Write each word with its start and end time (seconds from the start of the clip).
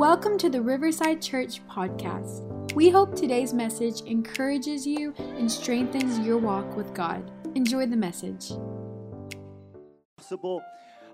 Welcome 0.00 0.38
to 0.38 0.48
the 0.48 0.62
Riverside 0.62 1.20
Church 1.20 1.60
podcast. 1.68 2.72
We 2.72 2.88
hope 2.88 3.14
today's 3.14 3.52
message 3.52 4.00
encourages 4.06 4.86
you 4.86 5.12
and 5.18 5.52
strengthens 5.52 6.18
your 6.20 6.38
walk 6.38 6.74
with 6.74 6.94
God. 6.94 7.30
Enjoy 7.54 7.84
the 7.84 7.98
message. 7.98 8.50
Possible. 10.16 10.62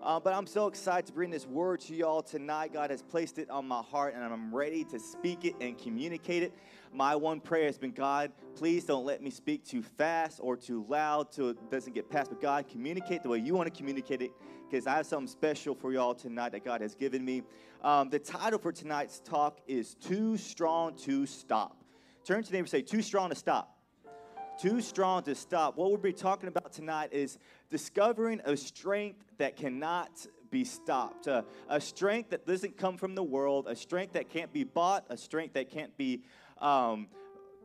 Uh, 0.00 0.20
but 0.20 0.32
I'm 0.34 0.46
so 0.46 0.68
excited 0.68 1.04
to 1.06 1.12
bring 1.12 1.30
this 1.30 1.48
word 1.48 1.80
to 1.80 1.96
y'all 1.96 2.22
tonight. 2.22 2.72
God 2.72 2.90
has 2.90 3.02
placed 3.02 3.38
it 3.38 3.50
on 3.50 3.66
my 3.66 3.82
heart, 3.82 4.14
and 4.14 4.22
I'm 4.22 4.54
ready 4.54 4.84
to 4.84 5.00
speak 5.00 5.44
it 5.44 5.56
and 5.60 5.76
communicate 5.76 6.44
it. 6.44 6.54
My 6.92 7.16
one 7.16 7.40
prayer 7.40 7.66
has 7.66 7.78
been 7.78 7.90
God, 7.90 8.30
please 8.54 8.84
don't 8.84 9.04
let 9.04 9.20
me 9.20 9.30
speak 9.30 9.64
too 9.64 9.82
fast 9.82 10.38
or 10.40 10.56
too 10.56 10.86
loud 10.88 11.32
till 11.32 11.50
it 11.50 11.70
doesn't 11.72 11.92
get 11.92 12.08
past. 12.08 12.30
But 12.30 12.40
God, 12.40 12.68
communicate 12.68 13.24
the 13.24 13.30
way 13.30 13.38
you 13.38 13.52
want 13.52 13.66
to 13.66 13.76
communicate 13.76 14.22
it 14.22 14.30
because 14.68 14.86
I 14.86 14.96
have 14.96 15.06
something 15.06 15.28
special 15.28 15.74
for 15.74 15.92
y'all 15.92 16.14
tonight 16.14 16.52
that 16.52 16.64
God 16.64 16.80
has 16.80 16.94
given 16.94 17.24
me. 17.24 17.42
Um, 17.82 18.10
the 18.10 18.18
title 18.18 18.58
for 18.58 18.72
tonight's 18.72 19.20
talk 19.20 19.60
is 19.66 19.94
Too 19.94 20.36
Strong 20.36 20.96
to 20.98 21.26
Stop. 21.26 21.84
Turn 22.24 22.42
to 22.42 22.48
your 22.48 22.54
neighbor 22.54 22.64
and 22.64 22.68
say, 22.68 22.82
Too 22.82 23.02
Strong 23.02 23.30
to 23.30 23.36
Stop. 23.36 23.76
Too 24.58 24.80
strong 24.80 25.22
to 25.24 25.34
stop. 25.34 25.76
What 25.76 25.90
we'll 25.90 25.98
be 25.98 26.14
talking 26.14 26.48
about 26.48 26.72
tonight 26.72 27.10
is 27.12 27.36
discovering 27.68 28.40
a 28.46 28.56
strength 28.56 29.22
that 29.36 29.54
cannot 29.54 30.26
be 30.50 30.64
stopped, 30.64 31.28
uh, 31.28 31.42
a 31.68 31.78
strength 31.78 32.30
that 32.30 32.46
doesn't 32.46 32.78
come 32.78 32.96
from 32.96 33.14
the 33.14 33.22
world, 33.22 33.66
a 33.68 33.76
strength 33.76 34.14
that 34.14 34.30
can't 34.30 34.50
be 34.54 34.64
bought, 34.64 35.04
a 35.10 35.16
strength 35.16 35.52
that 35.54 35.68
can't 35.70 35.94
be 35.98 36.22
um, 36.58 37.08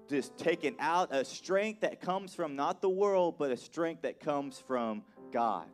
just 0.10 0.38
taken 0.38 0.76
out, 0.80 1.16
a 1.16 1.24
strength 1.24 1.80
that 1.80 2.02
comes 2.02 2.36
from 2.36 2.58
not 2.58 2.82
the 2.82 2.90
world, 2.90 3.36
but 3.38 3.52
a 3.52 3.58
strength 3.58 4.02
that 4.02 4.20
comes 4.20 4.60
from 4.60 5.04
God. 5.32 5.68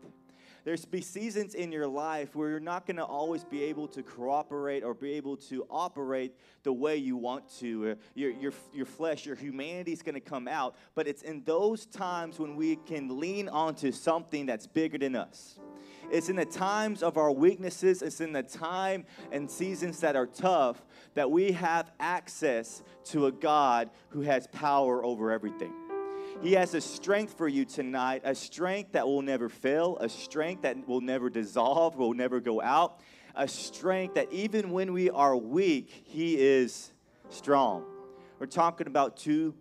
There's 0.68 0.84
be 0.84 1.00
seasons 1.00 1.56
in 1.56 1.72
your 1.72 1.88
life 1.88 2.36
where 2.36 2.50
you're 2.50 2.60
not 2.60 2.86
going 2.86 2.98
to 2.98 3.06
always 3.06 3.46
be 3.46 3.64
able 3.64 3.88
to 3.88 4.04
cooperate 4.04 4.84
or 4.84 4.94
be 4.94 5.14
able 5.14 5.38
to 5.38 5.66
operate 5.70 6.36
the 6.64 6.74
way 6.74 6.98
you 6.98 7.16
want 7.16 7.46
to. 7.60 7.92
Uh, 7.92 7.96
your, 8.16 8.32
your, 8.32 8.52
your 8.74 8.86
flesh, 8.86 9.26
your 9.26 9.38
humanity 9.38 9.94
is 9.94 10.02
going 10.02 10.16
to 10.16 10.20
come 10.20 10.46
out. 10.46 10.76
But 10.94 11.08
it's 11.08 11.22
in 11.22 11.42
those 11.46 11.86
times 11.86 12.38
when 12.38 12.58
we 12.58 12.76
can 12.76 13.18
lean 13.18 13.48
onto 13.48 13.94
something 13.94 14.46
that's 14.46 14.68
bigger 14.68 14.98
than 14.98 15.16
us. 15.16 15.58
It's 16.12 16.28
in 16.28 16.36
the 16.36 16.44
times 16.44 17.02
of 17.02 17.16
our 17.16 17.32
weaknesses, 17.32 18.02
it's 18.02 18.20
in 18.20 18.34
the 18.34 18.44
time 18.44 19.06
and 19.32 19.50
seasons 19.50 20.02
that 20.02 20.18
are 20.18 20.28
tough 20.28 20.84
that 21.14 21.32
we 21.32 21.54
have 21.54 21.92
access 21.98 22.84
to 23.06 23.28
a 23.28 23.32
God 23.32 23.90
who 24.10 24.20
has 24.20 24.48
power 24.48 25.02
over 25.02 25.32
everything. 25.32 25.87
He 26.42 26.54
has 26.54 26.76
a 26.76 26.82
strength 26.82 27.36
for 27.36 27.48
you 27.48 27.66
tonight, 27.66 28.22
a 28.24 28.36
strength 28.36 28.92
that 28.92 29.08
will 29.08 29.24
never 29.24 29.50
fail, 29.50 29.98
a 30.00 30.08
strength 30.08 30.62
that 30.62 30.88
will 30.88 31.02
never 31.02 31.32
dissolve, 31.32 31.96
will 31.96 32.14
never 32.14 32.40
go 32.40 32.62
out, 32.62 33.00
a 33.34 33.48
strength 33.48 34.14
that 34.16 34.32
even 34.32 34.70
when 34.70 34.94
we 34.94 35.10
are 35.10 35.36
weak, 35.36 35.90
He 36.06 36.38
is 36.40 36.94
strong. 37.30 37.86
We're 38.38 38.46
talking 38.46 38.86
about 38.86 39.18
too 39.18 39.56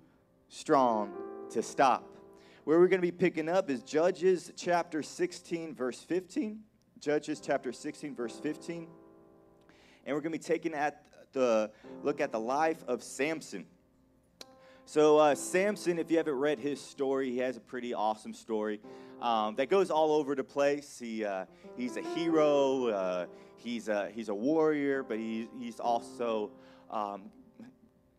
strong 0.49 1.13
to 1.51 1.63
stop. 1.63 2.05
Where 2.65 2.79
we're 2.79 2.89
going 2.89 3.01
to 3.01 3.07
be 3.07 3.13
picking 3.13 3.49
up 3.49 3.71
is 3.71 3.83
Judges 3.83 4.53
chapter 4.55 5.03
16, 5.03 5.75
verse 5.75 6.01
15. 6.01 6.61
Judges 7.01 7.41
chapter 7.41 7.73
16, 7.73 8.15
verse 8.15 8.39
15. 8.39 8.87
And 10.05 10.15
we're 10.15 10.21
going 10.21 10.33
to 10.33 10.39
be 10.39 10.45
taking 10.45 10.75
at 10.75 11.07
the 11.33 11.71
look 12.03 12.21
at 12.21 12.33
the 12.33 12.41
life 12.41 12.85
of 12.87 13.03
Samson. 13.03 13.65
So, 14.89 15.19
uh, 15.19 15.35
Samson, 15.35 15.99
if 15.99 16.13
you 16.13 16.17
haven't 16.17 16.37
read 16.37 16.61
his 16.61 16.81
story, 16.81 17.33
he 17.33 17.39
has 17.39 17.57
a 17.57 17.61
pretty 17.61 17.93
awesome 17.93 18.33
story 18.33 18.81
um, 19.21 19.57
that 19.57 19.69
goes 19.69 19.91
all 19.91 20.13
over 20.13 20.37
the 20.37 20.45
place. 20.45 21.01
He, 21.01 21.25
uh, 21.25 21.47
he's 21.77 21.97
a 21.97 22.03
hero, 22.15 22.87
uh, 22.87 23.27
he's, 23.57 23.89
a, 23.89 24.09
he's 24.15 24.29
a 24.29 24.35
warrior, 24.35 25.03
but 25.03 25.19
he, 25.19 25.49
he's 25.59 25.81
also 25.81 26.53
um, 26.89 27.23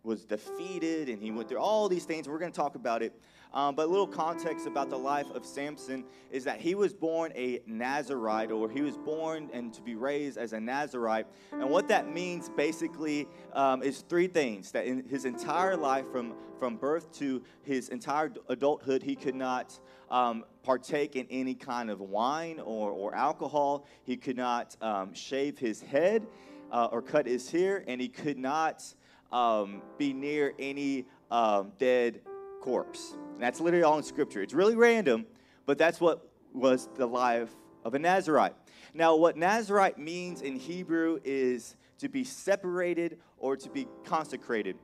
was 0.04 0.26
defeated 0.26 1.08
and 1.08 1.22
he 1.24 1.32
went 1.32 1.48
through 1.48 1.60
all 1.60 1.88
these 1.88 2.04
things. 2.04 2.28
We're 2.28 2.38
going 2.38 2.52
to 2.52 2.58
talk 2.58 2.76
about 2.76 3.02
it. 3.02 3.18
Um, 3.54 3.76
but 3.76 3.88
a 3.88 3.90
little 3.90 4.08
context 4.08 4.68
about 4.68 4.90
the 4.90 4.98
life 4.98 5.30
of 5.32 5.46
Samson 5.46 6.04
is 6.32 6.44
that 6.44 6.60
he 6.60 6.76
was 6.76 6.94
born 6.94 7.32
a 7.36 7.62
Nazarite, 7.66 8.52
or 8.52 8.70
he 8.70 8.82
was 8.82 8.98
born 8.98 9.50
and 9.54 9.74
to 9.74 9.82
be 9.82 9.96
raised 9.96 10.38
as 10.38 10.54
a 10.54 10.60
Nazarite. 10.60 11.28
And 11.52 11.70
what 11.70 11.88
that 11.88 12.12
means 12.12 12.50
basically 12.50 13.28
um, 13.54 13.82
is 13.84 14.04
three 14.10 14.28
things 14.28 14.72
that 14.72 14.86
in 14.86 15.08
his 15.08 15.26
entire 15.26 15.76
life, 15.78 16.06
from, 16.12 16.36
from 16.60 16.76
birth 16.76 17.12
to 17.20 17.42
his 17.64 17.90
entire 17.90 18.32
adulthood, 18.50 19.02
he 19.02 19.16
could 19.16 19.36
not 19.36 19.80
um, 20.10 20.44
partake 20.64 21.16
in 21.16 21.28
any 21.30 21.56
kind 21.56 21.90
of 21.90 22.00
wine 22.00 22.60
or, 22.60 22.92
or 22.92 23.16
alcohol, 23.16 23.86
he 24.04 24.18
could 24.18 24.38
not 24.38 24.76
um, 24.82 25.14
shave 25.14 25.58
his 25.58 25.82
head 25.82 26.26
uh, 26.72 26.90
or 26.92 27.02
cut 27.02 27.26
his 27.26 27.50
hair, 27.50 27.84
and 27.88 28.02
he 28.02 28.08
could 28.08 28.38
not 28.38 28.84
um, 29.32 29.82
be 29.98 30.14
near 30.14 30.54
any 30.60 31.06
um, 31.32 31.72
dead 31.78 32.22
corpse. 32.62 33.16
And 33.34 33.42
that's 33.42 33.60
literally 33.60 33.84
all 33.84 33.98
in 33.98 34.04
Scripture. 34.04 34.42
It's 34.42 34.54
really 34.54 34.76
random, 34.76 35.26
but 35.66 35.78
that's 35.78 36.02
what 36.02 36.30
was 36.54 36.90
the 36.96 37.06
life 37.06 37.52
of 37.84 37.94
a 37.94 38.00
Nazarite. 38.00 38.56
Now, 38.94 39.16
what 39.16 39.38
Nazarite 39.38 39.98
means 39.98 40.42
in 40.42 40.56
Hebrew 40.56 41.20
is 41.24 41.76
to 42.00 42.10
be 42.10 42.24
separated 42.24 43.20
or 43.38 43.56
to 43.56 43.70
be 43.70 43.88
consecrated, 44.04 44.76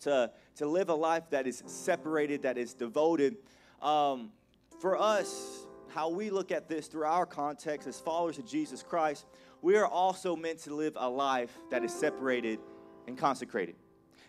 to, 0.00 0.30
to 0.56 0.66
live 0.66 0.88
a 0.88 0.94
life 0.94 1.24
that 1.30 1.46
is 1.46 1.62
separated, 1.66 2.42
that 2.42 2.58
is 2.58 2.74
devoted. 2.74 3.36
Um, 3.82 4.30
for 4.80 4.98
us, 4.98 5.66
how 5.88 6.08
we 6.08 6.30
look 6.30 6.50
at 6.50 6.68
this 6.68 6.88
through 6.88 7.04
our 7.04 7.26
context 7.26 7.86
as 7.86 8.00
followers 8.00 8.38
of 8.38 8.46
Jesus 8.46 8.82
Christ, 8.82 9.26
we 9.62 9.76
are 9.76 9.86
also 9.86 10.34
meant 10.36 10.58
to 10.60 10.74
live 10.74 10.94
a 10.96 11.08
life 11.08 11.52
that 11.70 11.84
is 11.84 11.92
separated 11.92 12.58
and 13.06 13.16
consecrated. 13.16 13.76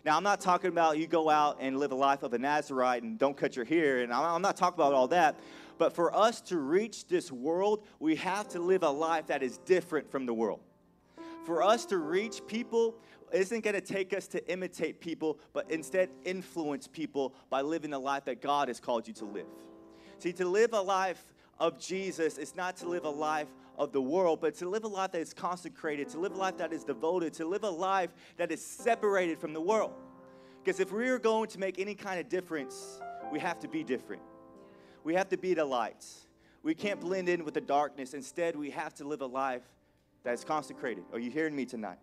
Now, 0.06 0.16
I'm 0.16 0.22
not 0.22 0.40
talking 0.40 0.68
about 0.68 0.98
you 0.98 1.08
go 1.08 1.28
out 1.28 1.56
and 1.58 1.80
live 1.80 1.90
a 1.90 1.96
life 1.96 2.22
of 2.22 2.32
a 2.32 2.38
Nazarite 2.38 3.02
and 3.02 3.18
don't 3.18 3.36
cut 3.36 3.56
your 3.56 3.64
hair, 3.64 4.04
and 4.04 4.12
I'm 4.12 4.40
not 4.40 4.56
talking 4.56 4.78
about 4.78 4.94
all 4.94 5.08
that. 5.08 5.36
But 5.78 5.92
for 5.96 6.14
us 6.14 6.40
to 6.42 6.58
reach 6.58 7.08
this 7.08 7.32
world, 7.32 7.84
we 7.98 8.14
have 8.14 8.46
to 8.50 8.60
live 8.60 8.84
a 8.84 8.88
life 8.88 9.26
that 9.26 9.42
is 9.42 9.58
different 9.58 10.08
from 10.08 10.24
the 10.24 10.32
world. 10.32 10.60
For 11.44 11.60
us 11.60 11.84
to 11.86 11.98
reach 11.98 12.40
people 12.46 12.94
isn't 13.32 13.64
going 13.64 13.74
to 13.74 13.80
take 13.80 14.14
us 14.14 14.28
to 14.28 14.48
imitate 14.48 15.00
people, 15.00 15.40
but 15.52 15.68
instead 15.72 16.10
influence 16.24 16.86
people 16.86 17.34
by 17.50 17.62
living 17.62 17.90
the 17.90 17.98
life 17.98 18.26
that 18.26 18.40
God 18.40 18.68
has 18.68 18.78
called 18.78 19.08
you 19.08 19.14
to 19.14 19.24
live. 19.24 19.48
See, 20.20 20.32
to 20.34 20.46
live 20.46 20.72
a 20.72 20.80
life 20.80 21.34
of 21.58 21.80
Jesus 21.80 22.38
is 22.38 22.54
not 22.54 22.76
to 22.76 22.88
live 22.88 23.04
a 23.06 23.10
life 23.10 23.48
of 23.78 23.92
the 23.92 24.00
world, 24.00 24.40
but 24.40 24.54
to 24.56 24.68
live 24.68 24.84
a 24.84 24.88
life 24.88 25.12
that 25.12 25.20
is 25.20 25.34
consecrated, 25.34 26.08
to 26.10 26.18
live 26.18 26.32
a 26.32 26.36
life 26.36 26.56
that 26.58 26.72
is 26.72 26.84
devoted, 26.84 27.32
to 27.34 27.44
live 27.44 27.64
a 27.64 27.70
life 27.70 28.10
that 28.36 28.50
is 28.50 28.64
separated 28.64 29.38
from 29.38 29.52
the 29.52 29.60
world. 29.60 29.92
Because 30.64 30.80
if 30.80 30.92
we 30.92 31.08
are 31.08 31.18
going 31.18 31.48
to 31.50 31.58
make 31.58 31.78
any 31.78 31.94
kind 31.94 32.18
of 32.18 32.28
difference, 32.28 33.00
we 33.30 33.38
have 33.38 33.60
to 33.60 33.68
be 33.68 33.84
different. 33.84 34.22
We 35.04 35.14
have 35.14 35.28
to 35.28 35.36
be 35.36 35.54
the 35.54 35.64
lights. 35.64 36.26
We 36.62 36.74
can't 36.74 37.00
blend 37.00 37.28
in 37.28 37.44
with 37.44 37.54
the 37.54 37.60
darkness. 37.60 38.14
Instead, 38.14 38.56
we 38.56 38.70
have 38.70 38.92
to 38.94 39.04
live 39.04 39.20
a 39.20 39.26
life 39.26 39.62
that 40.24 40.34
is 40.34 40.42
consecrated. 40.42 41.04
Are 41.12 41.20
you 41.20 41.30
hearing 41.30 41.54
me 41.54 41.64
tonight? 41.64 41.98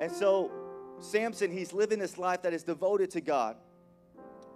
And 0.00 0.10
so, 0.10 0.50
Samson, 0.98 1.52
he's 1.52 1.72
living 1.72 2.00
this 2.00 2.18
life 2.18 2.42
that 2.42 2.52
is 2.52 2.64
devoted 2.64 3.10
to 3.12 3.20
God. 3.20 3.56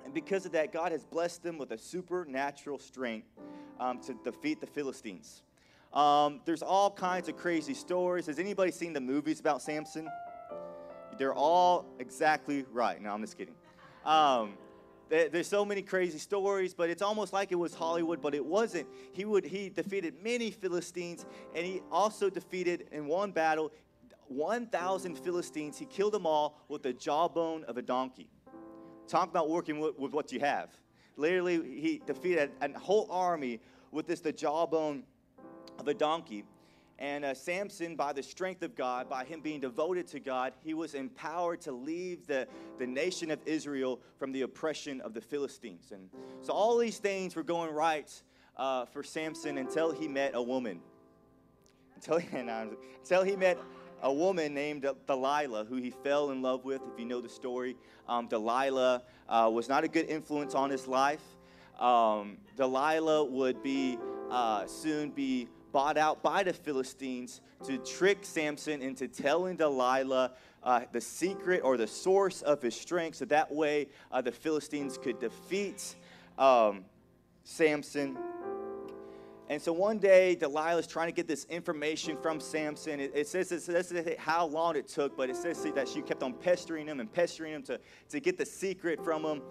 And 0.04 0.12
because 0.12 0.44
of 0.44 0.52
that, 0.52 0.72
God 0.72 0.90
has 0.90 1.04
blessed 1.04 1.46
him 1.46 1.58
with 1.58 1.70
a 1.70 1.78
supernatural 1.78 2.78
strength 2.78 3.28
um, 3.78 4.00
to 4.00 4.14
defeat 4.24 4.60
the 4.60 4.66
Philistines. 4.66 5.42
Um, 5.92 6.40
there's 6.44 6.62
all 6.62 6.90
kinds 6.90 7.28
of 7.28 7.36
crazy 7.36 7.74
stories. 7.74 8.26
Has 8.26 8.38
anybody 8.38 8.70
seen 8.70 8.92
the 8.92 9.00
movies 9.00 9.40
about 9.40 9.60
Samson? 9.60 10.08
They're 11.18 11.34
all 11.34 11.86
exactly 11.98 12.64
right. 12.72 13.00
No, 13.02 13.12
I'm 13.12 13.20
just 13.20 13.36
kidding. 13.36 13.54
Um, 14.04 14.54
there's 15.08 15.48
so 15.48 15.64
many 15.64 15.82
crazy 15.82 16.18
stories, 16.18 16.72
but 16.72 16.88
it's 16.88 17.02
almost 17.02 17.32
like 17.32 17.50
it 17.50 17.56
was 17.56 17.74
Hollywood, 17.74 18.22
but 18.22 18.32
it 18.32 18.44
wasn't. 18.44 18.86
He 19.12 19.24
would 19.24 19.44
he 19.44 19.68
defeated 19.68 20.14
many 20.22 20.52
Philistines, 20.52 21.26
and 21.54 21.66
he 21.66 21.82
also 21.90 22.30
defeated 22.30 22.86
in 22.92 23.06
one 23.06 23.32
battle 23.32 23.72
1,000 24.30 25.16
Philistines. 25.18 25.76
He 25.76 25.84
killed 25.84 26.14
them 26.14 26.26
all 26.26 26.60
with 26.68 26.84
the 26.84 26.92
jawbone 26.92 27.64
of 27.64 27.76
a 27.76 27.82
donkey. 27.82 28.30
Talk 29.08 29.28
about 29.28 29.50
working 29.50 29.80
with, 29.80 29.98
with 29.98 30.12
what 30.12 30.30
you 30.30 30.38
have. 30.38 30.70
Literally, 31.16 31.80
he 31.80 32.00
defeated 32.06 32.52
a, 32.60 32.78
whole 32.78 33.08
army 33.10 33.60
with 33.90 34.06
this 34.06 34.20
the 34.20 34.32
jawbone 34.32 35.02
of 35.78 35.88
a 35.88 35.94
donkey. 35.94 36.44
And 36.98 37.24
uh, 37.24 37.32
Samson, 37.32 37.96
by 37.96 38.12
the 38.12 38.22
strength 38.22 38.62
of 38.62 38.76
God, 38.76 39.08
by 39.08 39.24
him 39.24 39.40
being 39.40 39.60
devoted 39.60 40.06
to 40.08 40.20
God, 40.20 40.52
he 40.62 40.74
was 40.74 40.94
empowered 40.94 41.62
to 41.62 41.72
leave 41.72 42.26
the, 42.26 42.46
the 42.78 42.86
nation 42.86 43.30
of 43.30 43.40
Israel 43.46 44.00
from 44.18 44.32
the 44.32 44.42
oppression 44.42 45.00
of 45.00 45.14
the 45.14 45.20
Philistines. 45.20 45.92
And 45.92 46.10
so 46.42 46.52
all 46.52 46.76
these 46.76 46.98
things 46.98 47.34
were 47.34 47.42
going 47.42 47.72
right 47.72 48.10
uh, 48.58 48.84
for 48.84 49.02
Samson 49.02 49.56
until 49.56 49.92
he 49.92 50.08
met 50.08 50.32
a 50.34 50.42
woman. 50.42 50.80
Until, 51.94 52.16
until 52.32 53.24
he 53.24 53.34
met 53.34 53.58
a 54.02 54.12
woman 54.12 54.52
named 54.52 54.86
Delilah, 55.06 55.64
who 55.64 55.76
he 55.76 55.90
fell 55.90 56.30
in 56.30 56.42
love 56.42 56.66
with, 56.66 56.82
if 56.92 56.98
you 56.98 57.06
know 57.06 57.22
the 57.22 57.28
story. 57.30 57.76
Um, 58.08 58.26
Delilah 58.26 59.02
uh, 59.28 59.50
was 59.52 59.70
not 59.70 59.84
a 59.84 59.88
good 59.88 60.06
influence 60.06 60.54
on 60.54 60.68
his 60.68 60.86
life. 60.86 61.22
Um, 61.78 62.36
Delilah 62.56 63.24
would 63.24 63.62
be 63.62 63.98
uh, 64.30 64.66
soon 64.66 65.10
be 65.10 65.48
bought 65.72 65.96
out 65.96 66.22
by 66.22 66.42
the 66.42 66.52
Philistines 66.52 67.40
to 67.64 67.78
trick 67.78 68.18
Samson 68.22 68.82
into 68.82 69.06
telling 69.06 69.56
Delilah 69.56 70.32
uh, 70.62 70.80
the 70.92 71.00
secret 71.00 71.62
or 71.62 71.76
the 71.76 71.86
source 71.86 72.42
of 72.42 72.60
his 72.62 72.74
strength, 72.74 73.16
so 73.16 73.24
that 73.26 73.52
way 73.52 73.88
uh, 74.10 74.20
the 74.20 74.32
Philistines 74.32 74.98
could 74.98 75.20
defeat 75.20 75.94
um, 76.38 76.84
Samson. 77.44 78.16
And 79.48 79.60
so 79.60 79.72
one 79.72 79.98
day, 79.98 80.36
Delilah's 80.36 80.86
trying 80.86 81.08
to 81.08 81.12
get 81.12 81.26
this 81.26 81.44
information 81.46 82.16
from 82.16 82.38
Samson. 82.38 83.00
It, 83.00 83.10
it 83.16 83.26
says, 83.26 83.50
it 83.50 83.62
says 83.62 83.92
how 84.16 84.46
long 84.46 84.76
it 84.76 84.86
took, 84.86 85.16
but 85.16 85.28
it 85.28 85.34
says 85.34 85.60
that 85.74 85.88
she 85.88 86.02
kept 86.02 86.22
on 86.22 86.34
pestering 86.34 86.86
him 86.86 87.00
and 87.00 87.12
pestering 87.12 87.54
him 87.54 87.62
to, 87.64 87.80
to 88.10 88.20
get 88.20 88.38
the 88.38 88.46
secret 88.46 89.02
from 89.02 89.24
him. 89.24 89.42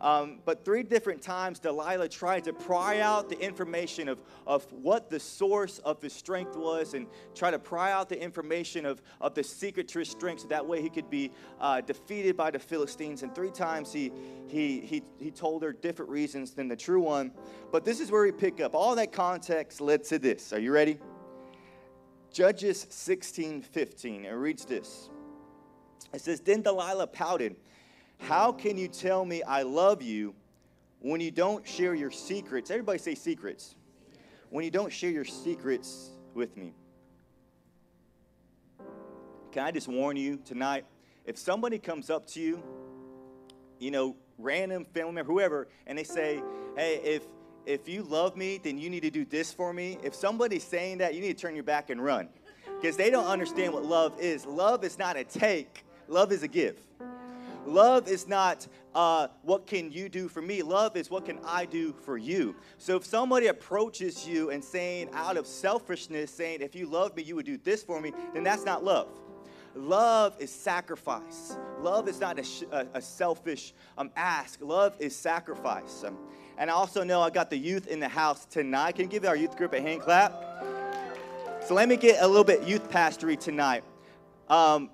Um, 0.00 0.38
but 0.44 0.64
three 0.64 0.82
different 0.82 1.22
times, 1.22 1.58
Delilah 1.58 2.08
tried 2.08 2.44
to 2.44 2.52
pry 2.52 3.00
out 3.00 3.28
the 3.28 3.38
information 3.40 4.08
of, 4.08 4.20
of 4.46 4.70
what 4.72 5.10
the 5.10 5.18
source 5.18 5.78
of 5.80 6.00
his 6.00 6.12
strength 6.12 6.56
was 6.56 6.94
and 6.94 7.06
try 7.34 7.50
to 7.50 7.58
pry 7.58 7.90
out 7.90 8.08
the 8.08 8.20
information 8.20 8.86
of, 8.86 9.02
of 9.20 9.34
the 9.34 9.42
secret 9.42 9.88
to 9.88 9.98
his 9.98 10.08
strength 10.08 10.42
so 10.42 10.48
that 10.48 10.64
way 10.64 10.80
he 10.80 10.88
could 10.88 11.10
be 11.10 11.32
uh, 11.60 11.80
defeated 11.80 12.36
by 12.36 12.50
the 12.50 12.58
Philistines. 12.58 13.22
And 13.22 13.34
three 13.34 13.50
times 13.50 13.92
he, 13.92 14.12
he, 14.46 14.80
he, 14.80 15.02
he 15.18 15.30
told 15.30 15.62
her 15.64 15.72
different 15.72 16.10
reasons 16.10 16.52
than 16.52 16.68
the 16.68 16.76
true 16.76 17.00
one. 17.00 17.32
But 17.72 17.84
this 17.84 17.98
is 17.98 18.12
where 18.12 18.22
we 18.22 18.32
pick 18.32 18.60
up. 18.60 18.74
All 18.74 18.94
that 18.94 19.12
context 19.12 19.80
led 19.80 20.04
to 20.04 20.18
this. 20.18 20.52
Are 20.52 20.60
you 20.60 20.72
ready? 20.72 20.98
Judges 22.32 22.86
16 22.90 23.62
15. 23.62 24.24
It 24.24 24.30
reads 24.30 24.64
this. 24.64 25.10
It 26.12 26.20
says, 26.20 26.40
Then 26.40 26.62
Delilah 26.62 27.08
pouted 27.08 27.56
how 28.18 28.52
can 28.52 28.76
you 28.76 28.88
tell 28.88 29.24
me 29.24 29.42
I 29.42 29.62
love 29.62 30.02
you 30.02 30.34
when 31.00 31.20
you 31.20 31.30
don't 31.30 31.66
share 31.66 31.94
your 31.94 32.10
secrets? 32.10 32.70
Everybody 32.70 32.98
say 32.98 33.14
secrets. 33.14 33.74
When 34.50 34.64
you 34.64 34.70
don't 34.70 34.92
share 34.92 35.10
your 35.10 35.24
secrets 35.24 36.10
with 36.34 36.56
me. 36.56 36.74
Can 39.52 39.64
I 39.64 39.70
just 39.70 39.88
warn 39.88 40.16
you 40.16 40.38
tonight? 40.44 40.84
If 41.24 41.38
somebody 41.38 41.78
comes 41.78 42.10
up 42.10 42.26
to 42.28 42.40
you, 42.40 42.62
you 43.78 43.90
know, 43.90 44.16
random 44.38 44.84
family 44.84 45.12
member, 45.12 45.32
whoever, 45.32 45.68
and 45.86 45.98
they 45.98 46.04
say, 46.04 46.42
hey, 46.76 47.00
if 47.04 47.22
if 47.66 47.86
you 47.86 48.02
love 48.02 48.34
me, 48.34 48.58
then 48.62 48.78
you 48.78 48.88
need 48.88 49.02
to 49.02 49.10
do 49.10 49.26
this 49.26 49.52
for 49.52 49.74
me. 49.74 49.98
If 50.02 50.14
somebody's 50.14 50.64
saying 50.64 50.98
that, 50.98 51.14
you 51.14 51.20
need 51.20 51.36
to 51.36 51.42
turn 51.42 51.54
your 51.54 51.64
back 51.64 51.90
and 51.90 52.02
run. 52.02 52.30
Because 52.80 52.96
they 52.96 53.10
don't 53.10 53.26
understand 53.26 53.74
what 53.74 53.84
love 53.84 54.18
is. 54.18 54.46
Love 54.46 54.84
is 54.84 54.98
not 54.98 55.18
a 55.18 55.24
take, 55.24 55.84
love 56.08 56.32
is 56.32 56.42
a 56.42 56.48
give. 56.48 56.82
Love 57.68 58.08
is 58.08 58.26
not 58.26 58.66
uh, 58.94 59.28
what 59.42 59.66
can 59.66 59.92
you 59.92 60.08
do 60.08 60.28
for 60.28 60.42
me. 60.42 60.62
Love 60.62 60.96
is 60.96 61.10
what 61.10 61.24
can 61.24 61.38
I 61.44 61.66
do 61.66 61.92
for 61.92 62.16
you. 62.16 62.56
So 62.78 62.96
if 62.96 63.04
somebody 63.04 63.48
approaches 63.48 64.26
you 64.26 64.50
and 64.50 64.64
saying 64.64 65.10
out 65.12 65.36
of 65.36 65.46
selfishness, 65.46 66.30
saying 66.30 66.62
if 66.62 66.74
you 66.74 66.86
love 66.86 67.14
me, 67.14 67.22
you 67.22 67.36
would 67.36 67.46
do 67.46 67.58
this 67.58 67.82
for 67.82 68.00
me, 68.00 68.12
then 68.34 68.42
that's 68.42 68.64
not 68.64 68.82
love. 68.82 69.08
Love 69.74 70.34
is 70.40 70.50
sacrifice. 70.50 71.56
Love 71.80 72.08
is 72.08 72.18
not 72.20 72.38
a, 72.38 72.42
sh- 72.42 72.64
a, 72.72 72.86
a 72.94 73.02
selfish 73.02 73.74
um, 73.96 74.10
ask. 74.16 74.60
Love 74.60 74.96
is 74.98 75.14
sacrifice. 75.14 76.02
Um, 76.04 76.18
and 76.56 76.70
I 76.70 76.72
also 76.72 77.04
know 77.04 77.20
I 77.22 77.30
got 77.30 77.50
the 77.50 77.58
youth 77.58 77.86
in 77.86 78.00
the 78.00 78.08
house 78.08 78.44
tonight. 78.46 78.96
Can 78.96 79.04
you 79.04 79.08
give 79.10 79.24
our 79.24 79.36
youth 79.36 79.56
group 79.56 79.74
a 79.74 79.80
hand 79.80 80.00
clap? 80.00 80.32
So 81.64 81.74
let 81.74 81.88
me 81.88 81.96
get 81.96 82.22
a 82.22 82.26
little 82.26 82.44
bit 82.44 82.62
youth 82.62 82.90
pastory 82.90 83.38
tonight. 83.38 83.84
Um, 84.48 84.90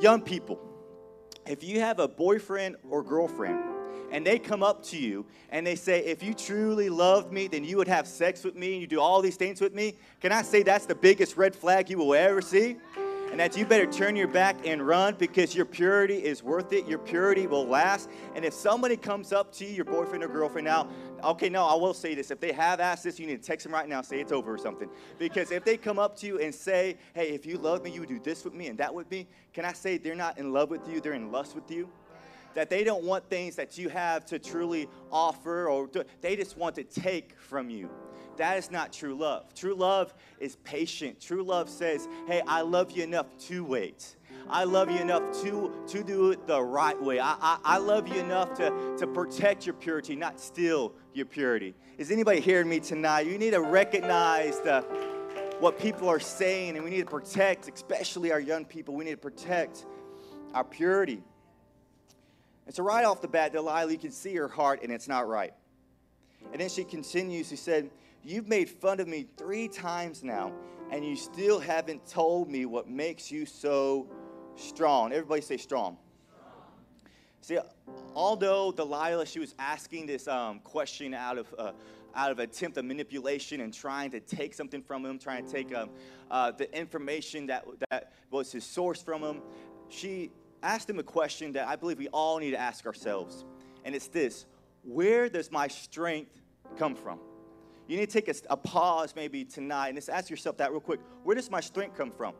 young 0.00 0.20
people, 0.20 0.58
if 1.48 1.64
you 1.64 1.80
have 1.80 1.98
a 1.98 2.06
boyfriend 2.06 2.76
or 2.88 3.02
girlfriend 3.02 3.58
and 4.10 4.26
they 4.26 4.38
come 4.38 4.62
up 4.62 4.82
to 4.84 4.98
you 4.98 5.26
and 5.50 5.66
they 5.66 5.74
say, 5.74 6.00
If 6.04 6.22
you 6.22 6.34
truly 6.34 6.88
loved 6.88 7.32
me, 7.32 7.48
then 7.48 7.64
you 7.64 7.78
would 7.78 7.88
have 7.88 8.06
sex 8.06 8.44
with 8.44 8.54
me 8.54 8.72
and 8.72 8.80
you 8.80 8.86
do 8.86 9.00
all 9.00 9.22
these 9.22 9.36
things 9.36 9.60
with 9.60 9.74
me, 9.74 9.94
can 10.20 10.32
I 10.32 10.42
say 10.42 10.62
that's 10.62 10.86
the 10.86 10.94
biggest 10.94 11.36
red 11.36 11.54
flag 11.56 11.90
you 11.90 11.98
will 11.98 12.14
ever 12.14 12.40
see? 12.40 12.76
And 13.30 13.38
that 13.40 13.56
you 13.56 13.66
better 13.66 13.86
turn 13.86 14.16
your 14.16 14.28
back 14.28 14.66
and 14.66 14.84
run 14.84 15.14
because 15.14 15.54
your 15.54 15.66
purity 15.66 16.16
is 16.16 16.42
worth 16.42 16.72
it. 16.72 16.86
Your 16.86 16.98
purity 16.98 17.46
will 17.46 17.66
last. 17.66 18.08
And 18.34 18.44
if 18.44 18.54
somebody 18.54 18.96
comes 18.96 19.32
up 19.32 19.52
to 19.54 19.66
you, 19.66 19.72
your 19.72 19.84
boyfriend 19.84 20.24
or 20.24 20.28
girlfriend 20.28 20.66
now, 20.66 20.88
okay, 21.22 21.48
no, 21.48 21.64
I 21.64 21.74
will 21.74 21.94
say 21.94 22.14
this. 22.14 22.30
If 22.30 22.40
they 22.40 22.52
have 22.52 22.80
asked 22.80 23.04
this, 23.04 23.18
you 23.18 23.26
need 23.26 23.42
to 23.42 23.46
text 23.46 23.64
them 23.64 23.72
right 23.72 23.88
now, 23.88 24.00
say 24.02 24.20
it's 24.20 24.32
over 24.32 24.54
or 24.54 24.58
something. 24.58 24.88
Because 25.18 25.50
if 25.50 25.64
they 25.64 25.76
come 25.76 25.98
up 25.98 26.16
to 26.18 26.26
you 26.26 26.40
and 26.40 26.54
say, 26.54 26.96
hey, 27.14 27.28
if 27.30 27.44
you 27.44 27.58
love 27.58 27.82
me, 27.82 27.90
you 27.90 28.00
would 28.00 28.08
do 28.08 28.18
this 28.18 28.44
with 28.44 28.54
me 28.54 28.68
and 28.68 28.78
that 28.78 28.94
with 28.94 29.10
me, 29.10 29.26
can 29.52 29.64
I 29.64 29.72
say 29.72 29.98
they're 29.98 30.14
not 30.14 30.38
in 30.38 30.52
love 30.52 30.70
with 30.70 30.88
you, 30.88 31.00
they're 31.00 31.12
in 31.12 31.30
lust 31.30 31.54
with 31.54 31.70
you? 31.70 31.88
That 32.54 32.70
they 32.70 32.82
don't 32.82 33.04
want 33.04 33.28
things 33.28 33.56
that 33.56 33.76
you 33.76 33.88
have 33.90 34.24
to 34.26 34.38
truly 34.38 34.88
offer 35.12 35.68
or 35.68 35.86
do, 35.86 36.02
they 36.22 36.34
just 36.34 36.56
want 36.56 36.74
to 36.76 36.84
take 36.84 37.38
from 37.38 37.68
you 37.68 37.90
that 38.38 38.58
is 38.58 38.70
not 38.70 38.92
true 38.92 39.14
love. 39.14 39.54
True 39.54 39.74
love 39.74 40.14
is 40.40 40.56
patient. 40.64 41.20
True 41.20 41.42
love 41.42 41.68
says, 41.68 42.08
hey, 42.26 42.42
I 42.46 42.62
love 42.62 42.90
you 42.90 43.02
enough 43.02 43.26
to 43.48 43.64
wait. 43.64 44.16
I 44.48 44.64
love 44.64 44.90
you 44.90 44.98
enough 44.98 45.42
to, 45.42 45.72
to 45.88 46.02
do 46.02 46.30
it 46.30 46.46
the 46.46 46.62
right 46.62 47.00
way. 47.00 47.20
I, 47.20 47.36
I, 47.40 47.58
I 47.64 47.78
love 47.78 48.08
you 48.08 48.18
enough 48.18 48.54
to, 48.54 48.96
to 48.98 49.06
protect 49.06 49.66
your 49.66 49.74
purity, 49.74 50.16
not 50.16 50.40
steal 50.40 50.94
your 51.12 51.26
purity. 51.26 51.74
Is 51.98 52.10
anybody 52.10 52.40
hearing 52.40 52.68
me 52.68 52.80
tonight? 52.80 53.26
You 53.26 53.36
need 53.36 53.50
to 53.50 53.60
recognize 53.60 54.60
the, 54.60 54.80
what 55.60 55.78
people 55.78 56.08
are 56.08 56.20
saying, 56.20 56.76
and 56.76 56.84
we 56.84 56.90
need 56.90 57.00
to 57.00 57.10
protect, 57.10 57.68
especially 57.72 58.32
our 58.32 58.40
young 58.40 58.64
people, 58.64 58.94
we 58.94 59.04
need 59.04 59.10
to 59.12 59.16
protect 59.16 59.84
our 60.54 60.64
purity. 60.64 61.22
And 62.66 62.74
so, 62.74 62.82
right 62.82 63.04
off 63.04 63.20
the 63.20 63.28
bat, 63.28 63.52
Delilah, 63.52 63.90
you 63.90 63.98
can 63.98 64.12
see 64.12 64.34
her 64.36 64.48
heart, 64.48 64.80
and 64.82 64.92
it's 64.92 65.08
not 65.08 65.26
right. 65.26 65.52
And 66.52 66.60
then 66.60 66.68
she 66.68 66.84
continues, 66.84 67.48
she 67.48 67.56
said, 67.56 67.90
You've 68.24 68.48
made 68.48 68.68
fun 68.68 69.00
of 69.00 69.08
me 69.08 69.26
three 69.36 69.68
times 69.68 70.22
now, 70.22 70.52
and 70.90 71.04
you 71.04 71.16
still 71.16 71.60
haven't 71.60 72.06
told 72.08 72.50
me 72.50 72.66
what 72.66 72.88
makes 72.88 73.30
you 73.30 73.46
so 73.46 74.08
strong. 74.56 75.12
Everybody 75.12 75.40
say 75.40 75.56
strong. 75.56 75.98
See, 77.40 77.58
although 78.14 78.72
Delilah, 78.72 79.24
she 79.24 79.38
was 79.38 79.54
asking 79.58 80.06
this 80.06 80.26
um, 80.28 80.58
question 80.60 81.14
out 81.14 81.38
of, 81.38 81.54
uh, 81.56 81.72
out 82.14 82.30
of 82.30 82.40
attempt 82.40 82.76
of 82.76 82.84
manipulation 82.84 83.60
and 83.60 83.72
trying 83.72 84.10
to 84.10 84.20
take 84.20 84.52
something 84.52 84.82
from 84.82 85.06
him, 85.06 85.18
trying 85.18 85.46
to 85.46 85.52
take 85.52 85.74
um, 85.74 85.90
uh, 86.30 86.50
the 86.50 86.70
information 86.76 87.46
that, 87.46 87.64
that 87.90 88.12
was 88.30 88.50
his 88.52 88.64
source 88.64 89.00
from 89.00 89.22
him, 89.22 89.40
she 89.88 90.30
asked 90.62 90.90
him 90.90 90.98
a 90.98 91.04
question 91.04 91.52
that 91.52 91.68
I 91.68 91.76
believe 91.76 91.98
we 91.98 92.08
all 92.08 92.38
need 92.38 92.50
to 92.50 92.60
ask 92.60 92.84
ourselves. 92.84 93.44
And 93.84 93.94
it's 93.94 94.08
this 94.08 94.44
Where 94.82 95.28
does 95.28 95.50
my 95.50 95.68
strength 95.68 96.42
come 96.76 96.96
from? 96.96 97.20
You 97.88 97.96
need 97.96 98.10
to 98.10 98.20
take 98.20 98.28
a, 98.28 98.34
a 98.50 98.56
pause 98.56 99.14
maybe 99.16 99.44
tonight 99.44 99.88
and 99.88 99.96
just 99.96 100.10
ask 100.10 100.28
yourself 100.28 100.58
that 100.58 100.70
real 100.70 100.80
quick. 100.80 101.00
Where 101.24 101.34
does 101.34 101.50
my 101.50 101.60
strength 101.60 101.96
come 101.96 102.10
from? 102.10 102.34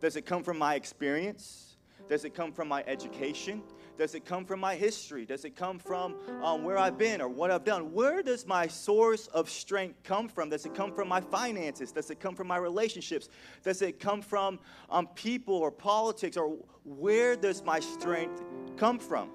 Does 0.00 0.14
it 0.16 0.24
come 0.24 0.44
from 0.44 0.56
my 0.56 0.76
experience? 0.76 1.76
Does 2.08 2.24
it 2.24 2.34
come 2.34 2.52
from 2.52 2.68
my 2.68 2.84
education? 2.86 3.62
Does 3.98 4.14
it 4.14 4.24
come 4.24 4.44
from 4.44 4.60
my 4.60 4.74
history? 4.76 5.24
Does 5.24 5.44
it 5.44 5.56
come 5.56 5.78
from 5.78 6.16
um, 6.42 6.62
where 6.62 6.78
I've 6.78 6.98
been 6.98 7.20
or 7.20 7.28
what 7.28 7.50
I've 7.50 7.64
done? 7.64 7.92
Where 7.92 8.22
does 8.22 8.46
my 8.46 8.66
source 8.66 9.26
of 9.28 9.48
strength 9.48 10.02
come 10.04 10.28
from? 10.28 10.50
Does 10.50 10.66
it 10.66 10.74
come 10.74 10.92
from 10.92 11.08
my 11.08 11.20
finances? 11.20 11.92
Does 11.92 12.10
it 12.10 12.20
come 12.20 12.34
from 12.34 12.46
my 12.46 12.58
relationships? 12.58 13.28
Does 13.62 13.82
it 13.82 13.98
come 13.98 14.20
from 14.20 14.60
um, 14.90 15.08
people 15.14 15.54
or 15.54 15.70
politics? 15.70 16.36
Or 16.36 16.56
where 16.84 17.34
does 17.36 17.64
my 17.64 17.80
strength 17.80 18.42
come 18.76 18.98
from? 18.98 19.30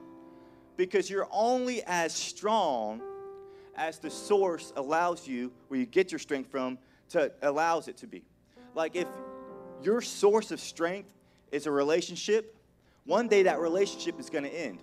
Because 0.77 1.10
you're 1.10 1.27
only 1.31 1.81
as 1.84 2.13
strong 2.13 3.01
as 3.79 3.98
the 3.98 4.09
source 4.09 4.74
allows 4.75 5.27
you, 5.27 5.51
where 5.69 5.79
you 5.79 5.86
get 5.86 6.12
your 6.12 6.19
strength 6.19 6.51
from, 6.51 6.77
to 7.09 7.31
allows 7.41 7.88
it 7.88 7.98
to 7.98 8.07
be. 8.07 8.24
Like 8.75 8.95
if 8.95 9.07
your 9.81 10.01
source 10.01 10.51
of 10.51 10.59
strength 10.59 11.09
is 11.51 11.65
a 11.65 11.71
relationship, 11.71 12.55
one 13.05 13.27
day 13.27 13.43
that 13.43 13.59
relationship 13.59 14.19
is 14.19 14.29
going 14.29 14.43
to 14.43 14.53
end. 14.53 14.79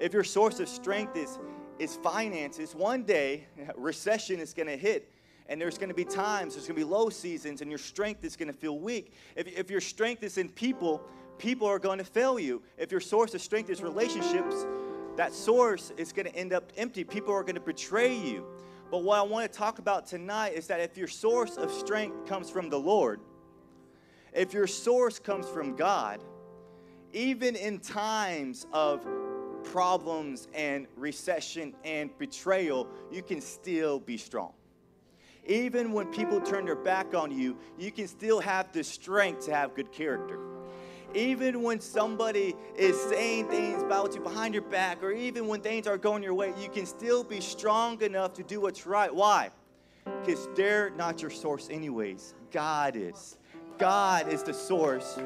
If 0.00 0.14
your 0.14 0.24
source 0.24 0.60
of 0.60 0.68
strength 0.68 1.16
is 1.16 1.38
is 1.78 1.96
finances, 1.96 2.74
one 2.74 3.02
day 3.04 3.46
recession 3.76 4.40
is 4.40 4.54
going 4.54 4.68
to 4.68 4.76
hit 4.76 5.12
and 5.48 5.60
there's 5.60 5.78
going 5.78 5.88
to 5.88 5.94
be 5.94 6.04
times, 6.04 6.54
there's 6.54 6.66
going 6.66 6.78
to 6.78 6.84
be 6.84 6.90
low 6.90 7.08
seasons, 7.08 7.62
and 7.62 7.70
your 7.70 7.78
strength 7.78 8.22
is 8.22 8.36
going 8.36 8.48
to 8.48 8.58
feel 8.58 8.78
weak. 8.78 9.14
If, 9.34 9.46
if 9.48 9.70
your 9.70 9.80
strength 9.80 10.22
is 10.22 10.36
in 10.36 10.50
people, 10.50 11.02
people 11.38 11.66
are 11.66 11.78
going 11.78 11.98
to 11.98 12.04
fail 12.04 12.38
you. 12.38 12.62
If 12.76 12.92
your 12.92 13.00
source 13.00 13.32
of 13.34 13.40
strength 13.40 13.70
is 13.70 13.82
relationships, 13.82 14.66
that 15.18 15.34
source 15.34 15.92
is 15.96 16.12
going 16.12 16.26
to 16.26 16.36
end 16.36 16.52
up 16.52 16.72
empty. 16.76 17.02
People 17.02 17.34
are 17.34 17.42
going 17.42 17.56
to 17.56 17.60
betray 17.60 18.14
you. 18.16 18.46
But 18.88 19.02
what 19.02 19.18
I 19.18 19.22
want 19.22 19.52
to 19.52 19.58
talk 19.58 19.80
about 19.80 20.06
tonight 20.06 20.50
is 20.54 20.68
that 20.68 20.78
if 20.78 20.96
your 20.96 21.08
source 21.08 21.56
of 21.56 21.72
strength 21.72 22.24
comes 22.26 22.48
from 22.48 22.70
the 22.70 22.78
Lord, 22.78 23.18
if 24.32 24.54
your 24.54 24.68
source 24.68 25.18
comes 25.18 25.48
from 25.48 25.74
God, 25.74 26.22
even 27.12 27.56
in 27.56 27.80
times 27.80 28.68
of 28.72 29.04
problems 29.64 30.46
and 30.54 30.86
recession 30.96 31.74
and 31.84 32.16
betrayal, 32.18 32.86
you 33.10 33.20
can 33.20 33.40
still 33.40 33.98
be 33.98 34.16
strong. 34.16 34.52
Even 35.46 35.90
when 35.90 36.06
people 36.12 36.40
turn 36.40 36.64
their 36.64 36.76
back 36.76 37.12
on 37.12 37.36
you, 37.36 37.58
you 37.76 37.90
can 37.90 38.06
still 38.06 38.38
have 38.38 38.70
the 38.70 38.84
strength 38.84 39.46
to 39.46 39.52
have 39.52 39.74
good 39.74 39.90
character 39.90 40.38
even 41.14 41.62
when 41.62 41.80
somebody 41.80 42.54
is 42.76 43.00
saying 43.02 43.48
things 43.48 43.82
about 43.82 44.14
you 44.14 44.20
behind 44.20 44.54
your 44.54 44.64
back, 44.64 45.02
or 45.02 45.12
even 45.12 45.46
when 45.48 45.60
things 45.60 45.86
are 45.86 45.98
going 45.98 46.22
your 46.22 46.34
way, 46.34 46.52
you 46.60 46.68
can 46.68 46.86
still 46.86 47.24
be 47.24 47.40
strong 47.40 48.00
enough 48.02 48.34
to 48.34 48.42
do 48.42 48.60
what's 48.60 48.86
right. 48.86 49.14
Why? 49.14 49.50
because 50.24 50.48
they're 50.54 50.90
not 50.90 51.22
your 51.22 51.30
source, 51.30 51.68
anyways. 51.70 52.34
God 52.50 52.96
is. 52.96 53.36
God 53.78 54.32
is 54.32 54.42
the 54.42 54.54
source 54.54 55.18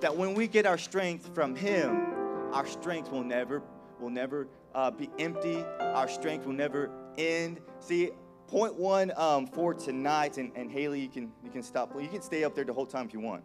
that 0.00 0.16
when 0.16 0.34
we 0.34 0.46
get 0.46 0.66
our 0.66 0.78
strength 0.78 1.34
from 1.34 1.54
Him, 1.54 2.06
our 2.52 2.66
strength 2.66 3.10
will 3.10 3.24
never 3.24 3.62
will 4.00 4.10
never 4.10 4.46
uh, 4.74 4.90
be 4.90 5.10
empty. 5.18 5.64
Our 5.80 6.08
strength 6.08 6.46
will 6.46 6.52
never 6.52 6.90
end. 7.16 7.60
See, 7.80 8.10
point 8.46 8.74
one 8.74 9.12
um, 9.16 9.46
for 9.48 9.74
tonight, 9.74 10.38
and, 10.38 10.52
and 10.54 10.70
Haley, 10.70 11.00
you 11.00 11.08
can 11.08 11.32
you 11.44 11.50
can 11.50 11.62
stop. 11.62 11.92
You 12.00 12.08
can 12.08 12.22
stay 12.22 12.44
up 12.44 12.54
there 12.54 12.64
the 12.64 12.72
whole 12.72 12.86
time 12.86 13.06
if 13.06 13.12
you 13.12 13.20
want. 13.20 13.42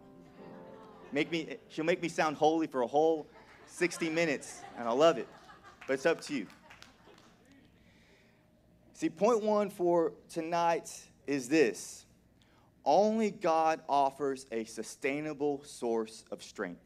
Make 1.12 1.30
me. 1.30 1.56
She'll 1.68 1.84
make 1.84 2.02
me 2.02 2.08
sound 2.08 2.36
holy 2.36 2.66
for 2.66 2.82
a 2.82 2.86
whole 2.86 3.26
60 3.66 4.10
minutes, 4.10 4.60
and 4.78 4.88
I 4.88 4.92
love 4.92 5.18
it. 5.18 5.28
But 5.86 5.94
it's 5.94 6.06
up 6.06 6.20
to 6.22 6.34
you. 6.34 6.46
See, 8.94 9.10
point 9.10 9.42
one 9.42 9.70
for 9.70 10.12
tonight 10.28 10.90
is 11.26 11.48
this 11.48 12.04
only 12.84 13.30
God 13.30 13.80
offers 13.88 14.46
a 14.52 14.64
sustainable 14.64 15.62
source 15.64 16.24
of 16.30 16.42
strength. 16.42 16.80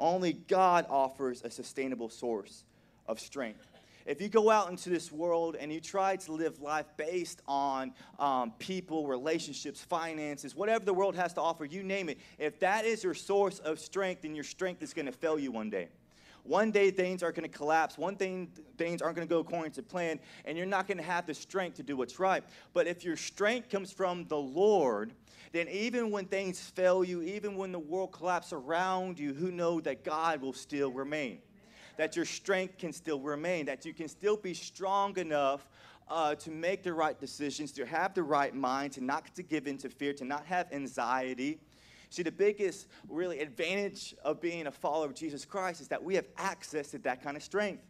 Only 0.00 0.32
God 0.32 0.86
offers 0.88 1.42
a 1.42 1.50
sustainable 1.50 2.08
source 2.08 2.64
of 3.06 3.18
strength. 3.18 3.66
If 4.08 4.22
you 4.22 4.30
go 4.30 4.48
out 4.48 4.70
into 4.70 4.88
this 4.88 5.12
world 5.12 5.54
and 5.60 5.70
you 5.70 5.82
try 5.82 6.16
to 6.16 6.32
live 6.32 6.62
life 6.62 6.86
based 6.96 7.42
on 7.46 7.92
um, 8.18 8.52
people, 8.58 9.06
relationships, 9.06 9.82
finances, 9.82 10.56
whatever 10.56 10.82
the 10.82 10.94
world 10.94 11.14
has 11.14 11.34
to 11.34 11.42
offer, 11.42 11.66
you 11.66 11.82
name 11.82 12.08
it, 12.08 12.18
if 12.38 12.58
that 12.60 12.86
is 12.86 13.04
your 13.04 13.12
source 13.12 13.58
of 13.58 13.78
strength, 13.78 14.22
then 14.22 14.34
your 14.34 14.44
strength 14.44 14.82
is 14.82 14.94
going 14.94 15.04
to 15.04 15.12
fail 15.12 15.38
you 15.38 15.52
one 15.52 15.68
day. 15.68 15.88
One 16.42 16.70
day 16.70 16.90
things 16.90 17.22
are 17.22 17.32
going 17.32 17.50
to 17.50 17.54
collapse. 17.54 17.98
One 17.98 18.16
thing 18.16 18.50
things 18.78 19.02
aren't 19.02 19.14
going 19.14 19.28
to 19.28 19.30
go 19.30 19.40
according 19.40 19.72
to 19.72 19.82
plan, 19.82 20.20
and 20.46 20.56
you're 20.56 20.66
not 20.66 20.86
going 20.86 20.96
to 20.96 21.04
have 21.04 21.26
the 21.26 21.34
strength 21.34 21.76
to 21.76 21.82
do 21.82 21.94
what's 21.94 22.18
right. 22.18 22.42
But 22.72 22.86
if 22.86 23.04
your 23.04 23.18
strength 23.18 23.68
comes 23.68 23.92
from 23.92 24.24
the 24.28 24.38
Lord, 24.38 25.12
then 25.52 25.68
even 25.68 26.10
when 26.10 26.24
things 26.24 26.58
fail 26.58 27.04
you, 27.04 27.20
even 27.20 27.56
when 27.58 27.72
the 27.72 27.78
world 27.78 28.12
collapses 28.12 28.54
around 28.54 29.18
you, 29.18 29.34
who 29.34 29.50
know 29.50 29.82
that 29.82 30.02
God 30.02 30.40
will 30.40 30.54
still 30.54 30.90
remain? 30.90 31.40
That 31.98 32.16
your 32.16 32.24
strength 32.24 32.78
can 32.78 32.94
still 32.94 33.20
remain, 33.20 33.66
that 33.66 33.84
you 33.84 33.92
can 33.92 34.08
still 34.08 34.38
be 34.38 34.54
strong 34.54 35.18
enough 35.18 35.68
uh, 36.08 36.34
to 36.36 36.50
make 36.50 36.82
the 36.82 36.94
right 36.94 37.20
decisions, 37.20 37.70
to 37.72 37.84
have 37.84 38.14
the 38.14 38.22
right 38.22 38.54
mind, 38.54 38.94
to 38.94 39.04
not 39.04 39.34
to 39.34 39.42
give 39.42 39.66
in 39.66 39.76
to 39.78 39.90
fear, 39.90 40.14
to 40.14 40.24
not 40.24 40.46
have 40.46 40.72
anxiety, 40.72 41.60
See, 42.10 42.22
the 42.22 42.32
biggest 42.32 42.88
really 43.08 43.40
advantage 43.40 44.14
of 44.24 44.40
being 44.40 44.66
a 44.66 44.70
follower 44.70 45.06
of 45.06 45.14
Jesus 45.14 45.44
Christ 45.44 45.80
is 45.80 45.88
that 45.88 46.02
we 46.02 46.14
have 46.14 46.26
access 46.36 46.90
to 46.92 46.98
that 46.98 47.22
kind 47.22 47.36
of 47.36 47.42
strength. 47.42 47.82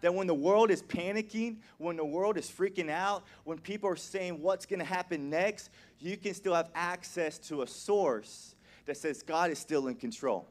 That 0.00 0.14
when 0.14 0.26
the 0.26 0.34
world 0.34 0.70
is 0.70 0.82
panicking, 0.82 1.56
when 1.76 1.96
the 1.96 2.04
world 2.04 2.38
is 2.38 2.48
freaking 2.48 2.88
out, 2.88 3.24
when 3.44 3.58
people 3.58 3.90
are 3.90 3.96
saying 3.96 4.40
what's 4.40 4.64
to 4.64 4.84
happen 4.84 5.28
next, 5.28 5.70
you 5.98 6.16
can 6.16 6.34
still 6.34 6.54
have 6.54 6.70
access 6.74 7.38
to 7.40 7.62
a 7.62 7.66
source 7.66 8.54
that 8.86 8.96
says 8.96 9.22
God 9.22 9.50
is 9.50 9.58
still 9.58 9.88
in 9.88 9.96
control. 9.96 10.48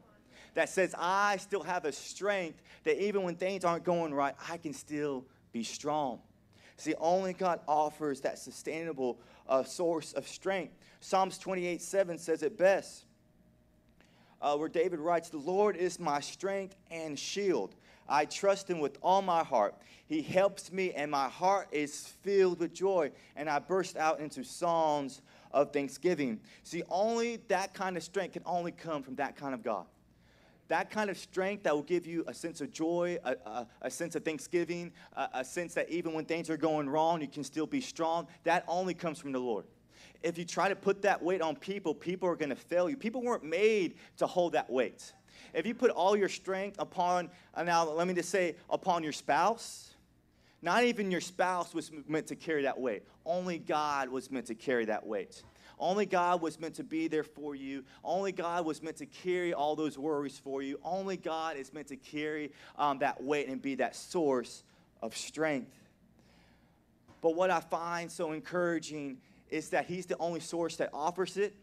That 0.54 0.68
says 0.68 0.94
I 0.98 1.36
still 1.38 1.62
have 1.62 1.84
a 1.84 1.92
strength 1.92 2.62
that 2.84 3.02
even 3.02 3.22
when 3.22 3.36
things 3.36 3.64
aren't 3.64 3.84
going 3.84 4.14
right, 4.14 4.34
I 4.50 4.56
can 4.56 4.72
still 4.72 5.24
be 5.52 5.62
strong. 5.62 6.20
See, 6.76 6.94
only 6.98 7.32
God 7.32 7.60
offers 7.66 8.20
that 8.20 8.38
sustainable 8.38 9.18
uh, 9.48 9.64
source 9.64 10.12
of 10.12 10.28
strength. 10.28 10.74
Psalms 11.00 11.38
28 11.38 11.82
7 11.82 12.18
says 12.18 12.42
it 12.42 12.56
best 12.56 13.04
uh, 14.40 14.56
where 14.56 14.68
David 14.68 15.00
writes, 15.00 15.28
The 15.28 15.38
Lord 15.38 15.76
is 15.76 15.98
my 15.98 16.20
strength 16.20 16.76
and 16.90 17.18
shield. 17.18 17.74
I 18.08 18.24
trust 18.24 18.70
him 18.70 18.78
with 18.78 18.96
all 19.02 19.20
my 19.20 19.44
heart. 19.44 19.74
He 20.06 20.22
helps 20.22 20.72
me, 20.72 20.92
and 20.92 21.10
my 21.10 21.28
heart 21.28 21.68
is 21.72 22.06
filled 22.22 22.60
with 22.60 22.72
joy. 22.72 23.10
And 23.36 23.50
I 23.50 23.58
burst 23.58 23.96
out 23.96 24.20
into 24.20 24.44
songs 24.44 25.20
of 25.52 25.72
thanksgiving. 25.72 26.40
See, 26.62 26.82
only 26.88 27.36
that 27.48 27.74
kind 27.74 27.96
of 27.96 28.02
strength 28.02 28.32
can 28.32 28.42
only 28.46 28.72
come 28.72 29.02
from 29.02 29.16
that 29.16 29.36
kind 29.36 29.52
of 29.52 29.62
God. 29.62 29.84
That 30.68 30.90
kind 30.90 31.08
of 31.10 31.16
strength 31.16 31.62
that 31.64 31.74
will 31.74 31.82
give 31.82 32.06
you 32.06 32.24
a 32.26 32.34
sense 32.34 32.60
of 32.60 32.70
joy, 32.70 33.18
a, 33.24 33.32
a, 33.46 33.66
a 33.82 33.90
sense 33.90 34.14
of 34.14 34.24
thanksgiving, 34.24 34.92
a, 35.14 35.28
a 35.34 35.44
sense 35.44 35.74
that 35.74 35.88
even 35.90 36.12
when 36.12 36.24
things 36.26 36.50
are 36.50 36.56
going 36.56 36.88
wrong, 36.88 37.20
you 37.20 37.28
can 37.28 37.42
still 37.44 37.66
be 37.66 37.80
strong. 37.80 38.26
That 38.44 38.64
only 38.68 38.94
comes 38.94 39.18
from 39.18 39.32
the 39.32 39.38
Lord 39.38 39.64
if 40.22 40.36
you 40.36 40.44
try 40.44 40.68
to 40.68 40.76
put 40.76 41.02
that 41.02 41.22
weight 41.22 41.40
on 41.40 41.56
people, 41.56 41.94
people 41.94 42.28
are 42.28 42.36
going 42.36 42.50
to 42.50 42.56
fail 42.56 42.90
you. 42.90 42.96
People 42.96 43.22
weren't 43.22 43.44
made 43.44 43.94
to 44.16 44.26
hold 44.26 44.52
that 44.52 44.68
weight. 44.68 45.12
If 45.54 45.66
you 45.66 45.74
put 45.74 45.90
all 45.90 46.16
your 46.16 46.28
strength 46.28 46.76
upon, 46.78 47.30
uh, 47.54 47.62
now 47.62 47.88
let 47.88 48.06
me 48.06 48.14
just 48.14 48.30
say, 48.30 48.56
upon 48.68 49.02
your 49.02 49.12
spouse, 49.12 49.94
not 50.60 50.84
even 50.84 51.10
your 51.10 51.20
spouse 51.20 51.72
was 51.72 51.90
meant 52.08 52.26
to 52.28 52.36
carry 52.36 52.62
that 52.62 52.78
weight. 52.78 53.04
Only 53.24 53.58
God 53.58 54.08
was 54.08 54.30
meant 54.30 54.46
to 54.46 54.54
carry 54.54 54.84
that 54.86 55.06
weight. 55.06 55.42
Only 55.78 56.06
God 56.06 56.40
was 56.40 56.58
meant 56.58 56.74
to 56.74 56.84
be 56.84 57.08
there 57.08 57.24
for 57.24 57.54
you. 57.54 57.84
Only 58.02 58.32
God 58.32 58.64
was 58.64 58.82
meant 58.82 58.96
to 58.96 59.06
carry 59.06 59.54
all 59.54 59.76
those 59.76 59.98
worries 59.98 60.38
for 60.38 60.62
you. 60.62 60.78
Only 60.82 61.16
God 61.16 61.56
is 61.56 61.72
meant 61.72 61.88
to 61.88 61.96
carry 61.96 62.52
um, 62.76 62.98
that 62.98 63.22
weight 63.22 63.48
and 63.48 63.60
be 63.60 63.76
that 63.76 63.94
source 63.94 64.64
of 65.02 65.16
strength. 65.16 65.72
But 67.20 67.34
what 67.34 67.50
I 67.50 67.60
find 67.60 68.10
so 68.10 68.32
encouraging 68.32 69.18
is 69.50 69.70
that 69.70 69.86
He's 69.86 70.06
the 70.06 70.16
only 70.18 70.40
source 70.40 70.76
that 70.76 70.90
offers 70.92 71.36
it. 71.36 71.54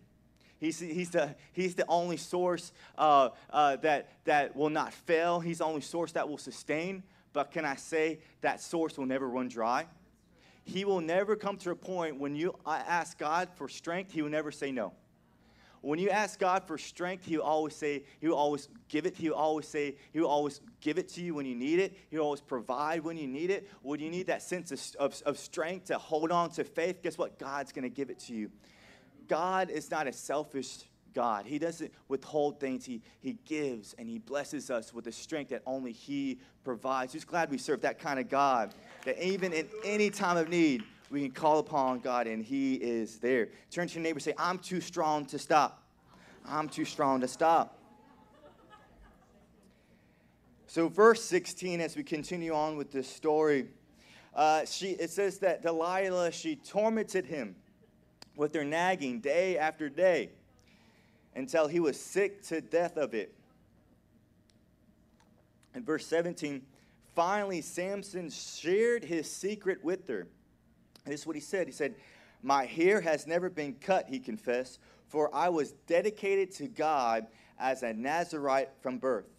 He's, 0.58 0.80
he's, 0.80 1.10
the, 1.10 1.36
he's 1.52 1.76
the 1.76 1.86
only 1.88 2.18
source 2.18 2.72
uh, 2.98 3.30
uh, 3.50 3.76
that, 3.78 4.10
that 4.24 4.56
will 4.56 4.70
not 4.70 4.94
fail. 4.94 5.40
He's 5.40 5.58
the 5.58 5.66
only 5.66 5.82
source 5.82 6.14
that 6.14 6.28
will 6.28 6.38
sustain. 6.38 7.04
But 7.34 7.52
can 7.52 7.66
I 7.66 7.76
say 7.76 8.20
that 8.42 8.62
source 8.62 8.98
will 8.98 9.06
never 9.06 9.28
run 9.28 9.50
dry? 9.50 9.86
He 10.66 10.84
will 10.84 11.00
never 11.00 11.36
come 11.36 11.58
to 11.58 11.72
a 11.72 11.76
point 11.76 12.20
when 12.20 12.36
you 12.36 12.56
ask 12.66 13.18
God 13.18 13.50
for 13.56 13.70
strength, 13.70 14.12
He 14.12 14.22
will 14.22 14.30
never 14.30 14.52
say 14.52 14.72
no. 14.72 14.94
When 15.82 16.00
you 16.00 16.10
ask 16.10 16.40
God 16.40 16.64
for 16.66 16.80
strength, 16.80 17.26
He'll 17.26 17.42
always 17.42 17.76
say, 17.76 18.04
He'll 18.20 18.34
always 18.34 18.68
give 18.90 19.06
it. 19.06 19.16
He'll 19.16 19.36
always 19.36 19.68
say, 19.68 19.96
He'll 20.12 20.26
always 20.26 20.60
give 20.82 20.98
it 20.98 21.08
to 21.10 21.22
you 21.22 21.36
when 21.36 21.46
you 21.46 21.54
need 21.54 21.78
it. 21.78 21.96
He'll 22.10 22.24
always 22.24 22.42
provide 22.42 23.04
when 23.04 23.16
you 23.16 23.28
need 23.28 23.52
it. 23.52 23.70
When 23.84 24.00
you 24.00 24.10
need 24.10 24.26
that 24.26 24.42
sense 24.42 24.72
of, 24.72 24.82
of, 25.00 25.22
of 25.28 25.38
strength 25.38 25.86
to 25.86 26.00
hold 26.00 26.32
on 26.32 26.50
to 26.52 26.64
faith, 26.64 27.04
guess 27.04 27.20
what? 27.20 27.38
God's 27.38 27.72
going 27.72 27.84
to 27.84 27.90
give 27.90 28.10
it 28.10 28.20
to 28.22 28.34
you. 28.34 28.50
God 29.28 29.70
is 29.70 29.92
not 29.92 30.08
a 30.08 30.14
selfish 30.14 30.80
God. 31.14 31.46
He 31.46 31.60
doesn't 31.60 31.92
withhold 32.08 32.60
things. 32.60 32.84
He, 32.86 33.02
he 33.22 33.38
gives 33.46 33.94
and 33.98 34.10
He 34.10 34.18
blesses 34.18 34.72
us 34.72 34.94
with 34.94 35.06
the 35.06 35.12
strength 35.12 35.50
that 35.50 35.62
only 35.68 35.92
He 35.92 36.40
provides. 36.64 37.14
Who's 37.14 37.26
glad 37.26 37.52
we 37.52 37.58
serve 37.58 37.82
that 37.82 38.00
kind 38.00 38.20
of 38.20 38.28
God? 38.28 38.74
That 39.06 39.24
even 39.24 39.54
in 39.54 39.68
any 39.84 40.10
time 40.10 40.38
of 40.38 40.50
need, 40.50 40.84
we 41.10 41.22
can 41.22 41.32
call 41.32 41.60
upon 41.60 42.00
God 42.00 42.28
and 42.28 42.44
He 42.44 42.76
is 42.76 43.20
there. 43.20 43.50
Turn 43.72 43.88
to 43.88 43.94
your 43.96 44.04
neighbor 44.04 44.20
say, 44.20 44.34
I'm 44.38 44.58
too 44.58 44.82
strong 44.82 45.26
to 45.28 45.40
stop. 45.40 45.84
I'm 46.48 46.68
too 46.68 46.86
strong 46.86 47.22
to 47.22 47.28
stop. 47.28 47.80
So, 50.68 50.90
verse 50.90 51.24
16, 51.24 51.80
as 51.80 51.96
we 51.96 52.04
continue 52.04 52.54
on 52.54 52.76
with 52.76 52.92
this 52.92 53.08
story, 53.08 53.68
uh, 54.36 54.66
she, 54.66 54.90
it 54.90 55.10
says 55.10 55.40
that 55.40 55.62
Delilah, 55.62 56.32
she 56.32 56.58
tormented 56.58 57.26
him 57.26 57.56
with 58.36 58.54
her 58.54 58.66
nagging 58.66 59.22
day 59.22 59.58
after 59.58 59.88
day 59.88 60.32
until 61.36 61.68
he 61.68 61.80
was 61.80 61.98
sick 61.98 62.44
to 62.48 62.60
death 62.60 62.98
of 62.98 63.14
it. 63.14 63.34
In 65.74 65.84
verse 65.84 66.06
17, 66.08 66.62
finally, 67.16 67.62
Samson 67.62 68.30
shared 68.30 69.04
his 69.04 69.32
secret 69.32 69.84
with 69.84 70.08
her. 70.08 70.28
This 71.06 71.22
is 71.22 71.28
what 71.28 71.36
he 71.36 71.42
said. 71.42 71.68
He 71.68 71.74
said, 71.74 71.96
My 72.44 72.66
hair 72.66 73.02
has 73.02 73.26
never 73.26 73.50
been 73.50 73.76
cut, 73.76 74.08
he 74.08 74.20
confessed, 74.20 74.80
for 75.08 75.34
I 75.34 75.50
was 75.50 75.72
dedicated 75.88 76.52
to 76.56 76.68
God 76.68 77.28
as 77.58 77.84
a 77.84 77.94
Nazarite 77.94 78.70
from 78.82 78.98
birth. 78.98 79.30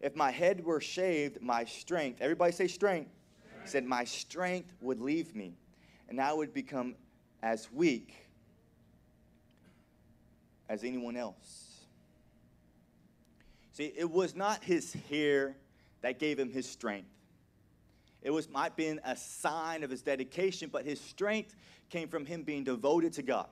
If 0.00 0.14
my 0.14 0.30
head 0.30 0.64
were 0.64 0.80
shaved, 0.80 1.40
my 1.40 1.64
strength, 1.64 2.20
everybody 2.20 2.52
say 2.52 2.68
strength, 2.68 3.10
strength. 3.40 3.62
He 3.62 3.68
said, 3.68 3.84
My 3.84 4.04
strength 4.04 4.72
would 4.80 5.00
leave 5.00 5.34
me, 5.34 5.54
and 6.08 6.20
I 6.20 6.32
would 6.32 6.52
become 6.52 6.94
as 7.42 7.70
weak 7.72 8.14
as 10.68 10.84
anyone 10.84 11.16
else. 11.16 11.86
See, 13.72 13.92
it 13.96 14.10
was 14.10 14.34
not 14.34 14.64
his 14.64 14.94
hair 15.10 15.56
that 16.06 16.20
gave 16.20 16.38
him 16.38 16.48
his 16.48 16.68
strength. 16.68 17.08
It 18.22 18.30
was 18.30 18.48
might 18.48 18.76
been 18.76 19.00
a 19.04 19.16
sign 19.16 19.82
of 19.82 19.90
his 19.90 20.02
dedication, 20.02 20.70
but 20.72 20.84
his 20.84 21.00
strength 21.00 21.56
came 21.90 22.06
from 22.06 22.24
him 22.24 22.44
being 22.44 22.62
devoted 22.62 23.12
to 23.14 23.22
God. 23.22 23.48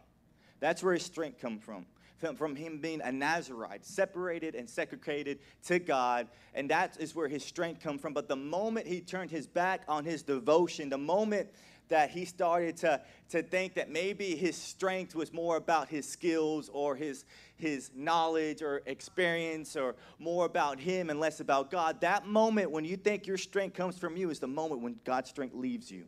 That's 0.61 0.81
where 0.81 0.95
his 0.95 1.03
strength 1.03 1.41
come 1.41 1.59
from. 1.59 1.85
From, 2.19 2.37
from 2.37 2.55
him 2.55 2.79
being 2.79 3.01
a 3.03 3.11
Nazarite, 3.11 3.85
separated 3.85 4.55
and 4.55 4.71
segregated 4.71 5.41
to 5.65 5.81
God, 5.81 6.29
and 6.55 6.71
that 6.71 6.97
is 7.01 7.13
where 7.13 7.27
his 7.27 7.45
strength 7.45 7.83
come 7.83 7.99
from. 7.99 8.15
But 8.15 8.29
the 8.29 8.37
moment 8.37 8.87
he 8.87 9.01
turned 9.01 9.33
his 9.33 9.49
back 9.49 9.83
on 9.89 10.05
his 10.05 10.23
devotion, 10.23 10.89
the 10.89 10.97
moment 10.97 11.49
that 11.89 12.11
he 12.11 12.25
started 12.25 12.77
to, 12.79 13.01
to 13.31 13.43
think 13.43 13.75
that 13.75 13.91
maybe 13.91 14.35
his 14.37 14.57
strength 14.57 15.15
was 15.15 15.33
more 15.33 15.57
about 15.57 15.89
his 15.89 16.09
skills 16.09 16.71
or 16.73 16.97
his, 16.97 17.25
his 17.57 17.91
knowledge 17.95 18.63
or 18.63 18.83
experience 18.87 19.77
or 19.77 19.95
more 20.19 20.47
about 20.47 20.81
him 20.81 21.11
and 21.11 21.21
less 21.21 21.41
about 21.41 21.71
God. 21.71 22.01
That 22.01 22.27
moment 22.27 22.71
when 22.71 22.85
you 22.85 22.97
think 22.97 23.27
your 23.27 23.39
strength 23.39 23.75
comes 23.75 23.99
from 23.99 24.17
you 24.17 24.31
is 24.31 24.39
the 24.39 24.49
moment 24.49 24.83
when 24.83 24.97
God's 25.05 25.31
strength 25.31 25.55
leaves 25.55 25.91
you. 25.91 26.07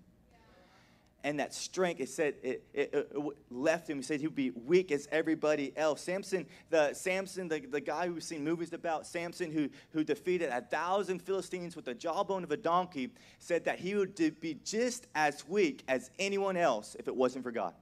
And 1.27 1.41
that 1.41 1.53
strength, 1.53 2.01
it 2.01 2.09
said, 2.09 2.35
it, 2.41 2.63
it, 2.73 2.95
it 2.95 3.17
left 3.51 3.91
him. 3.91 3.97
He 3.97 4.05
said 4.05 4.21
he 4.21 4.29
would 4.29 4.37
be 4.37 4.53
weak 4.53 4.93
as 4.93 5.09
everybody 5.11 5.77
else. 5.77 6.01
Samson, 6.01 6.47
the 6.71 6.95
Samson, 6.95 7.49
the, 7.49 7.59
the 7.59 7.81
guy 7.81 8.09
we've 8.09 8.23
seen 8.23 8.45
movies 8.45 8.73
about, 8.73 9.09
Samson, 9.09 9.51
who, 9.51 9.69
who 9.91 10.05
defeated 10.05 10.51
a 10.51 10.61
thousand 10.61 11.21
Philistines 11.21 11.75
with 11.75 11.85
the 11.85 11.95
jawbone 11.95 12.45
of 12.45 12.53
a 12.53 12.57
donkey, 12.57 13.11
said 13.41 13.65
that 13.65 13.81
he 13.81 13.97
would 13.97 14.15
be 14.41 14.61
just 14.63 15.09
as 15.17 15.45
weak 15.49 15.83
as 15.89 16.13
anyone 16.21 16.57
else 16.57 16.95
if 16.97 17.09
it 17.09 17.17
wasn't 17.17 17.43
for 17.43 17.51
God. 17.51 17.75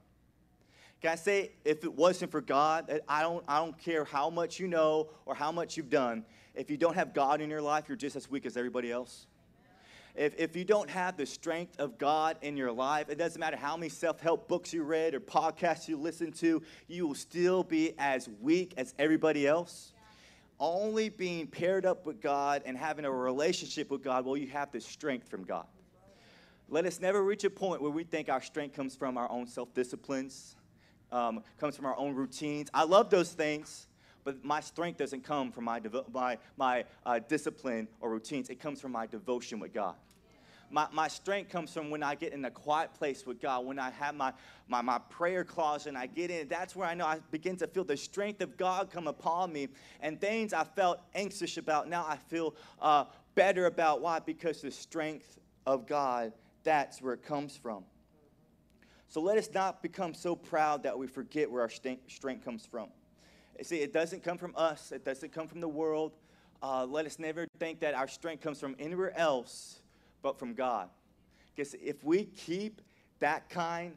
Can 1.03 1.11
I 1.11 1.15
say, 1.15 1.51
if 1.63 1.83
it 1.83 1.93
wasn't 1.93 2.31
for 2.31 2.41
God, 2.41 2.99
I 3.07 3.21
don't, 3.21 3.43
I 3.47 3.59
don't 3.59 3.77
care 3.77 4.05
how 4.05 4.31
much 4.31 4.59
you 4.59 4.67
know 4.67 5.11
or 5.27 5.35
how 5.35 5.51
much 5.51 5.77
you've 5.77 5.91
done. 5.91 6.25
If 6.55 6.71
you 6.71 6.77
don't 6.77 6.95
have 6.95 7.13
God 7.13 7.41
in 7.41 7.51
your 7.51 7.61
life, 7.61 7.83
you're 7.87 7.95
just 7.95 8.15
as 8.15 8.27
weak 8.27 8.47
as 8.47 8.57
everybody 8.57 8.91
else. 8.91 9.27
If, 10.15 10.33
if 10.37 10.55
you 10.55 10.63
don't 10.63 10.89
have 10.89 11.17
the 11.17 11.25
strength 11.25 11.79
of 11.79 11.97
God 11.97 12.37
in 12.41 12.55
your 12.55 12.71
life, 12.71 13.09
it 13.09 13.17
doesn't 13.17 13.39
matter 13.39 13.57
how 13.57 13.75
many 13.75 13.89
self 13.89 14.21
help 14.21 14.47
books 14.47 14.73
you 14.73 14.83
read 14.83 15.13
or 15.13 15.19
podcasts 15.19 15.87
you 15.87 15.97
listen 15.97 16.31
to, 16.33 16.61
you 16.87 17.07
will 17.07 17.15
still 17.15 17.63
be 17.63 17.93
as 17.97 18.29
weak 18.41 18.73
as 18.77 18.93
everybody 18.97 19.45
else. 19.45 19.91
Only 20.57 21.09
being 21.09 21.47
paired 21.47 21.85
up 21.85 22.05
with 22.05 22.21
God 22.21 22.63
and 22.65 22.77
having 22.77 23.03
a 23.03 23.11
relationship 23.11 23.91
with 23.91 24.03
God 24.03 24.23
will 24.23 24.37
you 24.37 24.47
have 24.47 24.71
the 24.71 24.79
strength 24.79 25.27
from 25.27 25.43
God. 25.43 25.67
Let 26.69 26.85
us 26.85 27.01
never 27.01 27.21
reach 27.21 27.43
a 27.43 27.49
point 27.49 27.81
where 27.81 27.91
we 27.91 28.05
think 28.05 28.29
our 28.29 28.41
strength 28.41 28.73
comes 28.75 28.95
from 28.95 29.17
our 29.17 29.29
own 29.29 29.47
self 29.47 29.73
disciplines, 29.73 30.55
um, 31.11 31.43
comes 31.59 31.75
from 31.75 31.85
our 31.85 31.97
own 31.97 32.15
routines. 32.15 32.69
I 32.73 32.85
love 32.85 33.09
those 33.09 33.33
things, 33.33 33.87
but 34.25 34.43
my 34.43 34.59
strength 34.59 34.97
doesn't 34.97 35.23
come 35.23 35.51
from 35.51 35.63
my, 35.63 35.79
devo- 35.79 36.11
my, 36.11 36.37
my 36.57 36.83
uh, 37.05 37.19
discipline 37.19 37.87
or 38.01 38.09
routines. 38.09 38.49
It 38.49 38.59
comes 38.59 38.81
from 38.81 38.91
my 38.91 39.05
devotion 39.05 39.59
with 39.59 39.71
God. 39.71 39.93
My, 40.71 40.87
my 40.91 41.07
strength 41.07 41.51
comes 41.51 41.71
from 41.71 41.91
when 41.91 42.01
I 42.01 42.15
get 42.15 42.33
in 42.33 42.43
a 42.43 42.49
quiet 42.49 42.91
place 42.95 43.25
with 43.27 43.39
God, 43.39 43.65
when 43.65 43.77
I 43.77 43.91
have 43.91 44.15
my, 44.15 44.33
my, 44.67 44.81
my 44.81 44.97
prayer 44.97 45.43
closet 45.43 45.89
and 45.89 45.97
I 45.97 46.07
get 46.07 46.31
in. 46.31 46.47
That's 46.47 46.75
where 46.75 46.87
I 46.87 46.95
know 46.95 47.05
I 47.05 47.19
begin 47.29 47.55
to 47.57 47.67
feel 47.67 47.83
the 47.83 47.95
strength 47.95 48.41
of 48.41 48.57
God 48.57 48.89
come 48.91 49.07
upon 49.07 49.53
me. 49.53 49.67
And 50.01 50.19
things 50.19 50.53
I 50.53 50.63
felt 50.63 51.01
anxious 51.13 51.57
about, 51.57 51.87
now 51.87 52.03
I 52.07 52.17
feel 52.17 52.55
uh, 52.81 53.05
better 53.35 53.67
about. 53.67 54.01
Why? 54.01 54.17
Because 54.17 54.59
the 54.61 54.71
strength 54.71 55.37
of 55.67 55.85
God, 55.85 56.33
that's 56.63 56.99
where 56.99 57.13
it 57.13 57.21
comes 57.21 57.55
from. 57.55 57.83
So 59.07 59.21
let 59.21 59.37
us 59.37 59.49
not 59.53 59.83
become 59.83 60.15
so 60.15 60.35
proud 60.35 60.81
that 60.81 60.97
we 60.97 61.05
forget 61.05 61.49
where 61.49 61.61
our 61.61 61.69
strength 61.69 62.43
comes 62.43 62.65
from. 62.65 62.89
See, 63.61 63.77
it 63.77 63.93
doesn't 63.93 64.23
come 64.23 64.37
from 64.37 64.53
us, 64.55 64.91
it 64.91 65.05
doesn't 65.05 65.31
come 65.31 65.47
from 65.47 65.61
the 65.61 65.67
world. 65.67 66.13
Uh, 66.61 66.85
let 66.85 67.05
us 67.05 67.19
never 67.19 67.47
think 67.59 67.79
that 67.81 67.93
our 67.93 68.07
strength 68.07 68.41
comes 68.41 68.59
from 68.59 68.75
anywhere 68.79 69.17
else 69.17 69.79
but 70.21 70.39
from 70.39 70.53
God. 70.53 70.89
Because 71.55 71.75
if 71.75 72.03
we 72.03 72.25
keep 72.25 72.81
that 73.19 73.49
kind 73.49 73.93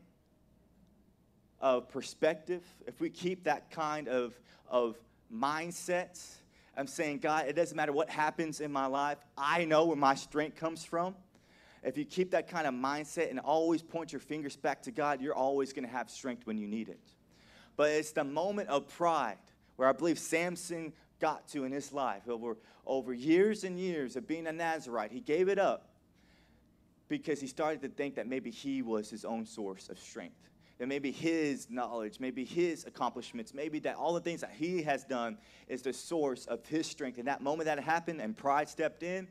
of 1.60 1.88
perspective, 1.88 2.62
if 2.86 3.00
we 3.00 3.10
keep 3.10 3.44
that 3.44 3.70
kind 3.70 4.08
of, 4.08 4.38
of 4.68 4.96
mindset, 5.32 6.20
I'm 6.76 6.86
saying, 6.86 7.18
God, 7.18 7.46
it 7.46 7.56
doesn't 7.56 7.76
matter 7.76 7.92
what 7.92 8.10
happens 8.10 8.60
in 8.60 8.70
my 8.70 8.86
life, 8.86 9.18
I 9.36 9.64
know 9.64 9.86
where 9.86 9.96
my 9.96 10.14
strength 10.14 10.56
comes 10.56 10.84
from 10.84 11.14
if 11.82 11.96
you 11.96 12.04
keep 12.04 12.30
that 12.32 12.48
kind 12.48 12.66
of 12.66 12.74
mindset 12.74 13.30
and 13.30 13.38
always 13.38 13.82
point 13.82 14.12
your 14.12 14.20
fingers 14.20 14.56
back 14.56 14.82
to 14.82 14.90
God, 14.90 15.20
you're 15.20 15.34
always 15.34 15.72
going 15.72 15.84
to 15.84 15.90
have 15.90 16.10
strength 16.10 16.46
when 16.46 16.58
you 16.58 16.66
need 16.66 16.88
it. 16.88 17.00
But 17.76 17.90
it's 17.90 18.10
the 18.12 18.24
moment 18.24 18.68
of 18.68 18.88
pride 18.88 19.38
where 19.78 19.88
I 19.88 19.92
believe 19.92 20.18
Samson 20.18 20.92
got 21.20 21.46
to 21.50 21.62
in 21.62 21.70
his 21.70 21.92
life 21.92 22.28
over, 22.28 22.56
over 22.84 23.14
years 23.14 23.62
and 23.62 23.78
years 23.78 24.16
of 24.16 24.26
being 24.26 24.48
a 24.48 24.52
Nazarite. 24.52 25.12
He 25.12 25.20
gave 25.20 25.48
it 25.48 25.56
up 25.56 25.90
because 27.06 27.40
he 27.40 27.46
started 27.46 27.80
to 27.82 27.88
think 27.88 28.16
that 28.16 28.26
maybe 28.26 28.50
he 28.50 28.82
was 28.82 29.08
his 29.08 29.24
own 29.24 29.46
source 29.46 29.88
of 29.88 29.96
strength. 30.00 30.34
That 30.78 30.88
maybe 30.88 31.12
his 31.12 31.70
knowledge, 31.70 32.18
maybe 32.18 32.44
his 32.44 32.86
accomplishments, 32.86 33.54
maybe 33.54 33.78
that 33.80 33.94
all 33.94 34.12
the 34.14 34.20
things 34.20 34.40
that 34.40 34.50
he 34.50 34.82
has 34.82 35.04
done 35.04 35.38
is 35.68 35.82
the 35.82 35.92
source 35.92 36.46
of 36.46 36.66
his 36.66 36.88
strength. 36.88 37.18
And 37.18 37.28
that 37.28 37.40
moment 37.40 37.66
that 37.66 37.78
happened 37.78 38.20
and 38.20 38.36
pride 38.36 38.68
stepped 38.68 39.04
in, 39.04 39.28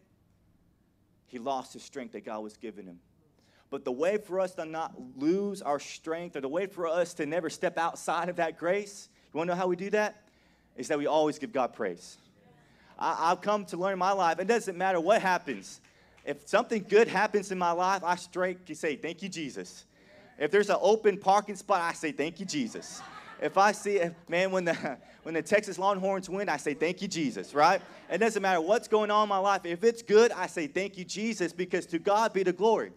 he 1.25 1.39
lost 1.39 1.73
the 1.73 1.79
strength 1.81 2.13
that 2.13 2.23
God 2.23 2.39
was 2.39 2.55
giving 2.55 2.85
him. 2.85 2.99
But 3.69 3.83
the 3.83 3.91
way 3.91 4.17
for 4.17 4.39
us 4.39 4.55
to 4.55 4.63
not 4.63 4.93
lose 5.17 5.61
our 5.61 5.81
strength, 5.81 6.37
or 6.37 6.41
the 6.41 6.47
way 6.47 6.67
for 6.67 6.87
us 6.87 7.13
to 7.15 7.25
never 7.25 7.49
step 7.49 7.77
outside 7.77 8.29
of 8.29 8.37
that 8.37 8.57
grace, 8.57 9.09
you 9.33 9.37
want 9.37 9.49
to 9.49 9.55
know 9.55 9.59
how 9.59 9.67
we 9.67 9.75
do 9.75 9.89
that? 9.89 10.23
Is 10.77 10.87
that 10.87 10.97
we 10.97 11.07
always 11.07 11.39
give 11.39 11.51
God 11.51 11.73
praise. 11.73 12.17
I, 12.99 13.29
have 13.29 13.41
come 13.41 13.65
to 13.65 13.77
learn 13.77 13.93
in 13.93 13.99
my 13.99 14.11
life, 14.11 14.39
it 14.39 14.47
doesn't 14.47 14.77
matter 14.77 14.99
what 14.99 15.21
happens. 15.21 15.81
If 16.25 16.47
something 16.47 16.85
good 16.87 17.07
happens 17.07 17.51
in 17.51 17.57
my 17.57 17.71
life, 17.71 18.03
I 18.03 18.15
straight 18.15 18.65
can 18.65 18.75
say, 18.75 18.95
Thank 18.95 19.21
you, 19.21 19.29
Jesus. 19.29 19.85
If 20.37 20.51
there's 20.51 20.69
an 20.69 20.77
open 20.79 21.17
parking 21.17 21.55
spot, 21.55 21.81
I 21.81 21.93
say, 21.93 22.11
Thank 22.11 22.39
you, 22.39 22.45
Jesus. 22.45 23.01
If 23.41 23.57
I 23.57 23.71
see, 23.71 24.01
man, 24.27 24.51
when 24.51 24.65
the 24.65 24.97
when 25.23 25.33
the 25.33 25.41
Texas 25.41 25.77
Longhorns 25.77 26.29
win, 26.29 26.47
I 26.49 26.57
say 26.57 26.73
thank 26.73 27.01
you, 27.01 27.07
Jesus. 27.07 27.53
Right? 27.53 27.81
It 28.09 28.19
doesn't 28.19 28.41
matter 28.41 28.61
what's 28.61 28.87
going 28.87 29.11
on 29.11 29.23
in 29.23 29.29
my 29.29 29.37
life. 29.37 29.65
If 29.65 29.83
it's 29.83 30.01
good, 30.01 30.31
I 30.31 30.47
say 30.47 30.67
thank 30.67 30.97
you, 30.97 31.03
Jesus, 31.03 31.53
because 31.53 31.85
to 31.87 31.99
God 31.99 32.33
be 32.33 32.43
the 32.43 32.53
glory. 32.53 32.91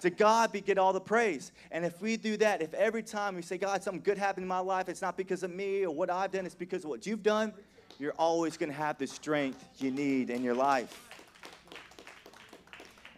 To 0.00 0.10
God 0.10 0.52
be 0.52 0.60
get 0.60 0.78
all 0.78 0.92
the 0.92 1.00
praise. 1.00 1.52
And 1.70 1.84
if 1.84 2.00
we 2.00 2.16
do 2.16 2.36
that, 2.38 2.62
if 2.62 2.72
every 2.74 3.02
time 3.02 3.36
we 3.36 3.42
say, 3.42 3.58
God, 3.58 3.82
something 3.82 4.02
good 4.02 4.16
happened 4.18 4.44
in 4.44 4.48
my 4.48 4.58
life, 4.58 4.88
it's 4.88 5.02
not 5.02 5.16
because 5.16 5.42
of 5.42 5.50
me 5.50 5.84
or 5.84 5.94
what 5.94 6.10
I've 6.10 6.32
done, 6.32 6.46
it's 6.46 6.54
because 6.54 6.84
of 6.84 6.90
what 6.90 7.06
you've 7.06 7.22
done, 7.22 7.52
you're 7.98 8.14
always 8.18 8.56
going 8.56 8.70
to 8.70 8.76
have 8.76 8.96
the 8.96 9.06
strength 9.06 9.62
you 9.78 9.90
need 9.90 10.30
in 10.30 10.42
your 10.42 10.54
life. 10.54 11.08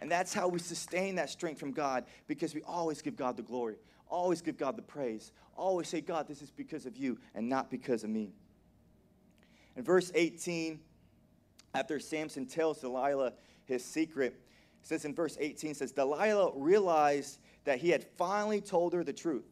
And 0.01 0.11
that's 0.11 0.33
how 0.33 0.49
we 0.49 0.59
sustain 0.59 1.15
that 1.15 1.29
strength 1.29 1.59
from 1.59 1.71
God 1.71 2.03
because 2.27 2.53
we 2.53 2.61
always 2.63 3.01
give 3.01 3.15
God 3.15 3.37
the 3.37 3.43
glory, 3.43 3.75
always 4.09 4.41
give 4.41 4.57
God 4.57 4.75
the 4.75 4.81
praise, 4.81 5.31
always 5.55 5.87
say, 5.87 6.01
God, 6.01 6.27
this 6.27 6.41
is 6.41 6.51
because 6.51 6.85
of 6.85 6.97
you 6.97 7.17
and 7.33 7.47
not 7.47 7.71
because 7.71 8.03
of 8.03 8.09
me. 8.09 8.33
In 9.77 9.83
verse 9.83 10.11
18, 10.13 10.81
after 11.73 11.99
Samson 12.01 12.45
tells 12.45 12.81
Delilah 12.81 13.31
his 13.65 13.83
secret, 13.85 14.39
it 14.83 14.87
says 14.87 15.05
in 15.05 15.15
verse 15.15 15.37
18, 15.39 15.75
says, 15.75 15.93
Delilah 15.93 16.51
realized 16.55 17.39
that 17.63 17.79
he 17.79 17.89
had 17.89 18.05
finally 18.17 18.59
told 18.59 18.91
her 18.93 19.01
the 19.01 19.13
truth. 19.13 19.45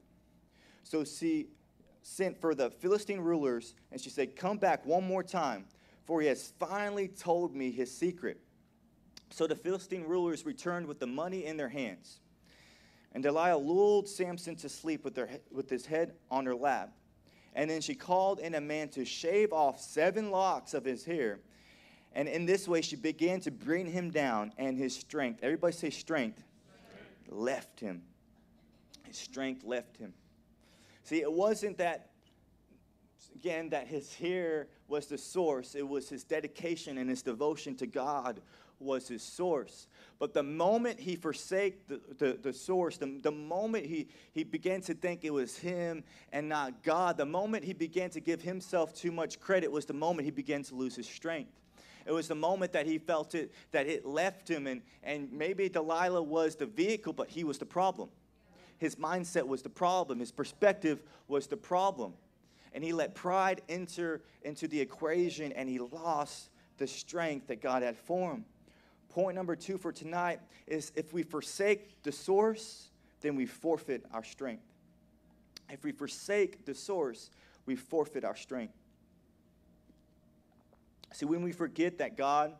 So 0.84 1.06
she 1.06 1.48
sent 2.02 2.42
for 2.42 2.54
the 2.54 2.70
Philistine 2.70 3.22
rulers, 3.22 3.74
and 3.94 4.02
she 4.02 4.10
said, 4.10 4.36
Come 4.36 4.58
back 4.58 4.86
one 4.86 5.08
more 5.08 5.24
time, 5.24 5.64
for 6.04 6.20
he 6.20 6.28
has 6.28 6.52
finally 6.60 7.08
told 7.08 7.56
me 7.56 7.72
his 7.72 7.96
secret. 7.96 8.42
So 9.30 9.48
the 9.48 9.56
Philistine 9.56 10.04
rulers 10.04 10.46
returned 10.46 10.86
with 10.86 11.00
the 11.00 11.08
money 11.08 11.46
in 11.46 11.56
their 11.56 11.70
hands. 11.70 12.20
And 13.14 13.24
Delilah 13.24 13.58
lulled 13.58 14.10
Samson 14.10 14.58
to 14.58 14.68
sleep 14.68 15.06
with, 15.06 15.16
their, 15.16 15.30
with 15.50 15.70
his 15.70 15.86
head 15.86 16.16
on 16.30 16.46
her 16.46 16.56
lap. 16.56 16.92
And 17.54 17.70
then 17.70 17.80
she 17.80 17.96
called 17.96 18.40
in 18.40 18.56
a 18.56 18.62
man 18.62 18.90
to 18.90 19.06
shave 19.06 19.54
off 19.54 19.80
seven 19.80 20.30
locks 20.30 20.74
of 20.74 20.84
his 20.84 21.06
hair. 21.06 21.40
And 22.14 22.28
in 22.28 22.46
this 22.46 22.68
way, 22.68 22.82
she 22.82 22.96
began 22.96 23.40
to 23.42 23.52
bring 23.52 23.88
him 23.88 24.10
down, 24.10 24.52
and 24.58 24.78
his 24.78 24.96
strength, 24.96 25.40
everybody 25.44 25.74
say 25.74 25.90
strength, 25.90 26.44
strength. 26.44 27.30
left 27.30 27.80
him. 27.80 28.02
His 29.04 29.18
strength 29.18 29.64
left 29.64 29.98
him. 29.98 30.14
See, 31.04 31.22
it 31.22 31.32
wasn't 31.32 31.78
that, 31.78 32.10
again, 33.36 33.70
that 33.70 33.88
his 33.88 34.14
hair 34.14 34.68
was 34.88 35.08
the 35.08 35.18
source, 35.18 35.76
it 35.76 35.88
was 35.88 36.10
his 36.10 36.24
dedication 36.24 36.98
and 36.98 37.10
his 37.10 37.22
devotion 37.22 37.76
to 37.76 37.88
God 37.88 38.42
was 38.82 39.08
his 39.08 39.24
source. 39.24 39.88
But 40.20 40.34
the 40.34 40.44
moment 40.44 41.00
he 41.00 41.16
forsake 41.16 41.88
the, 41.88 42.02
the, 42.18 42.38
the, 42.42 42.54
source, 42.54 42.98
the, 42.98 43.20
the 43.22 43.32
moment 43.32 43.86
he, 43.86 44.08
he 44.34 44.44
began 44.44 44.82
to 44.82 44.94
think 44.94 45.24
it 45.24 45.32
was 45.32 45.58
him 45.58 46.04
and 46.32 46.50
not 46.50 46.84
God, 46.84 47.18
the 47.18 47.26
moment 47.26 47.64
he 47.64 47.74
began 47.74 48.10
to 48.12 48.20
give 48.20 48.42
himself 48.42 48.94
too 48.94 49.12
much 49.12 49.40
credit 49.40 49.72
was 49.72 49.86
the 49.86 49.94
moment 49.94 50.26
he 50.26 50.32
began 50.32 50.64
to 50.64 50.76
lose 50.76 50.96
his 50.96 51.08
strength. 51.08 51.61
It 52.06 52.12
was 52.12 52.28
the 52.28 52.36
moment 52.36 52.74
that 52.74 52.86
he 52.86 52.98
felt 52.98 53.36
it, 53.36 53.52
that 53.72 53.88
it 53.88 54.06
left 54.06 54.50
him. 54.50 54.68
And, 54.68 54.82
and 55.04 55.32
maybe 55.32 55.70
Delilah 55.70 56.24
was 56.24 56.56
the 56.56 56.66
vehicle, 56.66 57.14
but 57.14 57.30
he 57.30 57.44
was 57.44 57.58
the 57.58 57.66
problem. 57.66 58.10
His 58.78 58.96
mindset 58.96 59.46
was 59.46 59.62
the 59.62 59.70
problem. 59.70 60.20
His 60.20 60.32
perspective 60.32 61.04
was 61.28 61.48
the 61.48 61.58
problem. 61.58 62.14
And 62.74 62.84
he 62.84 62.94
let 62.94 63.14
pride 63.14 63.62
enter 63.70 64.22
into 64.44 64.68
the 64.68 64.80
equation 64.80 65.52
and 65.52 65.70
he 65.70 65.80
lost 65.80 66.50
the 66.78 66.88
strength 66.88 67.48
that 67.48 67.62
God 67.62 67.84
had 67.84 67.98
for 67.98 68.32
him. 68.32 68.46
Point 69.10 69.36
number 69.36 69.56
two 69.56 69.78
for 69.78 69.92
tonight 69.92 70.40
is 70.68 70.92
if 70.96 71.14
we 71.14 71.22
forsake 71.22 72.02
the 72.02 72.12
source, 72.12 72.90
then 73.20 73.36
we 73.36 73.46
forfeit 73.46 74.06
our 74.14 74.24
strength. 74.24 74.64
If 75.70 75.84
we 75.84 75.92
forsake 75.92 76.66
the 76.66 76.74
source, 76.74 77.30
we 77.66 77.76
forfeit 77.76 78.26
our 78.26 78.36
strength. 78.36 78.74
See, 81.14 81.26
when 81.26 81.42
we 81.42 81.52
forget 81.52 81.98
that 81.98 82.18
God 82.18 82.54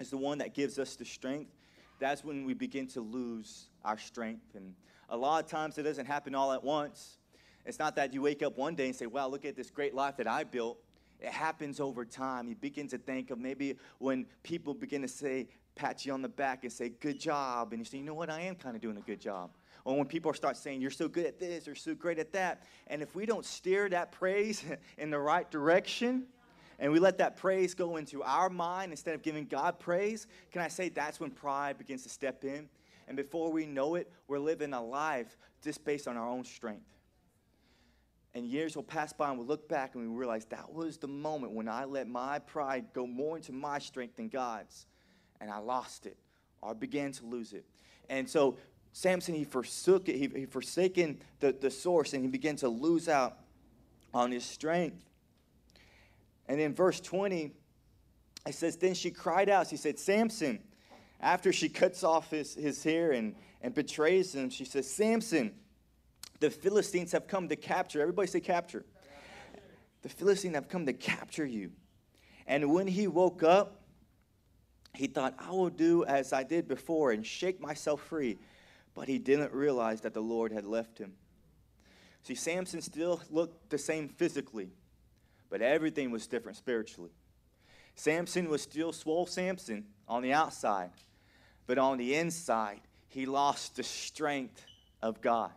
is 0.00 0.10
the 0.10 0.16
one 0.16 0.38
that 0.38 0.54
gives 0.54 0.78
us 0.78 0.96
the 0.96 1.04
strength, 1.04 1.50
that's 1.98 2.24
when 2.24 2.44
we 2.44 2.54
begin 2.54 2.86
to 2.88 3.00
lose 3.00 3.68
our 3.84 3.98
strength. 3.98 4.54
And 4.54 4.74
a 5.08 5.16
lot 5.16 5.44
of 5.44 5.50
times 5.50 5.78
it 5.78 5.82
doesn't 5.82 6.06
happen 6.06 6.34
all 6.34 6.52
at 6.52 6.62
once. 6.62 7.18
It's 7.64 7.78
not 7.78 7.96
that 7.96 8.12
you 8.12 8.22
wake 8.22 8.42
up 8.42 8.56
one 8.58 8.74
day 8.74 8.86
and 8.86 8.96
say, 8.96 9.06
Wow, 9.06 9.28
look 9.28 9.44
at 9.44 9.56
this 9.56 9.70
great 9.70 9.94
life 9.94 10.16
that 10.18 10.26
I 10.26 10.44
built. 10.44 10.78
It 11.20 11.30
happens 11.30 11.80
over 11.80 12.04
time. 12.04 12.48
You 12.48 12.56
begin 12.56 12.88
to 12.88 12.98
think 12.98 13.30
of 13.30 13.38
maybe 13.38 13.76
when 13.98 14.26
people 14.42 14.74
begin 14.74 15.02
to 15.02 15.08
say, 15.08 15.48
pat 15.74 16.04
you 16.04 16.12
on 16.12 16.22
the 16.22 16.28
back 16.28 16.64
and 16.64 16.72
say, 16.72 16.90
Good 16.90 17.18
job. 17.18 17.72
And 17.72 17.80
you 17.80 17.84
say, 17.84 17.98
You 17.98 18.04
know 18.04 18.14
what? 18.14 18.30
I 18.30 18.40
am 18.42 18.54
kind 18.54 18.76
of 18.76 18.82
doing 18.82 18.96
a 18.96 19.02
good 19.02 19.20
job. 19.20 19.50
or 19.84 19.96
when 19.96 20.06
people 20.06 20.32
start 20.34 20.56
saying, 20.56 20.80
You're 20.80 20.90
so 20.90 21.08
good 21.08 21.26
at 21.26 21.38
this, 21.38 21.68
or 21.68 21.74
so 21.74 21.94
great 21.94 22.18
at 22.18 22.32
that. 22.32 22.62
And 22.86 23.02
if 23.02 23.14
we 23.14 23.26
don't 23.26 23.44
steer 23.44 23.88
that 23.88 24.12
praise 24.12 24.64
in 24.98 25.10
the 25.10 25.18
right 25.18 25.50
direction, 25.50 26.26
and 26.78 26.92
we 26.92 26.98
let 26.98 27.18
that 27.18 27.36
praise 27.36 27.74
go 27.74 27.96
into 27.96 28.22
our 28.22 28.50
mind 28.50 28.92
instead 28.92 29.14
of 29.14 29.22
giving 29.22 29.44
God 29.46 29.78
praise, 29.78 30.26
can 30.52 30.62
I 30.62 30.68
say 30.68 30.88
that's 30.88 31.20
when 31.20 31.30
pride 31.30 31.78
begins 31.78 32.02
to 32.02 32.08
step 32.08 32.44
in? 32.44 32.68
And 33.06 33.16
before 33.16 33.52
we 33.52 33.66
know 33.66 33.96
it, 33.96 34.10
we're 34.28 34.38
living 34.38 34.72
a 34.72 34.82
life 34.82 35.36
just 35.62 35.84
based 35.84 36.08
on 36.08 36.16
our 36.16 36.28
own 36.28 36.44
strength. 36.44 36.86
And 38.34 38.46
years 38.46 38.74
will 38.74 38.82
pass 38.82 39.12
by 39.12 39.28
and 39.28 39.38
we'll 39.38 39.46
look 39.46 39.68
back 39.68 39.94
and 39.94 40.10
we 40.10 40.16
realize 40.16 40.44
that 40.46 40.72
was 40.72 40.96
the 40.96 41.06
moment 41.06 41.52
when 41.52 41.68
I 41.68 41.84
let 41.84 42.08
my 42.08 42.40
pride 42.40 42.86
go 42.92 43.06
more 43.06 43.36
into 43.36 43.52
my 43.52 43.78
strength 43.78 44.16
than 44.16 44.28
God's. 44.28 44.86
And 45.40 45.50
I 45.50 45.58
lost 45.58 46.06
it 46.06 46.16
or 46.60 46.74
began 46.74 47.12
to 47.12 47.26
lose 47.26 47.52
it. 47.52 47.64
And 48.08 48.28
so 48.28 48.56
Samson, 48.92 49.34
he 49.34 49.44
forsook 49.44 50.08
it, 50.08 50.16
he, 50.16 50.30
he 50.34 50.46
forsaken 50.46 51.20
the, 51.40 51.52
the 51.52 51.70
source 51.70 52.12
and 52.12 52.22
he 52.22 52.28
began 52.28 52.56
to 52.56 52.68
lose 52.68 53.08
out 53.08 53.38
on 54.12 54.30
his 54.30 54.44
strength. 54.44 55.04
And 56.48 56.60
in 56.60 56.74
verse 56.74 57.00
20, 57.00 57.52
it 58.46 58.54
says, 58.54 58.76
Then 58.76 58.94
she 58.94 59.10
cried 59.10 59.48
out. 59.48 59.68
She 59.68 59.76
said, 59.76 59.98
Samson, 59.98 60.60
after 61.20 61.52
she 61.52 61.68
cuts 61.68 62.04
off 62.04 62.30
his, 62.30 62.54
his 62.54 62.82
hair 62.82 63.12
and, 63.12 63.34
and 63.62 63.74
betrays 63.74 64.34
him, 64.34 64.50
she 64.50 64.64
says, 64.64 64.90
Samson, 64.90 65.54
the 66.40 66.50
Philistines 66.50 67.12
have 67.12 67.26
come 67.26 67.48
to 67.48 67.56
capture. 67.56 68.00
Everybody 68.00 68.28
say 68.28 68.40
capture. 68.40 68.84
The 70.02 70.08
Philistines 70.08 70.54
have 70.54 70.68
come 70.68 70.84
to 70.84 70.92
capture 70.92 71.46
you. 71.46 71.72
And 72.46 72.72
when 72.72 72.86
he 72.86 73.06
woke 73.06 73.42
up, 73.42 73.80
he 74.94 75.06
thought, 75.06 75.34
I 75.38 75.50
will 75.50 75.70
do 75.70 76.04
as 76.04 76.32
I 76.32 76.42
did 76.42 76.68
before 76.68 77.12
and 77.12 77.26
shake 77.26 77.60
myself 77.60 78.02
free. 78.02 78.38
But 78.94 79.08
he 79.08 79.18
didn't 79.18 79.52
realize 79.52 80.02
that 80.02 80.14
the 80.14 80.20
Lord 80.20 80.52
had 80.52 80.66
left 80.66 80.98
him. 80.98 81.14
See, 82.22 82.34
Samson 82.34 82.80
still 82.80 83.20
looked 83.30 83.70
the 83.70 83.78
same 83.78 84.08
physically, 84.08 84.70
but 85.54 85.62
everything 85.62 86.10
was 86.10 86.26
different 86.26 86.58
spiritually. 86.58 87.12
Samson 87.94 88.48
was 88.48 88.60
still 88.60 88.92
swole 88.92 89.24
Samson 89.24 89.84
on 90.08 90.20
the 90.20 90.32
outside, 90.32 90.90
but 91.68 91.78
on 91.78 91.96
the 91.96 92.16
inside, 92.16 92.80
he 93.06 93.24
lost 93.24 93.76
the 93.76 93.84
strength 93.84 94.66
of 95.00 95.20
God 95.20 95.52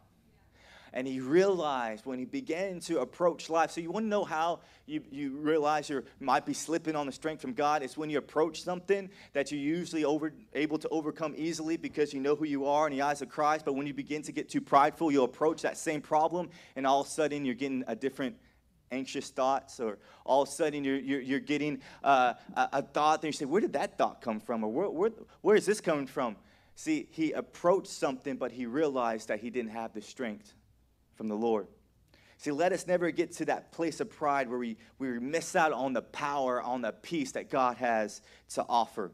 and 0.93 1.07
he 1.07 1.19
realized 1.19 2.05
when 2.05 2.19
he 2.19 2.25
began 2.25 2.79
to 2.81 2.99
approach 2.99 3.49
life. 3.49 3.71
So, 3.71 3.81
you 3.81 3.89
want 3.89 4.05
to 4.05 4.07
know 4.07 4.23
how 4.23 4.59
you, 4.85 5.01
you 5.11 5.31
realize 5.37 5.89
you 5.89 6.03
might 6.19 6.45
be 6.45 6.53
slipping 6.53 6.95
on 6.95 7.07
the 7.07 7.11
strength 7.11 7.41
from 7.41 7.53
God? 7.53 7.81
It's 7.81 7.97
when 7.97 8.11
you 8.11 8.19
approach 8.19 8.61
something 8.61 9.09
that 9.33 9.51
you're 9.51 9.59
usually 9.59 10.05
over, 10.05 10.31
able 10.53 10.77
to 10.77 10.89
overcome 10.89 11.33
easily 11.35 11.75
because 11.75 12.13
you 12.13 12.19
know 12.19 12.35
who 12.35 12.45
you 12.45 12.67
are 12.67 12.87
in 12.87 12.93
the 12.93 13.01
eyes 13.01 13.23
of 13.23 13.29
Christ. 13.29 13.65
But 13.65 13.73
when 13.73 13.87
you 13.87 13.95
begin 13.95 14.21
to 14.23 14.31
get 14.31 14.47
too 14.47 14.61
prideful, 14.61 15.11
you'll 15.11 15.25
approach 15.25 15.63
that 15.63 15.75
same 15.75 16.01
problem, 16.01 16.51
and 16.75 16.85
all 16.85 17.01
of 17.01 17.07
a 17.07 17.09
sudden 17.09 17.45
you're 17.45 17.55
getting 17.55 17.83
a 17.87 17.95
different 17.95 18.35
anxious 18.91 19.29
thoughts, 19.29 19.79
or 19.79 19.97
all 20.25 20.43
of 20.43 20.49
a 20.49 20.51
sudden 20.51 20.83
you're, 20.83 20.97
you're, 20.97 21.21
you're 21.21 21.39
getting 21.39 21.81
uh, 22.03 22.33
a, 22.55 22.69
a, 22.73 22.81
thought, 22.81 23.23
and 23.23 23.25
you 23.25 23.31
say, 23.31 23.45
Where 23.45 23.61
did 23.61 23.73
that 23.73 23.97
thought 23.97 24.21
come 24.21 24.39
from? 24.39 24.63
Or 24.63 24.71
where, 24.71 24.89
where, 24.89 25.11
where 25.41 25.55
is 25.55 25.65
this 25.65 25.81
coming 25.81 26.07
from? 26.07 26.35
See, 26.75 27.07
he 27.11 27.31
approached 27.31 27.87
something, 27.87 28.37
but 28.37 28.51
he 28.51 28.65
realized 28.65 29.29
that 29.29 29.39
he 29.39 29.49
didn't 29.49 29.71
have 29.71 29.93
the 29.93 30.01
strength 30.01 30.53
from 31.15 31.27
the 31.27 31.35
Lord. 31.35 31.67
See, 32.37 32.51
let 32.51 32.71
us 32.71 32.85
never 32.85 33.09
get 33.09 33.31
to 33.33 33.45
that 33.45 33.71
place 33.71 33.99
of 33.99 34.11
pride 34.11 34.47
where 34.47 34.59
we, 34.59 34.77
we 34.99 35.19
miss 35.19 35.55
out 35.55 35.71
on 35.73 35.93
the 35.93 36.03
power, 36.03 36.61
on 36.61 36.81
the 36.81 36.91
peace 36.91 37.31
that 37.31 37.49
God 37.49 37.77
has 37.77 38.21
to 38.49 38.65
offer. 38.69 39.11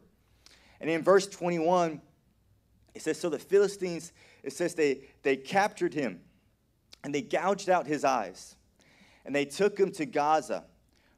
And 0.78 0.90
in 0.90 1.02
verse 1.02 1.26
21, 1.26 2.02
it 2.94 3.00
says, 3.00 3.18
So 3.18 3.30
the 3.30 3.38
Philistines, 3.38 4.12
it 4.42 4.52
says 4.52 4.74
they, 4.74 5.00
they 5.22 5.36
captured 5.36 5.94
him 5.94 6.20
and 7.02 7.14
they 7.14 7.22
gouged 7.22 7.70
out 7.70 7.86
his 7.86 8.04
eyes. 8.04 8.56
And 9.24 9.34
they 9.34 9.44
took 9.44 9.78
him 9.78 9.90
to 9.92 10.06
Gaza, 10.06 10.64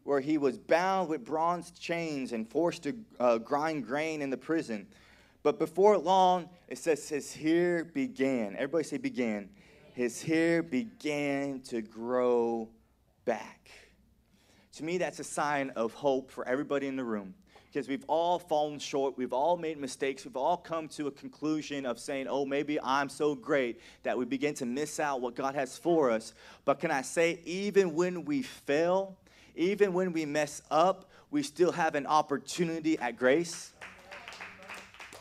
where 0.04 0.20
he 0.20 0.38
was 0.38 0.58
bound 0.58 1.08
with 1.08 1.24
bronze 1.24 1.70
chains 1.72 2.32
and 2.32 2.48
forced 2.48 2.84
to 2.84 2.96
uh, 3.18 3.38
grind 3.38 3.86
grain 3.86 4.22
in 4.22 4.30
the 4.30 4.36
prison. 4.36 4.86
But 5.42 5.58
before 5.58 5.96
long, 5.98 6.48
it 6.68 6.78
says 6.78 7.08
his 7.08 7.34
hair 7.34 7.84
began. 7.84 8.54
Everybody 8.54 8.84
say 8.84 8.98
began 8.98 9.48
his 9.96 10.22
hair 10.22 10.62
began 10.62 11.60
to 11.60 11.80
grow 11.80 12.68
back. 13.24 13.70
To 14.74 14.84
me, 14.84 14.98
that's 14.98 15.20
a 15.20 15.24
sign 15.24 15.70
of 15.70 15.94
hope 15.94 16.30
for 16.30 16.46
everybody 16.46 16.86
in 16.86 16.96
the 16.96 17.04
room 17.04 17.34
because 17.76 17.90
we've 17.90 18.06
all 18.08 18.38
fallen 18.38 18.78
short. 18.78 19.18
We've 19.18 19.34
all 19.34 19.58
made 19.58 19.76
mistakes. 19.76 20.24
We've 20.24 20.34
all 20.34 20.56
come 20.56 20.88
to 20.88 21.08
a 21.08 21.10
conclusion 21.10 21.84
of 21.84 21.98
saying, 21.98 22.26
oh, 22.26 22.46
maybe 22.46 22.80
I'm 22.80 23.10
so 23.10 23.34
great 23.34 23.82
that 24.02 24.16
we 24.16 24.24
begin 24.24 24.54
to 24.54 24.64
miss 24.64 24.98
out 24.98 25.20
what 25.20 25.34
God 25.34 25.54
has 25.54 25.76
for 25.76 26.10
us. 26.10 26.32
But 26.64 26.80
can 26.80 26.90
I 26.90 27.02
say, 27.02 27.38
even 27.44 27.94
when 27.94 28.24
we 28.24 28.40
fail, 28.40 29.14
even 29.56 29.92
when 29.92 30.14
we 30.14 30.24
mess 30.24 30.62
up, 30.70 31.10
we 31.30 31.42
still 31.42 31.70
have 31.70 31.94
an 31.96 32.06
opportunity 32.06 32.98
at 32.98 33.18
grace. 33.18 33.74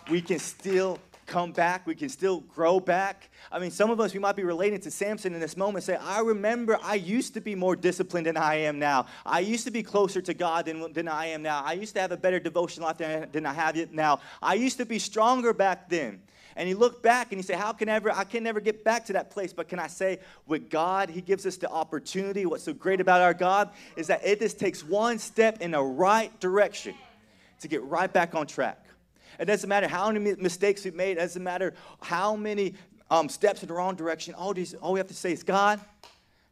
We 0.09 0.21
can 0.21 0.39
still 0.39 0.97
come 1.25 1.51
back. 1.51 1.88
We 1.88 1.95
can 1.95 2.09
still 2.09 2.41
grow 2.41 2.79
back. 2.79 3.29
I 3.51 3.59
mean, 3.59 3.71
some 3.71 3.89
of 3.89 3.99
us, 3.99 4.13
we 4.13 4.19
might 4.19 4.35
be 4.35 4.43
relating 4.43 4.79
to 4.81 4.91
Samson 4.91 5.33
in 5.33 5.39
this 5.39 5.57
moment. 5.57 5.83
Say, 5.83 5.95
I 5.95 6.19
remember 6.19 6.77
I 6.83 6.95
used 6.95 7.33
to 7.33 7.41
be 7.41 7.55
more 7.55 7.75
disciplined 7.75 8.27
than 8.27 8.38
I 8.38 8.55
am 8.55 8.79
now. 8.79 9.07
I 9.25 9.39
used 9.39 9.65
to 9.65 9.71
be 9.71 9.83
closer 9.83 10.21
to 10.21 10.33
God 10.33 10.65
than, 10.65 10.93
than 10.93 11.07
I 11.07 11.27
am 11.27 11.41
now. 11.41 11.63
I 11.63 11.73
used 11.73 11.95
to 11.95 12.01
have 12.01 12.11
a 12.11 12.17
better 12.17 12.39
devotion 12.39 12.83
life 12.83 12.97
than, 12.97 13.29
than 13.31 13.45
I 13.45 13.53
have 13.53 13.77
it 13.77 13.93
now. 13.93 14.19
I 14.41 14.55
used 14.55 14.77
to 14.77 14.85
be 14.85 14.99
stronger 14.99 15.53
back 15.53 15.89
then. 15.89 16.21
And 16.57 16.69
you 16.69 16.77
look 16.77 17.03
back 17.03 17.31
and 17.31 17.39
you 17.39 17.43
say, 17.43 17.55
How 17.55 17.73
can 17.73 17.89
ever 17.89 18.11
I 18.11 18.23
can 18.23 18.43
never 18.43 18.61
get 18.61 18.83
back 18.83 19.05
to 19.07 19.13
that 19.13 19.29
place? 19.29 19.51
But 19.51 19.67
can 19.67 19.77
I 19.77 19.88
say, 19.88 20.19
with 20.47 20.69
God, 20.69 21.09
He 21.09 21.19
gives 21.19 21.45
us 21.45 21.57
the 21.57 21.69
opportunity. 21.69 22.45
What's 22.45 22.63
so 22.63 22.73
great 22.73 23.01
about 23.01 23.21
our 23.21 23.33
God 23.33 23.71
is 23.97 24.07
that 24.07 24.25
it 24.25 24.39
just 24.39 24.57
takes 24.57 24.83
one 24.83 25.19
step 25.19 25.61
in 25.61 25.71
the 25.71 25.81
right 25.81 26.38
direction 26.39 26.95
to 27.59 27.67
get 27.67 27.83
right 27.83 28.11
back 28.11 28.35
on 28.35 28.47
track. 28.47 28.84
It 29.39 29.45
doesn't 29.45 29.67
matter 29.67 29.87
how 29.87 30.11
many 30.11 30.35
mistakes 30.35 30.85
we've 30.85 30.95
made. 30.95 31.17
It 31.17 31.21
doesn't 31.21 31.43
matter 31.43 31.73
how 32.01 32.35
many 32.35 32.75
um, 33.09 33.29
steps 33.29 33.61
in 33.61 33.67
the 33.67 33.73
wrong 33.73 33.95
direction. 33.95 34.33
All, 34.33 34.53
these, 34.53 34.73
all 34.75 34.93
we 34.93 34.99
have 34.99 35.07
to 35.07 35.13
say 35.13 35.31
is, 35.31 35.43
God, 35.43 35.79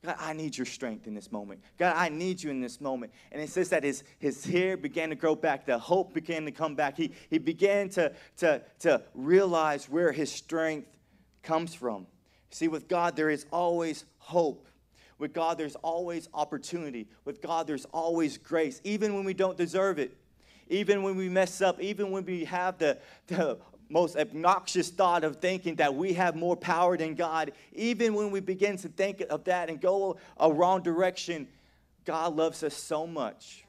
God, 0.05 0.15
I 0.19 0.33
need 0.33 0.57
your 0.57 0.65
strength 0.65 1.07
in 1.07 1.13
this 1.13 1.31
moment. 1.31 1.61
God, 1.77 1.95
I 1.95 2.09
need 2.09 2.43
you 2.43 2.51
in 2.51 2.59
this 2.59 2.81
moment. 2.81 3.13
And 3.31 3.41
it 3.41 3.49
says 3.49 3.69
that 3.69 3.83
his, 3.83 4.03
his 4.19 4.43
hair 4.45 4.75
began 4.75 5.09
to 5.09 5.15
grow 5.15 5.35
back, 5.35 5.65
the 5.65 5.77
hope 5.77 6.13
began 6.13 6.45
to 6.45 6.51
come 6.51 6.75
back. 6.75 6.97
He, 6.97 7.11
he 7.29 7.37
began 7.37 7.89
to, 7.89 8.11
to, 8.37 8.61
to 8.79 9.01
realize 9.15 9.89
where 9.89 10.11
his 10.11 10.31
strength 10.31 10.87
comes 11.41 11.73
from. 11.73 12.05
See, 12.49 12.67
with 12.67 12.87
God, 12.87 13.15
there 13.15 13.29
is 13.29 13.45
always 13.51 14.05
hope. 14.19 14.67
With 15.19 15.33
God, 15.33 15.57
there's 15.57 15.75
always 15.77 16.27
opportunity. 16.33 17.07
With 17.23 17.41
God, 17.41 17.65
there's 17.65 17.85
always 17.85 18.37
grace, 18.37 18.81
even 18.83 19.15
when 19.15 19.23
we 19.23 19.33
don't 19.33 19.57
deserve 19.57 19.99
it 19.99 20.17
even 20.73 21.03
when 21.03 21.15
we 21.15 21.29
mess 21.29 21.62
up, 21.62 21.79
even 21.79 22.09
when 22.12 22.25
we 22.25 22.45
have 22.45 22.77
the, 22.79 22.97
the 23.27 23.57
most 23.89 24.17
obnoxious 24.17 24.89
thought 24.89 25.23
of 25.23 25.38
thinking 25.38 25.75
that 25.75 25.93
we 25.93 26.13
have 26.13 26.36
more 26.36 26.55
power 26.55 26.97
than 26.97 27.13
God, 27.13 27.51
even 27.73 28.15
when 28.15 28.31
we 28.31 28.39
begin 28.39 28.75
to 28.77 28.89
think 28.89 29.21
of 29.29 29.43
that 29.43 29.69
and 29.69 29.79
go 29.79 30.17
a 30.38 30.51
wrong 30.51 30.81
direction, 30.81 31.47
God 32.05 32.36
loves 32.36 32.63
us 32.63 32.73
so 32.73 33.05
much. 33.05 33.65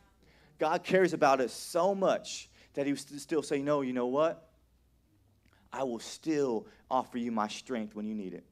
God 0.59 0.83
cares 0.83 1.12
about 1.12 1.40
us 1.40 1.53
so 1.53 1.95
much 1.95 2.49
that 2.73 2.87
He 2.87 2.93
would 2.93 3.21
still 3.21 3.43
say, 3.43 3.61
No, 3.61 3.83
you 3.83 3.93
know 3.93 4.07
what? 4.07 4.49
I 5.73 5.83
will 5.83 5.99
still 5.99 6.67
offer 6.90 7.19
you 7.19 7.33
my 7.33 7.49
strength 7.49 7.95
when 7.95 8.07
you 8.07 8.14
need 8.14 8.33
it. 8.33 8.45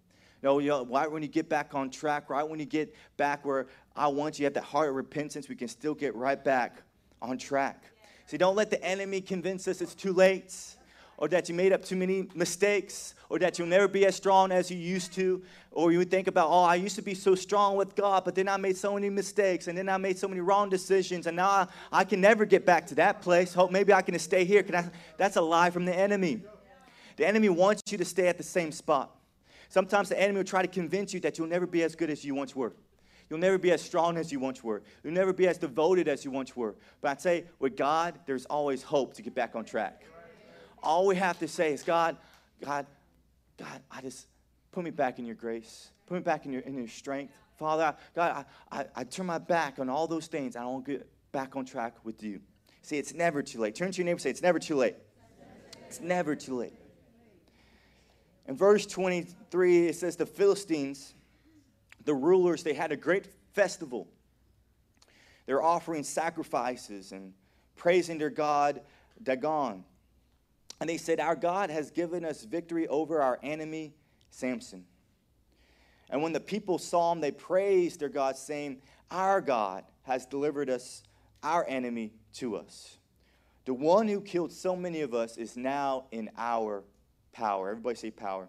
No, 0.42 0.58
you 0.58 0.68
know, 0.68 0.84
right 0.84 1.10
when 1.10 1.22
you 1.22 1.28
get 1.28 1.48
back 1.48 1.74
on 1.74 1.88
track, 1.88 2.28
right 2.28 2.46
when 2.46 2.58
you 2.58 2.66
get 2.66 2.94
back 3.16 3.44
where 3.44 3.68
I 3.94 4.08
want 4.08 4.38
you, 4.38 4.44
have 4.44 4.54
that 4.54 4.64
heart 4.64 4.88
of 4.88 4.96
repentance, 4.96 5.48
we 5.48 5.54
can 5.54 5.68
still 5.68 5.94
get 5.94 6.14
right 6.16 6.42
back 6.42 6.82
on 7.22 7.38
track. 7.38 7.84
See, 8.26 8.36
don't 8.36 8.56
let 8.56 8.70
the 8.70 8.82
enemy 8.82 9.20
convince 9.20 9.68
us 9.68 9.80
it's 9.80 9.94
too 9.94 10.12
late 10.12 10.54
or 11.22 11.28
that 11.28 11.48
you 11.48 11.54
made 11.54 11.72
up 11.72 11.84
too 11.84 11.94
many 11.94 12.28
mistakes, 12.34 13.14
or 13.28 13.38
that 13.38 13.56
you'll 13.56 13.68
never 13.68 13.86
be 13.86 14.04
as 14.06 14.16
strong 14.16 14.50
as 14.50 14.72
you 14.72 14.76
used 14.76 15.12
to, 15.12 15.40
or 15.70 15.92
you 15.92 15.98
would 15.98 16.10
think 16.10 16.26
about, 16.26 16.48
oh, 16.50 16.64
I 16.64 16.74
used 16.74 16.96
to 16.96 17.02
be 17.02 17.14
so 17.14 17.36
strong 17.36 17.76
with 17.76 17.94
God, 17.94 18.24
but 18.24 18.34
then 18.34 18.48
I 18.48 18.56
made 18.56 18.76
so 18.76 18.94
many 18.94 19.08
mistakes, 19.08 19.68
and 19.68 19.78
then 19.78 19.88
I 19.88 19.98
made 19.98 20.18
so 20.18 20.26
many 20.26 20.40
wrong 20.40 20.68
decisions, 20.68 21.28
and 21.28 21.36
now 21.36 21.48
I, 21.48 21.66
I 21.92 22.02
can 22.02 22.20
never 22.20 22.44
get 22.44 22.66
back 22.66 22.88
to 22.88 22.96
that 22.96 23.22
place. 23.22 23.54
Hope 23.54 23.70
maybe 23.70 23.92
I 23.92 24.02
can 24.02 24.18
stay 24.18 24.44
here. 24.44 24.64
Can 24.64 24.74
I, 24.74 24.90
that's 25.16 25.36
a 25.36 25.40
lie 25.40 25.70
from 25.70 25.84
the 25.84 25.96
enemy. 25.96 26.40
The 27.16 27.24
enemy 27.24 27.50
wants 27.50 27.82
you 27.92 27.98
to 27.98 28.04
stay 28.04 28.26
at 28.26 28.36
the 28.36 28.42
same 28.42 28.72
spot. 28.72 29.14
Sometimes 29.68 30.08
the 30.08 30.20
enemy 30.20 30.38
will 30.38 30.44
try 30.44 30.62
to 30.62 30.66
convince 30.66 31.14
you 31.14 31.20
that 31.20 31.38
you'll 31.38 31.46
never 31.46 31.68
be 31.68 31.84
as 31.84 31.94
good 31.94 32.10
as 32.10 32.24
you 32.24 32.34
once 32.34 32.56
were. 32.56 32.72
You'll 33.32 33.40
never 33.40 33.56
be 33.56 33.72
as 33.72 33.80
strong 33.80 34.18
as 34.18 34.30
you 34.30 34.38
once 34.38 34.62
were. 34.62 34.82
You'll 35.02 35.14
never 35.14 35.32
be 35.32 35.48
as 35.48 35.56
devoted 35.56 36.06
as 36.06 36.22
you 36.22 36.30
once 36.30 36.54
were. 36.54 36.74
But 37.00 37.12
I'd 37.12 37.22
say 37.22 37.44
with 37.60 37.78
God, 37.78 38.20
there's 38.26 38.44
always 38.44 38.82
hope 38.82 39.14
to 39.14 39.22
get 39.22 39.34
back 39.34 39.56
on 39.56 39.64
track. 39.64 40.02
All 40.82 41.06
we 41.06 41.16
have 41.16 41.38
to 41.38 41.48
say 41.48 41.72
is, 41.72 41.82
God, 41.82 42.18
God, 42.62 42.84
God, 43.56 43.80
I 43.90 44.02
just 44.02 44.26
put 44.70 44.84
me 44.84 44.90
back 44.90 45.18
in 45.18 45.24
your 45.24 45.34
grace. 45.34 45.92
Put 46.04 46.16
me 46.16 46.20
back 46.20 46.44
in 46.44 46.52
your, 46.52 46.60
in 46.60 46.74
your 46.74 46.88
strength. 46.88 47.32
Father, 47.56 47.96
God, 48.14 48.44
I, 48.70 48.80
I, 48.80 48.86
I 48.96 49.04
turn 49.04 49.24
my 49.24 49.38
back 49.38 49.78
on 49.78 49.88
all 49.88 50.06
those 50.06 50.26
things. 50.26 50.54
I 50.54 50.60
don't 50.60 50.84
get 50.84 51.08
back 51.32 51.56
on 51.56 51.64
track 51.64 51.94
with 52.04 52.22
you. 52.22 52.38
See, 52.82 52.98
it's 52.98 53.14
never 53.14 53.42
too 53.42 53.60
late. 53.60 53.74
Turn 53.74 53.92
to 53.92 53.96
your 53.96 54.04
neighbor 54.04 54.16
and 54.16 54.20
say, 54.20 54.28
It's 54.28 54.42
never 54.42 54.58
too 54.58 54.76
late. 54.76 54.96
It's 55.86 56.02
never 56.02 56.36
too 56.36 56.56
late. 56.56 56.74
In 58.46 58.56
verse 58.58 58.84
23, 58.84 59.86
it 59.86 59.96
says 59.96 60.16
the 60.16 60.26
Philistines, 60.26 61.14
the 62.04 62.14
rulers, 62.14 62.62
they 62.62 62.74
had 62.74 62.92
a 62.92 62.96
great 62.96 63.26
festival. 63.52 64.08
They're 65.46 65.62
offering 65.62 66.04
sacrifices 66.04 67.12
and 67.12 67.32
praising 67.76 68.18
their 68.18 68.30
god 68.30 68.80
Dagon. 69.22 69.84
And 70.80 70.88
they 70.88 70.96
said, 70.96 71.20
Our 71.20 71.36
God 71.36 71.70
has 71.70 71.90
given 71.90 72.24
us 72.24 72.44
victory 72.44 72.88
over 72.88 73.22
our 73.22 73.38
enemy, 73.42 73.94
Samson. 74.30 74.84
And 76.10 76.22
when 76.22 76.32
the 76.32 76.40
people 76.40 76.78
saw 76.78 77.12
him, 77.12 77.20
they 77.20 77.30
praised 77.30 78.00
their 78.00 78.08
God, 78.08 78.36
saying, 78.36 78.82
Our 79.10 79.40
God 79.40 79.84
has 80.02 80.26
delivered 80.26 80.68
us, 80.68 81.02
our 81.42 81.64
enemy, 81.68 82.12
to 82.34 82.56
us. 82.56 82.98
The 83.64 83.74
one 83.74 84.08
who 84.08 84.20
killed 84.20 84.52
so 84.52 84.74
many 84.74 85.02
of 85.02 85.14
us 85.14 85.36
is 85.36 85.56
now 85.56 86.06
in 86.10 86.30
our 86.36 86.82
power. 87.32 87.70
Everybody 87.70 87.96
say 87.96 88.10
power. 88.10 88.48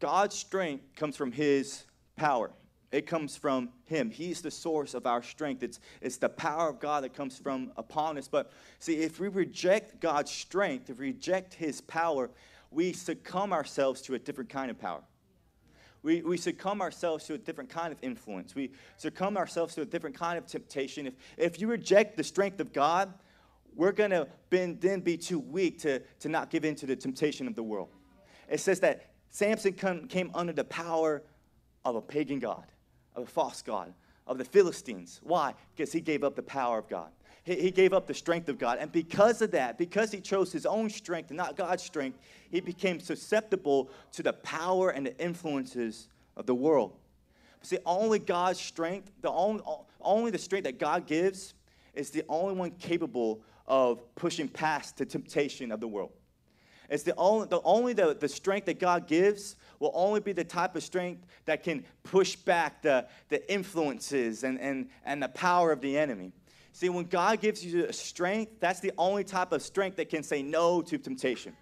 God's 0.00 0.36
strength 0.36 0.94
comes 0.94 1.16
from 1.16 1.32
his 1.32 1.84
power. 2.16 2.50
It 2.92 3.06
comes 3.06 3.36
from 3.36 3.70
him. 3.84 4.10
He's 4.10 4.40
the 4.40 4.50
source 4.50 4.94
of 4.94 5.06
our 5.06 5.22
strength. 5.22 5.62
It's, 5.62 5.80
it's 6.00 6.18
the 6.18 6.28
power 6.28 6.68
of 6.68 6.78
God 6.78 7.02
that 7.04 7.14
comes 7.14 7.38
from 7.38 7.72
upon 7.76 8.16
us. 8.16 8.28
But 8.28 8.52
see, 8.78 9.02
if 9.02 9.18
we 9.18 9.28
reject 9.28 10.00
God's 10.00 10.30
strength, 10.30 10.88
if 10.88 10.98
we 10.98 11.08
reject 11.08 11.54
his 11.54 11.80
power, 11.80 12.30
we 12.70 12.92
succumb 12.92 13.52
ourselves 13.52 14.00
to 14.02 14.14
a 14.14 14.18
different 14.18 14.50
kind 14.50 14.70
of 14.70 14.78
power. 14.78 15.02
We, 16.02 16.22
we 16.22 16.36
succumb 16.36 16.80
ourselves 16.80 17.24
to 17.24 17.34
a 17.34 17.38
different 17.38 17.68
kind 17.68 17.92
of 17.92 17.98
influence. 18.02 18.54
We 18.54 18.70
succumb 18.96 19.36
ourselves 19.36 19.74
to 19.74 19.82
a 19.82 19.84
different 19.84 20.14
kind 20.14 20.38
of 20.38 20.46
temptation. 20.46 21.08
If, 21.08 21.14
if 21.36 21.60
you 21.60 21.66
reject 21.66 22.16
the 22.16 22.22
strength 22.22 22.60
of 22.60 22.72
God, 22.72 23.12
we're 23.74 23.92
going 23.92 24.12
to 24.12 24.28
then 24.48 25.00
be 25.00 25.16
too 25.16 25.40
weak 25.40 25.80
to, 25.80 26.00
to 26.20 26.28
not 26.28 26.50
give 26.50 26.64
in 26.64 26.76
to 26.76 26.86
the 26.86 26.96
temptation 26.96 27.48
of 27.48 27.56
the 27.56 27.62
world. 27.62 27.88
It 28.48 28.60
says 28.60 28.78
that 28.80 29.10
Samson 29.30 29.72
come, 29.72 30.06
came 30.06 30.30
under 30.34 30.52
the 30.52 30.64
power 30.64 31.22
of 31.84 31.96
a 31.96 32.00
pagan 32.00 32.38
God, 32.38 32.64
of 33.14 33.24
a 33.24 33.26
false 33.26 33.62
God, 33.62 33.92
of 34.26 34.38
the 34.38 34.44
Philistines. 34.44 35.20
Why? 35.22 35.54
Because 35.74 35.92
he 35.92 36.00
gave 36.00 36.24
up 36.24 36.34
the 36.34 36.42
power 36.42 36.78
of 36.78 36.88
God. 36.88 37.10
He, 37.44 37.54
he 37.54 37.70
gave 37.70 37.92
up 37.92 38.06
the 38.06 38.14
strength 38.14 38.48
of 38.48 38.58
God. 38.58 38.78
And 38.80 38.90
because 38.90 39.40
of 39.42 39.52
that, 39.52 39.78
because 39.78 40.10
he 40.10 40.20
chose 40.20 40.52
his 40.52 40.66
own 40.66 40.90
strength 40.90 41.30
and 41.30 41.36
not 41.36 41.56
God's 41.56 41.82
strength, 41.82 42.18
he 42.50 42.60
became 42.60 42.98
susceptible 42.98 43.90
to 44.12 44.22
the 44.22 44.32
power 44.32 44.90
and 44.90 45.06
the 45.06 45.16
influences 45.18 46.08
of 46.36 46.46
the 46.46 46.54
world. 46.54 46.96
See, 47.62 47.78
only 47.84 48.20
God's 48.20 48.60
strength, 48.60 49.10
the 49.22 49.30
only, 49.30 49.62
only 50.00 50.30
the 50.30 50.38
strength 50.38 50.64
that 50.64 50.78
God 50.78 51.06
gives, 51.06 51.54
is 51.94 52.10
the 52.10 52.22
only 52.28 52.54
one 52.54 52.70
capable 52.72 53.40
of 53.66 54.14
pushing 54.14 54.48
past 54.48 54.96
the 54.96 55.06
temptation 55.06 55.72
of 55.72 55.80
the 55.80 55.88
world. 55.88 56.12
It's 56.88 57.02
the 57.02 57.14
only, 57.16 57.48
the, 57.48 57.60
only 57.62 57.92
the, 57.92 58.16
the 58.18 58.28
strength 58.28 58.66
that 58.66 58.78
God 58.78 59.06
gives 59.06 59.56
will 59.78 59.92
only 59.94 60.20
be 60.20 60.32
the 60.32 60.44
type 60.44 60.76
of 60.76 60.82
strength 60.82 61.26
that 61.44 61.62
can 61.62 61.84
push 62.02 62.36
back 62.36 62.82
the, 62.82 63.06
the 63.28 63.52
influences 63.52 64.44
and, 64.44 64.60
and, 64.60 64.88
and 65.04 65.22
the 65.22 65.28
power 65.28 65.72
of 65.72 65.80
the 65.80 65.98
enemy. 65.98 66.32
See, 66.72 66.88
when 66.88 67.06
God 67.06 67.40
gives 67.40 67.64
you 67.64 67.90
strength, 67.92 68.60
that's 68.60 68.80
the 68.80 68.92
only 68.98 69.24
type 69.24 69.52
of 69.52 69.62
strength 69.62 69.96
that 69.96 70.10
can 70.10 70.22
say 70.22 70.42
no 70.42 70.82
to 70.82 70.98
temptation. 70.98 71.56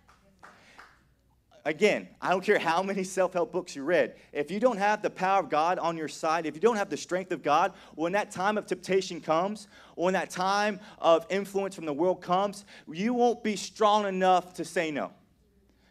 Again, 1.66 2.08
I 2.20 2.28
don't 2.28 2.44
care 2.44 2.58
how 2.58 2.82
many 2.82 3.04
self 3.04 3.32
help 3.32 3.50
books 3.50 3.74
you 3.74 3.84
read. 3.84 4.16
If 4.32 4.50
you 4.50 4.60
don't 4.60 4.76
have 4.76 5.00
the 5.00 5.08
power 5.08 5.40
of 5.40 5.48
God 5.48 5.78
on 5.78 5.96
your 5.96 6.08
side, 6.08 6.44
if 6.44 6.54
you 6.54 6.60
don't 6.60 6.76
have 6.76 6.90
the 6.90 6.96
strength 6.96 7.32
of 7.32 7.42
God, 7.42 7.72
when 7.94 8.12
that 8.12 8.30
time 8.30 8.58
of 8.58 8.66
temptation 8.66 9.20
comes, 9.20 9.66
when 9.94 10.12
that 10.12 10.28
time 10.28 10.78
of 10.98 11.26
influence 11.30 11.74
from 11.74 11.86
the 11.86 11.92
world 11.92 12.20
comes, 12.20 12.66
you 12.90 13.14
won't 13.14 13.42
be 13.42 13.56
strong 13.56 14.06
enough 14.06 14.52
to 14.54 14.64
say 14.64 14.90
no. 14.90 15.10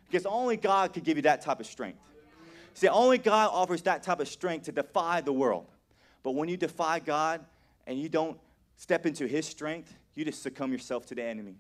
Because 0.05 0.27
only 0.27 0.57
God 0.57 0.93
could 0.93 1.03
give 1.03 1.17
you 1.17 1.23
that 1.23 1.41
type 1.41 1.59
of 1.59 1.65
strength. 1.65 1.97
See, 2.75 2.88
only 2.88 3.17
God 3.17 3.49
offers 3.51 3.81
that 3.83 4.03
type 4.03 4.19
of 4.19 4.27
strength 4.27 4.65
to 4.65 4.71
defy 4.71 5.21
the 5.21 5.33
world. 5.33 5.65
But 6.21 6.36
when 6.36 6.49
you 6.49 6.57
defy 6.57 6.99
God 6.99 7.43
and 7.88 7.99
you 7.99 8.09
don't 8.09 8.38
step 8.77 9.07
into 9.07 9.25
his 9.25 9.47
strength, 9.47 9.95
you 10.13 10.23
just 10.23 10.43
succumb 10.43 10.71
yourself 10.71 11.07
to 11.07 11.15
the 11.15 11.23
enemy. 11.23 11.55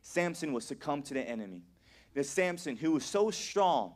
Samson 0.00 0.52
was 0.52 0.64
succumb 0.64 1.02
to 1.02 1.14
the 1.14 1.20
enemy. 1.20 1.62
This 2.14 2.28
Samson, 2.30 2.76
who 2.76 2.92
was 2.92 3.04
so 3.04 3.30
strong, 3.30 3.94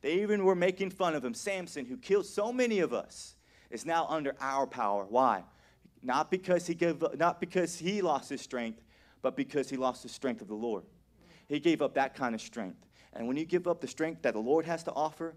they 0.00 0.22
even 0.22 0.44
were 0.44 0.54
making 0.54 0.90
fun 0.90 1.14
of 1.14 1.24
him. 1.24 1.34
Samson, 1.34 1.86
who 1.86 1.96
killed 1.96 2.26
so 2.26 2.52
many 2.52 2.80
of 2.80 2.92
us, 2.92 3.36
is 3.70 3.86
now 3.86 4.06
under 4.08 4.36
our 4.40 4.66
power. 4.66 5.06
Why? 5.08 5.44
Not 6.02 6.30
because 6.30 6.66
he 6.66 6.74
gave, 6.74 7.02
not 7.16 7.40
because 7.40 7.78
he 7.78 8.02
lost 8.02 8.28
his 8.28 8.40
strength, 8.40 8.82
but 9.22 9.36
because 9.36 9.70
he 9.70 9.76
lost 9.76 10.02
the 10.02 10.08
strength 10.08 10.42
of 10.42 10.48
the 10.48 10.54
Lord. 10.54 10.84
He 11.48 11.58
gave 11.58 11.80
up 11.80 11.94
that 11.94 12.14
kind 12.14 12.34
of 12.34 12.40
strength. 12.40 12.86
And 13.14 13.26
when 13.26 13.36
you 13.36 13.44
give 13.44 13.66
up 13.66 13.80
the 13.80 13.88
strength 13.88 14.22
that 14.22 14.34
the 14.34 14.40
Lord 14.40 14.66
has 14.66 14.82
to 14.84 14.92
offer, 14.92 15.34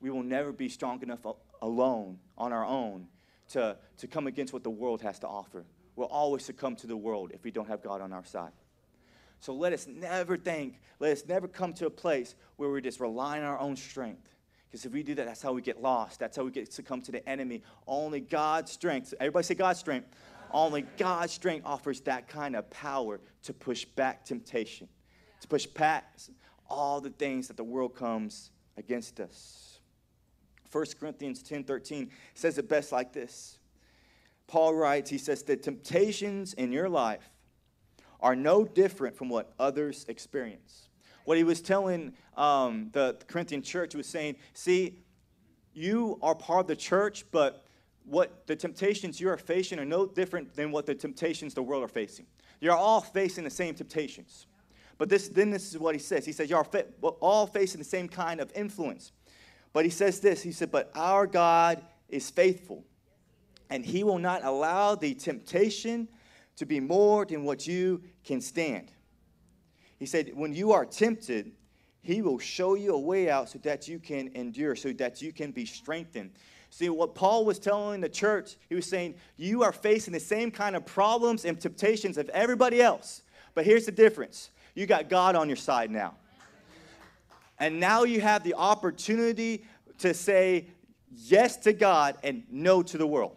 we 0.00 0.10
will 0.10 0.22
never 0.22 0.52
be 0.52 0.68
strong 0.68 1.02
enough 1.02 1.26
alone, 1.60 2.18
on 2.38 2.52
our 2.52 2.64
own, 2.64 3.06
to, 3.48 3.76
to 3.98 4.06
come 4.06 4.26
against 4.26 4.52
what 4.52 4.62
the 4.62 4.70
world 4.70 5.02
has 5.02 5.18
to 5.18 5.26
offer. 5.26 5.64
We'll 5.96 6.08
always 6.08 6.44
succumb 6.44 6.76
to 6.76 6.86
the 6.86 6.96
world 6.96 7.32
if 7.34 7.44
we 7.44 7.50
don't 7.50 7.68
have 7.68 7.82
God 7.82 8.00
on 8.00 8.12
our 8.12 8.24
side. 8.24 8.52
So 9.40 9.54
let 9.54 9.72
us 9.72 9.86
never 9.86 10.36
think, 10.36 10.80
let 10.98 11.12
us 11.12 11.24
never 11.26 11.48
come 11.48 11.72
to 11.74 11.86
a 11.86 11.90
place 11.90 12.34
where 12.56 12.68
we're 12.68 12.80
just 12.80 13.00
relying 13.00 13.42
on 13.42 13.48
our 13.48 13.58
own 13.58 13.74
strength. 13.74 14.28
Because 14.68 14.84
if 14.84 14.92
we 14.92 15.02
do 15.02 15.14
that, 15.16 15.26
that's 15.26 15.42
how 15.42 15.52
we 15.52 15.62
get 15.62 15.82
lost. 15.82 16.20
That's 16.20 16.36
how 16.36 16.44
we 16.44 16.50
get 16.52 16.72
succumb 16.72 17.00
to 17.02 17.12
the 17.12 17.26
enemy. 17.28 17.62
Only 17.86 18.20
God's 18.20 18.70
strength, 18.70 19.12
everybody 19.18 19.44
say 19.44 19.54
God's 19.54 19.80
strength. 19.80 20.08
Only 20.52 20.82
God's 20.96 21.32
strength 21.32 21.64
offers 21.64 22.00
that 22.02 22.28
kind 22.28 22.54
of 22.56 22.68
power 22.70 23.20
to 23.44 23.52
push 23.52 23.84
back 23.84 24.24
temptation, 24.24 24.88
to 25.40 25.48
push 25.48 25.66
past 25.74 26.30
all 26.68 27.00
the 27.00 27.10
things 27.10 27.48
that 27.48 27.56
the 27.56 27.64
world 27.64 27.94
comes 27.94 28.50
against 28.76 29.20
us. 29.20 29.80
1 30.72 30.86
Corinthians 30.98 31.42
10 31.42 31.64
13 31.64 32.10
says 32.34 32.58
it 32.58 32.68
best 32.68 32.92
like 32.92 33.12
this. 33.12 33.58
Paul 34.46 34.74
writes, 34.74 35.10
he 35.10 35.18
says, 35.18 35.42
The 35.42 35.56
temptations 35.56 36.54
in 36.54 36.72
your 36.72 36.88
life 36.88 37.30
are 38.22 38.36
no 38.36 38.64
different 38.64 39.16
from 39.16 39.28
what 39.28 39.52
others 39.58 40.04
experience. 40.08 40.88
What 41.24 41.36
he 41.36 41.44
was 41.44 41.60
telling 41.60 42.14
um, 42.36 42.90
the 42.92 43.16
Corinthian 43.26 43.62
church 43.62 43.94
was 43.94 44.06
saying, 44.06 44.36
see, 44.52 45.00
you 45.72 46.18
are 46.22 46.34
part 46.34 46.60
of 46.62 46.66
the 46.66 46.76
church, 46.76 47.24
but 47.30 47.64
what 48.04 48.46
the 48.46 48.56
temptations 48.56 49.20
you 49.20 49.28
are 49.28 49.36
facing 49.36 49.78
are 49.78 49.84
no 49.84 50.06
different 50.06 50.54
than 50.54 50.72
what 50.72 50.86
the 50.86 50.94
temptations 50.94 51.54
the 51.54 51.62
world 51.62 51.84
are 51.84 51.88
facing. 51.88 52.26
You're 52.60 52.76
all 52.76 53.00
facing 53.00 53.44
the 53.44 53.50
same 53.50 53.74
temptations. 53.74 54.46
But 54.98 55.08
this, 55.08 55.28
then 55.28 55.50
this 55.50 55.70
is 55.70 55.78
what 55.78 55.94
he 55.94 56.00
says. 56.00 56.26
He 56.26 56.32
says, 56.32 56.50
You're 56.50 56.66
all 57.20 57.46
facing 57.46 57.78
the 57.78 57.84
same 57.84 58.08
kind 58.08 58.40
of 58.40 58.52
influence. 58.54 59.12
But 59.72 59.84
he 59.84 59.90
says 59.90 60.20
this 60.20 60.42
He 60.42 60.52
said, 60.52 60.70
But 60.70 60.90
our 60.94 61.26
God 61.26 61.82
is 62.08 62.28
faithful, 62.28 62.84
and 63.70 63.84
he 63.84 64.04
will 64.04 64.18
not 64.18 64.44
allow 64.44 64.94
the 64.94 65.14
temptation 65.14 66.08
to 66.60 66.66
be 66.66 66.78
more 66.78 67.24
than 67.24 67.42
what 67.42 67.66
you 67.66 68.02
can 68.22 68.38
stand. 68.38 68.92
He 69.98 70.04
said, 70.04 70.30
When 70.34 70.52
you 70.52 70.72
are 70.72 70.84
tempted, 70.84 71.52
he 72.02 72.20
will 72.20 72.38
show 72.38 72.74
you 72.74 72.94
a 72.94 72.98
way 72.98 73.30
out 73.30 73.48
so 73.48 73.58
that 73.60 73.88
you 73.88 73.98
can 73.98 74.30
endure, 74.34 74.76
so 74.76 74.92
that 74.92 75.22
you 75.22 75.32
can 75.32 75.52
be 75.52 75.64
strengthened. 75.64 76.32
See, 76.68 76.90
what 76.90 77.14
Paul 77.14 77.46
was 77.46 77.58
telling 77.58 78.02
the 78.02 78.10
church, 78.10 78.56
he 78.68 78.74
was 78.74 78.84
saying, 78.84 79.14
You 79.38 79.62
are 79.62 79.72
facing 79.72 80.12
the 80.12 80.20
same 80.20 80.50
kind 80.50 80.76
of 80.76 80.84
problems 80.84 81.46
and 81.46 81.58
temptations 81.58 82.18
of 82.18 82.28
everybody 82.28 82.82
else. 82.82 83.22
But 83.54 83.64
here's 83.64 83.86
the 83.86 83.92
difference 83.92 84.50
you 84.74 84.84
got 84.84 85.08
God 85.08 85.36
on 85.36 85.48
your 85.48 85.56
side 85.56 85.90
now. 85.90 86.16
And 87.58 87.80
now 87.80 88.04
you 88.04 88.20
have 88.20 88.44
the 88.44 88.52
opportunity 88.52 89.64
to 90.00 90.12
say 90.12 90.66
yes 91.16 91.56
to 91.56 91.72
God 91.72 92.16
and 92.22 92.42
no 92.50 92.82
to 92.82 92.98
the 92.98 93.06
world. 93.06 93.36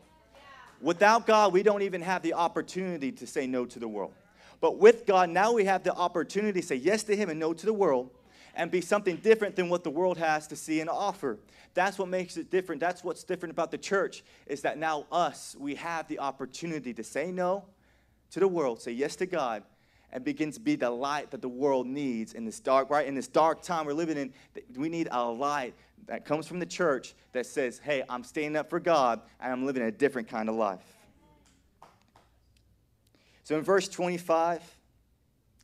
Without 0.83 1.25
God, 1.25 1.53
we 1.53 1.63
don't 1.63 1.81
even 1.81 2.01
have 2.01 2.21
the 2.21 2.33
opportunity 2.33 3.09
to 3.13 3.25
say 3.25 3.47
no 3.47 3.65
to 3.65 3.79
the 3.79 3.87
world. 3.87 4.11
But 4.59 4.77
with 4.77 5.05
God, 5.05 5.29
now 5.29 5.53
we 5.53 5.63
have 5.63 5.83
the 5.83 5.93
opportunity 5.93 6.59
to 6.59 6.67
say 6.67 6.75
yes 6.75 7.03
to 7.03 7.15
Him 7.15 7.29
and 7.29 7.39
no 7.39 7.53
to 7.53 7.65
the 7.65 7.73
world 7.73 8.09
and 8.53 8.69
be 8.69 8.81
something 8.81 9.15
different 9.15 9.55
than 9.55 9.69
what 9.69 9.85
the 9.85 9.89
world 9.89 10.17
has 10.17 10.45
to 10.47 10.57
see 10.57 10.81
and 10.81 10.89
offer. 10.89 11.39
That's 11.73 11.97
what 11.97 12.09
makes 12.09 12.35
it 12.35 12.51
different. 12.51 12.81
That's 12.81 13.01
what's 13.01 13.23
different 13.23 13.53
about 13.53 13.71
the 13.71 13.77
church 13.77 14.23
is 14.45 14.61
that 14.61 14.77
now 14.77 15.05
us, 15.09 15.55
we 15.57 15.75
have 15.75 16.07
the 16.09 16.19
opportunity 16.19 16.93
to 16.93 17.03
say 17.03 17.31
no 17.31 17.63
to 18.31 18.41
the 18.41 18.47
world, 18.47 18.81
say 18.81 18.91
yes 18.91 19.15
to 19.17 19.25
God, 19.25 19.63
and 20.13 20.23
begin 20.23 20.51
to 20.51 20.59
be 20.59 20.75
the 20.75 20.89
light 20.89 21.31
that 21.31 21.41
the 21.41 21.49
world 21.49 21.87
needs 21.87 22.33
in 22.33 22.45
this 22.45 22.59
dark, 22.59 22.89
right? 22.91 23.07
In 23.07 23.15
this 23.15 23.27
dark 23.27 23.63
time 23.63 23.87
we're 23.87 23.93
living 23.93 24.15
in, 24.15 24.33
we 24.75 24.87
need 24.87 25.09
a 25.11 25.25
light 25.25 25.73
that 26.05 26.23
comes 26.23 26.47
from 26.47 26.59
the 26.59 26.65
church 26.67 27.15
that 27.31 27.47
says, 27.47 27.79
hey, 27.79 28.03
I'm 28.07 28.23
standing 28.23 28.55
up 28.55 28.69
for 28.69 28.79
God 28.79 29.21
and 29.41 29.51
I'm 29.51 29.65
living 29.65 29.81
a 29.81 29.91
different 29.91 30.27
kind 30.27 30.49
of 30.49 30.55
life. 30.55 30.85
So 33.43 33.57
in 33.57 33.63
verse 33.63 33.89
25, 33.89 34.61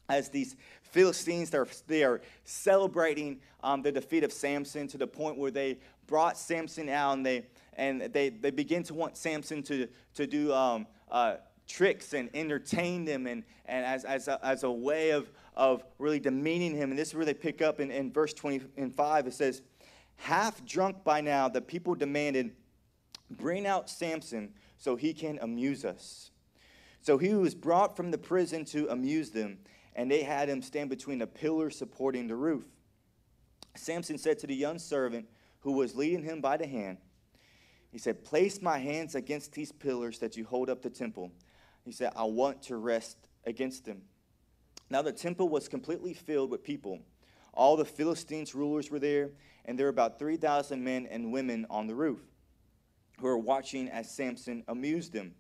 as 0.10 0.30
these 0.30 0.56
Philistines, 0.82 1.52
they're, 1.52 1.68
they 1.86 2.04
are 2.04 2.20
celebrating 2.44 3.42
um, 3.64 3.84
the 3.84 3.92
defeat 3.92 4.24
of 4.24 4.34
Samson 4.34 4.88
to 4.88 4.98
the 4.98 5.06
point 5.06 5.38
where 5.38 5.52
they 5.52 5.78
brought 6.08 6.40
Samson 6.40 6.90
out 6.90 7.14
and 7.14 7.26
they, 7.26 7.46
and 7.74 8.02
they, 8.02 8.30
they 8.30 8.50
begin 8.50 8.82
to 8.84 8.96
want 8.96 9.16
Samson 9.16 9.62
to, 9.64 9.88
to 10.16 10.26
do 10.26 10.52
um, 10.52 10.88
uh, 11.12 11.36
tricks 11.70 12.14
and 12.14 12.30
entertain 12.34 13.06
them 13.06 13.28
and, 13.28 13.44
and 13.66 13.86
as, 13.86 14.04
as, 14.04 14.28
a, 14.28 14.44
as 14.46 14.64
a 14.64 14.72
way 14.72 15.12
of, 15.12 15.32
of 15.56 15.84
really 16.00 16.20
demeaning 16.20 16.76
him. 16.76 16.90
And 16.90 17.00
this 17.00 17.10
is 17.10 17.16
where 17.16 17.26
they 17.26 17.34
pick 17.34 17.62
up 17.62 17.80
in, 17.80 17.92
in 17.92 18.12
verse 18.12 18.34
25. 18.34 19.28
It 19.28 19.34
says, 19.34 19.62
Half 20.18 20.66
drunk 20.66 21.06
by 21.06 21.22
now, 21.22 21.48
the 21.48 21.62
people 21.62 21.96
demanded, 21.96 22.52
Bring 23.32 23.66
out 23.66 23.90
Samson 23.90 24.54
so 24.78 24.96
he 24.96 25.14
can 25.14 25.40
amuse 25.42 25.86
us. 25.86 26.32
So 27.02 27.18
he 27.18 27.34
was 27.34 27.56
brought 27.56 27.96
from 27.96 28.12
the 28.12 28.18
prison 28.18 28.66
to 28.66 28.90
amuse 28.90 29.30
them, 29.30 29.60
and 29.96 30.12
they 30.12 30.24
had 30.24 30.50
him 30.50 30.62
stand 30.62 30.90
between 30.90 31.22
a 31.22 31.28
pillar 31.28 31.70
supporting 31.70 32.28
the 32.28 32.36
roof. 32.36 32.66
Samson 33.76 34.18
said 34.18 34.40
to 34.40 34.48
the 34.48 34.56
young 34.56 34.80
servant 34.80 35.28
who 35.60 35.74
was 35.74 35.96
leading 35.96 36.24
him 36.24 36.42
by 36.42 36.58
the 36.58 36.68
hand, 36.68 36.98
He 37.92 37.98
said, 37.98 38.26
Place 38.26 38.62
my 38.62 38.80
hands 38.80 39.16
against 39.16 39.54
these 39.54 39.72
pillars 39.72 40.20
that 40.20 40.36
you 40.36 40.46
hold 40.46 40.70
up 40.70 40.82
the 40.82 40.90
temple. 40.90 41.32
He 41.90 41.94
said, 41.94 42.14
I 42.16 42.24
want 42.26 42.62
to 42.66 42.76
rest 42.78 43.18
against 43.48 43.84
them. 43.84 44.04
Now 44.92 45.02
the 45.02 45.12
temple 45.12 45.50
was 45.50 45.68
completely 45.68 46.14
filled 46.14 46.52
with 46.52 46.64
people. 46.64 47.00
All 47.52 47.76
the 47.76 47.84
Philistines' 47.84 48.54
rulers 48.54 48.92
were 48.92 49.00
there, 49.00 49.32
and 49.66 49.76
there 49.76 49.88
were 49.88 49.92
about 49.92 50.20
3,000 50.20 50.84
men 50.84 51.08
and 51.08 51.32
women 51.32 51.66
on 51.68 51.88
the 51.88 51.96
roof 51.96 52.20
who 53.18 53.26
were 53.26 53.40
watching 53.40 53.90
as 53.90 54.08
Samson 54.08 54.64
amused 54.68 55.14
them. 55.14 55.34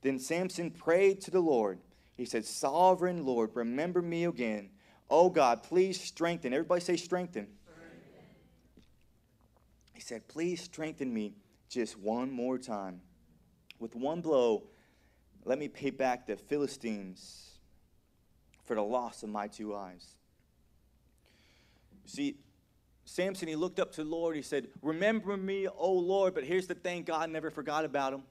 Then 0.00 0.18
Samson 0.18 0.70
prayed 0.70 1.20
to 1.20 1.30
the 1.30 1.40
Lord. 1.40 1.78
He 2.16 2.24
said, 2.24 2.46
Sovereign 2.46 3.26
Lord, 3.26 3.50
remember 3.52 4.00
me 4.00 4.24
again. 4.24 4.70
Oh 5.10 5.28
God, 5.28 5.62
please 5.62 6.00
strengthen. 6.00 6.54
Everybody 6.54 6.80
say 6.80 6.96
strengthen. 6.96 7.48
He 9.92 10.00
said, 10.00 10.26
Please 10.26 10.62
strengthen 10.62 11.12
me 11.12 11.34
just 11.68 11.98
one 11.98 12.30
more 12.30 12.56
time. 12.56 13.02
With 13.78 13.94
one 13.94 14.22
blow, 14.22 14.68
let 15.44 15.58
me 15.58 15.68
pay 15.68 15.90
back 15.90 16.26
the 16.26 16.36
Philistines 16.36 17.50
for 18.64 18.74
the 18.74 18.82
loss 18.82 19.22
of 19.22 19.28
my 19.28 19.48
two 19.48 19.74
eyes. 19.74 20.14
See, 22.06 22.36
Samson, 23.04 23.48
he 23.48 23.56
looked 23.56 23.80
up 23.80 23.92
to 23.92 24.04
the 24.04 24.08
Lord. 24.08 24.36
He 24.36 24.42
said, 24.42 24.68
Remember 24.80 25.36
me, 25.36 25.66
O 25.66 25.92
Lord. 25.92 26.34
But 26.34 26.44
here's 26.44 26.66
the 26.66 26.74
thing 26.74 27.02
God 27.02 27.30
never 27.30 27.50
forgot 27.50 27.84
about 27.84 28.12
him. 28.12 28.22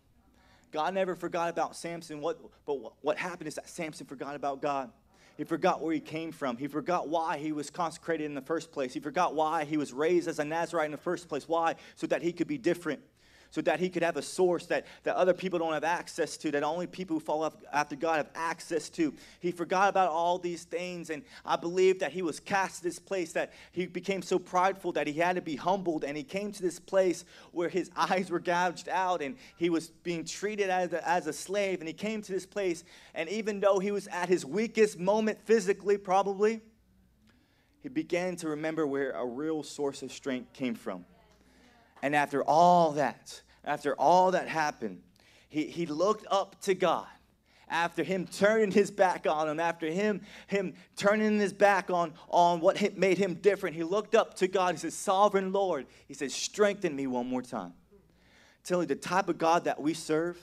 God 0.72 0.94
never 0.94 1.16
forgot 1.16 1.50
about 1.50 1.76
Samson. 1.76 2.22
What, 2.22 2.40
but 2.66 2.78
what 3.02 3.18
happened 3.18 3.50
is 3.50 3.56
that 3.56 3.68
Samson 3.68 4.08
forgot 4.08 4.36
about 4.36 4.62
God. 4.62 4.90
He 5.38 5.44
forgot 5.44 5.82
where 5.82 5.94
he 5.94 6.00
came 6.00 6.32
from. 6.32 6.56
He 6.58 6.68
forgot 6.68 7.10
why 7.10 7.38
he 7.38 7.52
was 7.52 7.70
consecrated 7.70 8.26
in 8.26 8.36
the 8.36 8.42
first 8.42 8.72
place. 8.72 8.94
He 8.94 9.00
forgot 9.00 9.36
why 9.36 9.66
he 9.66 9.76
was 9.76 9.92
raised 9.92 10.28
as 10.28 10.40
a 10.40 10.46
Nazarite 10.46 10.86
in 10.86 10.92
the 10.92 10.98
first 10.98 11.28
place. 11.28 11.48
Why? 11.48 11.76
So 11.96 12.08
that 12.08 12.22
he 12.22 12.32
could 12.32 12.48
be 12.48 12.58
different 12.58 13.02
so 13.52 13.62
that 13.62 13.80
he 13.80 13.90
could 13.90 14.02
have 14.02 14.18
a 14.18 14.22
source 14.22 14.66
that, 14.68 14.86
that 15.04 15.16
other 15.16 15.34
people 15.34 15.60
don't 15.60 15.74
have 15.74 15.84
access 15.84 16.38
to, 16.38 16.52
that 16.52 16.64
only 16.64 16.88
people 16.88 17.18
who 17.18 17.20
follow 17.20 17.54
after 17.72 17.98
God 17.98 18.18
have 18.18 18.30
access 18.34 18.90
to. 18.90 19.14
He 19.42 19.52
forgot 19.52 19.90
about 19.90 20.10
all 20.10 20.40
these 20.40 20.64
things, 20.64 21.10
and 21.10 21.22
I 21.46 21.58
believe 21.58 22.00
that 22.00 22.14
he 22.14 22.22
was 22.22 22.40
cast 22.40 22.82
this 22.82 22.98
place 22.98 23.34
that 23.34 23.52
he 23.74 23.86
became 23.86 24.22
so 24.22 24.40
prideful 24.40 24.94
that 24.94 25.06
he 25.06 25.14
had 25.14 25.36
to 25.36 25.42
be 25.42 25.58
humbled, 25.58 26.06
and 26.06 26.16
he 26.16 26.24
came 26.24 26.54
to 26.54 26.62
this 26.62 26.80
place 26.80 27.26
where 27.52 27.70
his 27.70 27.92
eyes 27.96 28.32
were 28.32 28.40
gouged 28.40 28.88
out, 28.88 29.22
and 29.22 29.36
he 29.58 29.70
was 29.70 29.90
being 30.04 30.24
treated 30.24 30.70
as 30.70 30.94
a, 30.94 31.08
as 31.08 31.28
a 31.28 31.34
slave, 31.34 31.80
and 31.80 31.88
he 31.88 31.94
came 31.94 32.22
to 32.22 32.32
this 32.32 32.46
place, 32.46 32.86
and 33.14 33.28
even 33.30 33.60
though 33.60 33.80
he 33.80 33.92
was 33.92 34.08
at 34.08 34.30
his 34.30 34.46
weakest 34.46 34.98
moment 34.98 35.38
physically, 35.44 35.98
probably, 35.98 36.62
he 37.82 37.90
began 37.90 38.38
to 38.38 38.48
remember 38.48 38.88
where 38.88 39.12
a 39.12 39.26
real 39.26 39.62
source 39.64 40.04
of 40.04 40.12
strength 40.12 40.54
came 40.54 40.76
from. 40.76 41.04
And 42.02 42.16
after 42.16 42.44
all 42.44 42.94
that, 42.94 43.42
after 43.64 43.94
all 43.96 44.32
that 44.32 44.48
happened, 44.48 45.02
he, 45.50 45.66
he 45.66 45.86
looked 45.86 46.26
up 46.30 46.62
to 46.62 46.74
God. 46.74 47.08
After 47.68 48.04
him 48.04 48.28
turning 48.28 48.72
his 48.72 48.92
back 48.92 49.26
on 49.26 49.48
him, 49.48 49.60
after 49.60 49.88
him, 49.88 50.22
him 50.48 50.74
turning 50.98 51.40
his 51.40 51.54
back 51.54 51.90
on, 51.90 52.14
on 52.28 52.60
what 52.60 52.98
made 52.98 53.18
him 53.18 53.36
different, 53.36 53.78
he 53.78 53.84
looked 53.84 54.14
up 54.14 54.36
to 54.36 54.48
God. 54.48 54.76
He 54.76 54.80
said, 54.80 54.92
Sovereign 54.92 55.54
Lord, 55.54 55.86
he 56.06 56.14
said, 56.14 56.32
strengthen 56.34 56.94
me 56.96 57.08
one 57.08 57.28
more 57.28 57.42
time. 57.42 57.74
Tell 58.66 58.82
you 58.82 58.88
the 58.88 58.96
type 58.96 59.30
of 59.30 59.38
God 59.38 59.64
that 59.64 59.82
we 59.82 59.94
serve, 59.94 60.38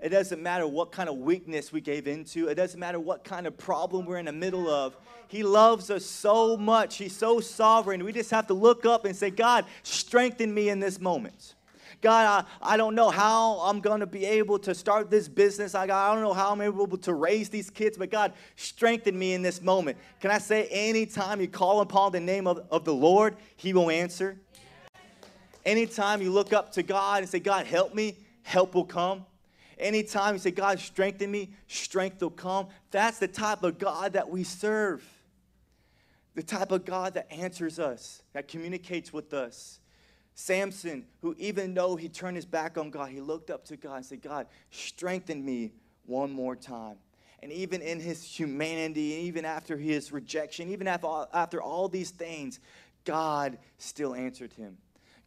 it 0.00 0.10
doesn't 0.10 0.42
matter 0.42 0.66
what 0.66 0.92
kind 0.92 1.08
of 1.08 1.16
weakness 1.16 1.72
we 1.72 1.80
gave 1.80 2.06
into. 2.06 2.48
It 2.48 2.56
doesn't 2.56 2.78
matter 2.78 3.00
what 3.00 3.24
kind 3.24 3.46
of 3.46 3.56
problem 3.56 4.06
we're 4.06 4.18
in 4.18 4.26
the 4.26 4.32
middle 4.32 4.68
of. 4.68 4.96
He 5.28 5.42
loves 5.42 5.90
us 5.90 6.04
so 6.04 6.56
much. 6.56 6.96
He's 6.96 7.16
so 7.16 7.40
sovereign. 7.40 8.04
We 8.04 8.12
just 8.12 8.30
have 8.30 8.46
to 8.48 8.54
look 8.54 8.84
up 8.84 9.04
and 9.04 9.16
say, 9.16 9.30
God, 9.30 9.64
strengthen 9.82 10.52
me 10.52 10.68
in 10.68 10.80
this 10.80 11.00
moment. 11.00 11.54
God, 12.00 12.46
I, 12.62 12.74
I 12.74 12.76
don't 12.76 12.94
know 12.94 13.08
how 13.08 13.60
I'm 13.60 13.80
going 13.80 14.00
to 14.00 14.06
be 14.06 14.26
able 14.26 14.58
to 14.58 14.74
start 14.74 15.10
this 15.10 15.26
business. 15.26 15.74
I, 15.74 15.84
I 15.84 16.12
don't 16.12 16.22
know 16.22 16.34
how 16.34 16.52
I'm 16.52 16.60
able 16.60 16.98
to 16.98 17.14
raise 17.14 17.48
these 17.48 17.70
kids, 17.70 17.96
but 17.96 18.10
God, 18.10 18.34
strengthen 18.56 19.18
me 19.18 19.32
in 19.32 19.40
this 19.40 19.62
moment. 19.62 19.96
Can 20.20 20.30
I 20.30 20.38
say, 20.38 20.66
anytime 20.66 21.40
you 21.40 21.48
call 21.48 21.80
upon 21.80 22.12
the 22.12 22.20
name 22.20 22.46
of, 22.46 22.60
of 22.70 22.84
the 22.84 22.92
Lord, 22.92 23.36
He 23.56 23.72
will 23.72 23.90
answer? 23.90 24.38
Anytime 25.64 26.20
you 26.20 26.30
look 26.30 26.52
up 26.52 26.72
to 26.72 26.82
God 26.82 27.22
and 27.22 27.28
say, 27.28 27.38
God, 27.38 27.66
help 27.66 27.94
me, 27.94 28.18
help 28.42 28.74
will 28.74 28.84
come. 28.84 29.24
Anytime 29.78 30.34
you 30.34 30.38
say, 30.38 30.50
God, 30.50 30.78
strengthen 30.78 31.30
me, 31.30 31.50
strength 31.66 32.20
will 32.22 32.30
come. 32.30 32.68
That's 32.90 33.18
the 33.18 33.28
type 33.28 33.62
of 33.62 33.78
God 33.78 34.12
that 34.14 34.28
we 34.28 34.44
serve. 34.44 35.04
The 36.34 36.42
type 36.42 36.72
of 36.72 36.84
God 36.84 37.14
that 37.14 37.30
answers 37.32 37.78
us, 37.78 38.22
that 38.32 38.48
communicates 38.48 39.12
with 39.12 39.32
us. 39.32 39.80
Samson, 40.34 41.06
who 41.22 41.34
even 41.38 41.74
though 41.74 41.94
he 41.94 42.08
turned 42.08 42.36
his 42.36 42.44
back 42.44 42.76
on 42.76 42.90
God, 42.90 43.10
he 43.10 43.20
looked 43.20 43.50
up 43.50 43.64
to 43.66 43.76
God 43.76 43.96
and 43.96 44.06
said, 44.06 44.20
God, 44.22 44.46
strengthen 44.70 45.44
me 45.44 45.72
one 46.06 46.32
more 46.32 46.56
time. 46.56 46.96
And 47.42 47.52
even 47.52 47.82
in 47.82 48.00
his 48.00 48.24
humanity, 48.24 49.14
and 49.14 49.24
even 49.24 49.44
after 49.44 49.76
his 49.76 50.12
rejection, 50.12 50.70
even 50.70 50.88
after 50.88 51.06
all, 51.06 51.28
after 51.32 51.62
all 51.62 51.88
these 51.88 52.10
things, 52.10 52.58
God 53.04 53.58
still 53.78 54.14
answered 54.14 54.52
him. 54.54 54.78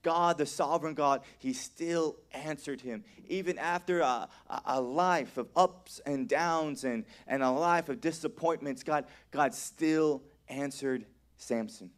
God, 0.03 0.37
the 0.37 0.45
sovereign 0.45 0.93
God, 0.93 1.21
he 1.37 1.53
still 1.53 2.17
answered 2.31 2.81
him. 2.81 3.03
Even 3.27 3.57
after 3.57 3.99
a, 3.99 4.29
a, 4.65 4.79
life 4.79 5.37
of 5.37 5.47
ups 5.55 5.99
and 6.05 6.29
downs 6.29 6.83
and, 6.83 7.05
and 7.27 7.43
a 7.43 7.49
life 7.49 7.89
of 7.89 7.99
disappointments, 7.99 8.83
God, 8.83 9.05
God 9.31 9.53
still 9.53 10.23
answered 10.47 11.05
Samson. 11.37 11.89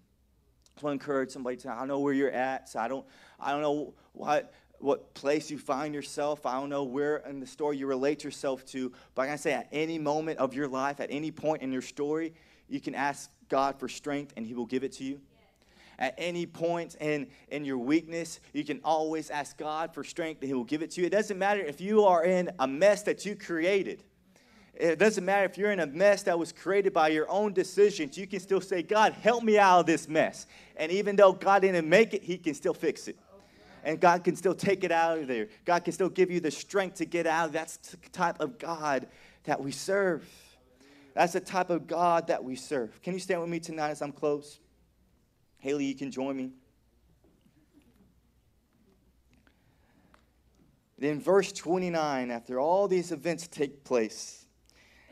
I 0.78 0.82
want 0.86 1.00
to 1.00 1.04
encourage 1.04 1.32
somebody 1.32 1.58
to, 1.58 1.72
I 1.72 1.80
don't 1.80 1.88
know 1.88 2.00
where 2.00 2.14
you're 2.14 2.32
at, 2.32 2.70
so 2.70 2.80
I 2.80 2.88
don't, 2.88 3.06
I 3.40 3.52
don't 3.52 3.62
know 3.62 3.94
what, 4.14 4.54
what 4.80 5.14
place 5.14 5.52
you 5.52 5.58
find 5.58 5.94
yourself. 5.94 6.46
I 6.46 6.54
don't 6.60 6.70
know 6.70 6.86
where 6.86 7.18
in 7.18 7.40
the 7.40 7.48
story 7.48 7.78
you 7.78 7.86
relate 7.86 8.24
yourself 8.24 8.66
to, 8.68 8.92
but 9.14 9.24
I 9.24 9.28
can 9.28 9.38
say 9.38 9.54
at 9.54 9.68
any 9.72 10.00
moment 10.00 10.40
of 10.40 10.54
your 10.54 10.68
life, 10.68 11.00
at 11.00 11.12
any 11.12 11.32
point 11.32 11.62
in 11.62 11.72
your 11.72 11.82
story, 11.82 12.34
you 12.68 12.80
can 12.80 12.96
ask 12.96 13.30
God 13.50 13.80
for 13.80 13.90
strength 13.90 14.34
and 14.38 14.46
he 14.46 14.54
will 14.54 14.66
give 14.66 14.84
it 14.84 14.94
to 14.94 15.04
you 15.04 15.20
at 16.00 16.16
any 16.18 16.46
point 16.46 16.96
in, 16.96 17.28
in 17.50 17.66
your 17.66 17.78
weakness, 17.78 18.40
you 18.54 18.64
can 18.64 18.80
always 18.84 19.30
ask 19.30 19.58
God 19.58 19.94
for 19.94 20.04
strength 20.04 20.42
and 20.42 20.48
He 20.48 20.54
will 20.54 20.64
give 20.64 20.82
it 20.82 20.92
to 20.92 21.02
you. 21.02 21.08
It 21.08 21.12
doesn't 21.12 21.38
matter 21.38 21.60
if 21.60 21.80
you 21.80 22.06
are 22.06 22.24
in 22.24 22.50
a 22.58 22.68
mess 22.68 23.04
that 23.04 23.26
you 23.26 23.36
created. 23.36 24.04
It 24.74 24.98
doesn't 24.98 25.26
matter 25.26 25.44
if 25.44 25.58
you're 25.58 25.72
in 25.72 25.82
a 25.82 25.88
mess 25.88 26.24
that 26.24 26.40
was 26.40 26.54
created 26.54 26.94
by 26.94 27.10
your 27.10 27.30
own 27.30 27.52
decisions. 27.52 28.18
You 28.18 28.26
can 28.28 28.40
still 28.40 28.62
say, 28.62 28.82
God, 28.82 29.12
help 29.12 29.44
me 29.44 29.60
out 29.60 29.82
of 29.82 29.86
this 29.86 30.08
mess. 30.08 30.48
And 30.78 30.90
even 30.90 31.18
though 31.18 31.34
God 31.34 31.64
didn't 31.64 31.90
make 31.90 32.14
it, 32.14 32.24
He 32.24 32.38
can 32.38 32.54
still 32.54 32.74
fix 32.74 33.10
it. 33.10 33.18
And 33.84 34.00
God 34.00 34.24
can 34.24 34.38
still 34.38 34.56
take 34.56 34.86
it 34.86 34.92
out 34.92 35.20
of 35.20 35.28
there. 35.28 35.50
God 35.66 35.84
can 35.84 35.92
still 35.92 36.10
give 36.10 36.32
you 36.32 36.40
the 36.40 36.52
strength 36.52 36.96
to 36.96 37.06
get 37.06 37.28
out. 37.28 37.52
That's 37.52 37.76
the 37.76 37.98
type 38.12 38.40
of 38.40 38.58
God 38.58 39.08
that 39.44 39.62
we 39.62 39.72
serve. 39.72 40.26
That's 41.14 41.34
the 41.34 41.42
type 41.42 41.70
of 41.70 41.88
God 41.88 42.28
that 42.28 42.42
we 42.42 42.56
serve. 42.56 43.02
Can 43.02 43.14
you 43.14 43.20
stand 43.20 43.42
with 43.42 43.50
me 43.50 43.60
tonight 43.60 43.90
as 43.90 44.02
I'm 44.02 44.14
close? 44.14 44.60
Haley, 45.60 45.86
you 45.86 45.95
can 45.95 46.12
join 46.12 46.36
me. 46.36 46.52
Then, 50.98 51.22
verse 51.22 51.52
29, 51.54 52.32
after 52.32 52.60
all 52.60 52.88
these 52.88 53.12
events 53.12 53.48
take 53.48 53.84
place, 53.86 54.38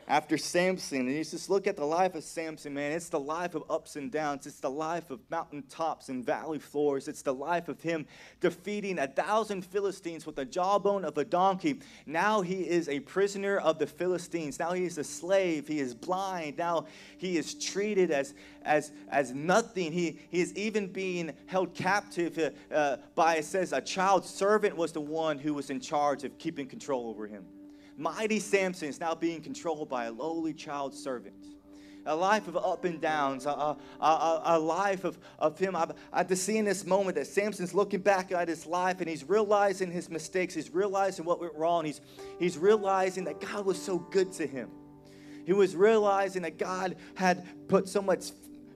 after 0.08 0.38
Samson. 0.38 1.00
And 1.00 1.10
you 1.10 1.22
just 1.22 1.50
look 1.50 1.66
at 1.66 1.76
the 1.76 1.84
life 1.84 2.14
of 2.14 2.24
Samson, 2.24 2.74
man. 2.74 2.92
It's 2.92 3.10
the 3.10 3.20
life 3.20 3.54
of 3.54 3.62
ups 3.70 3.96
and 3.96 4.10
downs. 4.10 4.46
It's 4.46 4.58
the 4.58 4.70
life 4.70 5.10
of 5.10 5.20
mountain 5.30 5.62
tops 5.68 6.08
and 6.08 6.24
valley 6.24 6.58
floors. 6.58 7.08
It's 7.08 7.20
the 7.20 7.34
life 7.34 7.68
of 7.68 7.80
him 7.82 8.06
defeating 8.40 8.98
a 8.98 9.06
thousand 9.06 9.66
Philistines 9.66 10.24
with 10.26 10.36
the 10.36 10.46
jawbone 10.46 11.04
of 11.04 11.16
a 11.18 11.24
donkey. 11.24 11.80
Now 12.06 12.40
he 12.40 12.66
is 12.66 12.88
a 12.88 13.00
prisoner 13.00 13.58
of 13.58 13.78
the 13.78 13.86
Philistines. 13.86 14.58
Now 14.58 14.72
he 14.72 14.84
is 14.84 14.96
a 14.96 15.04
slave. 15.04 15.68
He 15.68 15.78
is 15.78 15.94
blind. 15.94 16.56
Now 16.56 16.86
he 17.18 17.36
is 17.36 17.54
treated 17.54 18.10
as, 18.10 18.34
as, 18.62 18.92
as 19.10 19.34
nothing. 19.34 19.92
He, 19.92 20.18
he 20.30 20.40
is 20.40 20.54
even 20.54 20.86
being 20.90 21.32
held 21.46 21.74
captive 21.74 22.38
uh, 22.38 22.74
uh, 22.74 22.96
by, 23.14 23.36
it 23.36 23.44
says, 23.44 23.74
a 23.74 23.80
child 23.82 24.24
servant 24.24 24.74
was 24.74 24.92
the 24.92 25.00
one 25.02 25.38
who 25.38 25.52
was 25.52 25.68
in 25.68 25.80
charge 25.80 26.24
of 26.24 26.38
keeping 26.38 26.66
control 26.66 27.10
over 27.10 27.26
him. 27.26 27.44
Mighty 27.98 28.38
Samson 28.38 28.88
is 28.88 29.00
now 29.00 29.12
being 29.16 29.42
controlled 29.42 29.88
by 29.88 30.04
a 30.04 30.12
lowly 30.12 30.54
child 30.54 30.94
servant. 30.94 31.34
a 32.06 32.14
life 32.14 32.48
of 32.48 32.56
up 32.56 32.84
and 32.84 33.00
downs, 33.00 33.44
a, 33.44 33.50
a, 33.50 33.76
a, 34.00 34.42
a 34.44 34.58
life 34.58 35.04
of, 35.04 35.18
of 35.38 35.58
him. 35.58 35.76
I, 35.76 35.88
I 36.12 36.18
have 36.18 36.28
to 36.28 36.36
see 36.36 36.56
in 36.56 36.64
this 36.64 36.86
moment 36.86 37.16
that 37.16 37.26
Samson's 37.26 37.74
looking 37.74 38.00
back 38.00 38.32
at 38.32 38.48
his 38.48 38.66
life 38.66 39.00
and 39.00 39.08
he's 39.08 39.28
realizing 39.28 39.90
his 39.90 40.08
mistakes. 40.08 40.54
He's 40.54 40.72
realizing 40.72 41.24
what 41.24 41.40
went 41.40 41.54
wrong. 41.54 41.84
He's, 41.84 42.00
he's 42.38 42.56
realizing 42.56 43.24
that 43.24 43.40
God 43.40 43.66
was 43.66 43.80
so 43.80 43.98
good 43.98 44.32
to 44.34 44.46
him. 44.46 44.70
He 45.44 45.52
was 45.52 45.76
realizing 45.76 46.42
that 46.42 46.58
God 46.58 46.96
had 47.14 47.68
put 47.68 47.88
so 47.88 48.00
much 48.00 48.30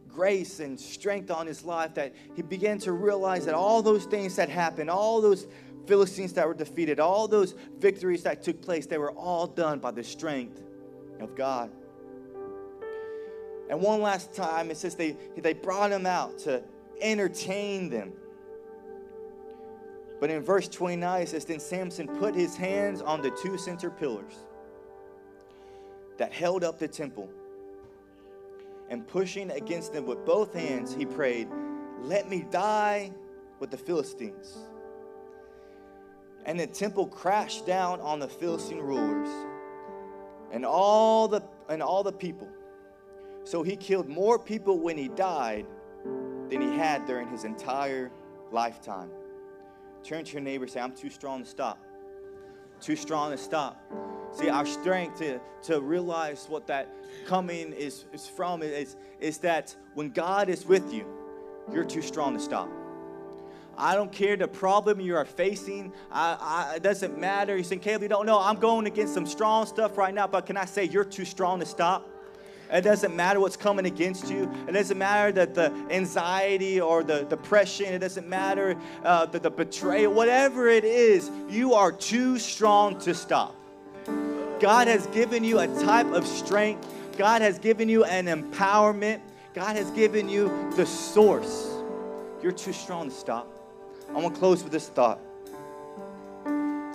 grace 0.09 0.61
and 0.61 0.79
strength 0.79 1.31
on 1.31 1.47
his 1.47 1.65
life 1.65 1.95
that 1.95 2.15
he 2.35 2.43
began 2.43 2.79
to 2.81 2.93
realize 2.93 3.47
that 3.47 3.55
all 3.55 3.83
those 3.83 4.05
things 4.05 4.37
that 4.37 4.51
happened, 4.51 4.91
all 4.91 5.23
those 5.23 5.47
Philistines 5.87 6.33
that 6.35 6.47
were 6.47 6.55
defeated, 6.55 7.01
all 7.01 7.27
those 7.29 7.55
victories 7.79 8.23
that 8.23 8.43
took 8.43 8.61
place, 8.63 8.87
they 8.87 8.99
were 8.99 9.13
all 9.13 9.47
done 9.47 9.79
by 9.79 9.91
the 9.91 10.05
strength 10.05 10.61
of 11.21 11.35
God. 11.35 11.71
And 13.69 13.81
one 13.81 14.03
last 14.03 14.35
time, 14.35 14.71
it 14.71 14.77
says 14.77 14.95
they, 14.95 15.17
they 15.37 15.55
brought 15.55 15.91
him 15.91 16.07
out 16.07 16.39
to 16.41 16.63
entertain 17.01 17.89
them. 17.89 18.13
But 20.21 20.31
in 20.31 20.43
verse 20.43 20.69
29, 20.69 21.23
it 21.23 21.29
says, 21.31 21.45
Then 21.45 21.59
Samson 21.59 22.07
put 22.07 22.35
his 22.35 22.57
hands 22.57 23.01
on 23.01 23.23
the 23.23 23.31
two 23.43 23.59
center 23.59 23.91
pillars 23.91 24.35
that 26.19 26.33
held 26.33 26.63
up 26.63 26.79
the 26.79 26.87
temple. 26.87 27.29
And 28.89 29.09
pushing 29.09 29.51
against 29.51 29.93
them 29.93 30.07
with 30.07 30.25
both 30.25 30.55
hands, 30.55 30.95
he 30.95 31.07
prayed, 31.07 31.49
Let 32.03 32.29
me 32.29 32.45
die 32.51 33.11
with 33.59 33.71
the 33.71 33.79
Philistines. 33.79 34.59
And 36.45 36.59
the 36.59 36.67
temple 36.67 37.07
crashed 37.07 37.67
down 37.67 38.01
on 38.01 38.19
the 38.19 38.29
Philistine 38.29 38.81
rulers 38.81 39.29
and 40.51 40.67
all 40.67 41.29
the, 41.29 41.43
and 41.69 41.83
all 41.83 42.03
the 42.03 42.13
people. 42.13 42.49
So 43.45 43.63
he 43.63 43.77
killed 43.77 44.09
more 44.09 44.39
people 44.39 44.79
when 44.79 44.97
he 44.97 45.09
died 45.09 45.67
than 46.51 46.61
he 46.61 46.77
had 46.77 47.07
during 47.07 47.29
his 47.29 47.45
entire 47.45 48.11
lifetime. 48.51 49.11
Turn 50.05 50.25
to 50.25 50.33
your 50.33 50.43
neighbor 50.43 50.67
say, 50.67 50.81
I'm 50.81 50.95
too 50.95 51.11
strong 51.11 51.43
to 51.43 51.49
stop. 51.49 51.79
Too 52.81 52.97
strong 52.97 53.31
to 53.31 53.39
stop. 53.39 53.81
See, 54.33 54.49
our 54.49 54.67
strength 54.67 55.19
to, 55.19 55.41
to 55.65 55.81
realize 55.81 56.47
what 56.49 56.67
that 56.67 56.89
coming 57.27 57.73
is, 57.73 58.07
is 58.13 58.27
from 58.27 58.63
is, 58.63 58.97
is 59.21 59.39
that 59.39 59.75
when 59.95 60.11
God 60.11 60.49
is 60.49 60.67
with 60.67 60.93
you, 60.93 61.07
you're 61.73 61.85
too 61.85 62.03
strong 62.03 62.35
to 62.35 62.41
stop. 62.41 62.69
I 63.77 63.95
don't 63.95 64.13
care 64.13 64.37
the 64.37 64.49
problem 64.49 65.01
you 65.01 65.17
are 65.17 65.25
facing. 65.25 65.93
I, 66.11 66.37
I, 66.73 66.77
it 66.77 66.83
doesn't 66.83 67.19
matter. 67.19 67.57
You 67.57 67.65
say, 67.65 67.77
Caleb, 67.77 68.03
you 68.03 68.09
don't 68.09 68.27
know. 68.27 68.39
I'm 68.39 68.57
going 68.59 68.87
against 68.87 69.15
some 69.15 69.27
strong 69.27 69.67
stuff 69.67 69.97
right 69.97 70.15
now, 70.15 70.27
but 70.27 70.47
can 70.47 70.57
I 70.57 70.65
say 70.65 70.85
you're 70.85 71.05
too 71.05 71.25
strong 71.25 71.61
to 71.61 71.67
stop? 71.67 72.09
It 72.73 72.83
doesn't 72.83 73.15
matter 73.15 73.39
what's 73.39 73.57
coming 73.57 73.85
against 73.85 74.31
you. 74.31 74.51
It 74.67 74.73
doesn't 74.73 74.97
matter 74.97 75.31
that 75.33 75.55
the 75.55 75.71
anxiety 75.91 76.81
or 76.81 77.05
the 77.05 77.25
depression, 77.25 77.93
it 77.93 77.99
doesn't 77.99 78.27
matter 78.27 78.79
uh, 79.05 79.27
the, 79.27 79.41
the 79.41 79.51
betrayal, 79.51 80.13
whatever 80.13 80.69
it 80.69 80.85
is, 80.85 81.31
you 81.51 81.75
are 81.75 81.93
too 81.93 82.39
strong 82.39 82.99
to 83.01 83.15
stop. 83.15 83.55
God 84.59 84.89
has 84.89 85.07
given 85.09 85.45
you 85.45 85.59
a 85.59 85.67
type 85.83 86.07
of 86.13 86.27
strength, 86.27 86.89
God 87.19 87.43
has 87.43 87.59
given 87.59 87.91
you 87.91 88.05
an 88.05 88.25
empowerment, 88.25 89.21
God 89.53 89.77
has 89.77 89.91
given 89.91 90.31
you 90.31 90.73
the 90.77 90.87
source. 90.87 91.69
You're 92.43 92.53
too 92.53 92.73
strong 92.73 93.11
to 93.11 93.15
stop. 93.15 93.52
I 94.15 94.21
want 94.21 94.35
to 94.35 94.39
close 94.39 94.63
with 94.63 94.73
this 94.73 94.89
thought 94.91 95.19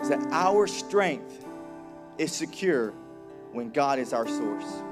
is 0.01 0.09
that 0.09 0.23
our 0.31 0.67
strength 0.67 1.45
is 2.19 2.31
secure 2.31 2.91
when 3.51 3.71
God 3.71 3.97
is 3.97 4.13
our 4.13 4.27
source. 4.27 4.83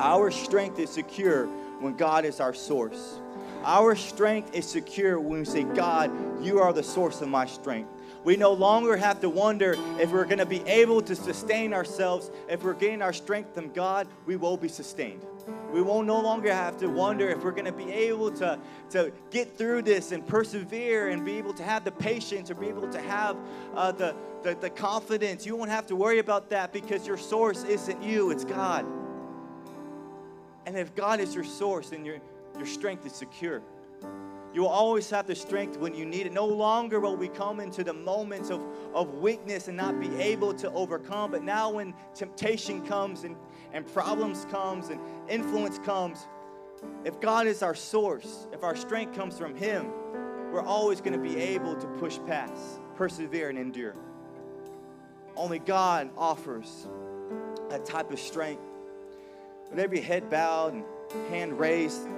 Our 0.00 0.32
strength 0.32 0.80
is 0.80 0.90
secure 0.90 1.46
when 1.80 1.96
God 1.96 2.24
is 2.24 2.40
our 2.40 2.52
source. 2.52 3.20
Our 3.64 3.94
strength 3.94 4.54
is 4.54 4.66
secure 4.66 5.20
when 5.20 5.40
we 5.40 5.44
say, 5.44 5.62
God, 5.62 6.10
you 6.44 6.58
are 6.58 6.72
the 6.72 6.82
source 6.82 7.20
of 7.20 7.28
my 7.28 7.46
strength. 7.46 7.90
We 8.28 8.36
no 8.36 8.52
longer 8.52 8.94
have 8.94 9.22
to 9.22 9.30
wonder 9.30 9.74
if 9.98 10.12
we're 10.12 10.26
going 10.26 10.36
to 10.36 10.44
be 10.44 10.60
able 10.66 11.00
to 11.00 11.16
sustain 11.16 11.72
ourselves. 11.72 12.30
If 12.46 12.62
we're 12.62 12.74
getting 12.74 13.00
our 13.00 13.14
strength 13.14 13.54
from 13.54 13.72
God, 13.72 14.06
we 14.26 14.36
will 14.36 14.58
be 14.58 14.68
sustained. 14.68 15.24
We 15.72 15.80
won't 15.80 16.06
no 16.06 16.20
longer 16.20 16.52
have 16.52 16.76
to 16.80 16.88
wonder 16.88 17.30
if 17.30 17.42
we're 17.42 17.52
going 17.52 17.64
to 17.64 17.72
be 17.72 17.90
able 17.90 18.30
to, 18.32 18.58
to 18.90 19.12
get 19.30 19.56
through 19.56 19.80
this 19.80 20.12
and 20.12 20.26
persevere 20.26 21.08
and 21.08 21.24
be 21.24 21.38
able 21.38 21.54
to 21.54 21.62
have 21.62 21.84
the 21.84 21.90
patience 21.90 22.50
or 22.50 22.56
be 22.56 22.66
able 22.66 22.86
to 22.90 23.00
have 23.00 23.38
uh, 23.74 23.92
the, 23.92 24.14
the, 24.42 24.54
the 24.56 24.68
confidence. 24.68 25.46
You 25.46 25.56
won't 25.56 25.70
have 25.70 25.86
to 25.86 25.96
worry 25.96 26.18
about 26.18 26.50
that 26.50 26.70
because 26.70 27.06
your 27.06 27.16
source 27.16 27.64
isn't 27.64 28.02
you, 28.02 28.30
it's 28.30 28.44
God. 28.44 28.84
And 30.66 30.76
if 30.76 30.94
God 30.94 31.20
is 31.20 31.34
your 31.34 31.44
source, 31.44 31.88
then 31.88 32.04
your, 32.04 32.18
your 32.58 32.66
strength 32.66 33.06
is 33.06 33.12
secure. 33.12 33.62
You 34.54 34.62
will 34.62 34.68
always 34.68 35.10
have 35.10 35.26
the 35.26 35.34
strength 35.34 35.76
when 35.76 35.94
you 35.94 36.06
need 36.06 36.26
it. 36.26 36.32
No 36.32 36.46
longer 36.46 37.00
will 37.00 37.16
we 37.16 37.28
come 37.28 37.60
into 37.60 37.84
the 37.84 37.92
moments 37.92 38.50
of, 38.50 38.62
of 38.94 39.14
weakness 39.14 39.68
and 39.68 39.76
not 39.76 40.00
be 40.00 40.14
able 40.16 40.54
to 40.54 40.72
overcome. 40.72 41.30
But 41.30 41.44
now 41.44 41.70
when 41.70 41.94
temptation 42.14 42.84
comes 42.86 43.24
and, 43.24 43.36
and 43.72 43.86
problems 43.86 44.46
comes 44.46 44.88
and 44.88 45.00
influence 45.28 45.78
comes, 45.78 46.26
if 47.04 47.20
God 47.20 47.46
is 47.46 47.62
our 47.62 47.74
source, 47.74 48.46
if 48.52 48.64
our 48.64 48.74
strength 48.74 49.14
comes 49.14 49.36
from 49.36 49.54
Him, 49.54 49.90
we're 50.52 50.64
always 50.64 51.00
going 51.00 51.12
to 51.12 51.18
be 51.18 51.36
able 51.36 51.74
to 51.76 51.86
push 51.86 52.18
past, 52.26 52.80
persevere, 52.94 53.50
and 53.50 53.58
endure. 53.58 53.94
Only 55.36 55.58
God 55.58 56.10
offers 56.16 56.88
that 57.68 57.84
type 57.84 58.10
of 58.10 58.18
strength 58.18 58.62
with 59.70 59.78
every 59.78 60.00
head 60.00 60.30
bowed 60.30 60.72
and 60.72 60.84
hand 61.28 61.58
raised, 61.58 62.08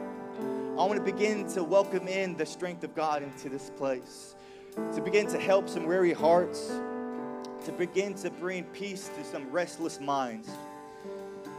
I 0.79 0.85
want 0.85 0.97
to 0.97 1.13
begin 1.13 1.47
to 1.49 1.63
welcome 1.63 2.09
in 2.09 2.37
the 2.37 2.47
strength 2.47 2.85
of 2.85 2.95
God 2.95 3.23
into 3.23 3.49
this 3.49 3.71
place, 3.77 4.35
to 4.95 5.03
begin 5.03 5.27
to 5.27 5.39
help 5.39 5.69
some 5.69 5.85
weary 5.85 6.13
hearts, 6.13 6.69
to 7.67 7.73
begin 7.77 8.15
to 8.15 8.31
bring 8.31 8.65
peace 8.65 9.11
to 9.19 9.25
some 9.25 9.51
restless 9.51 10.01
minds. 10.01 10.49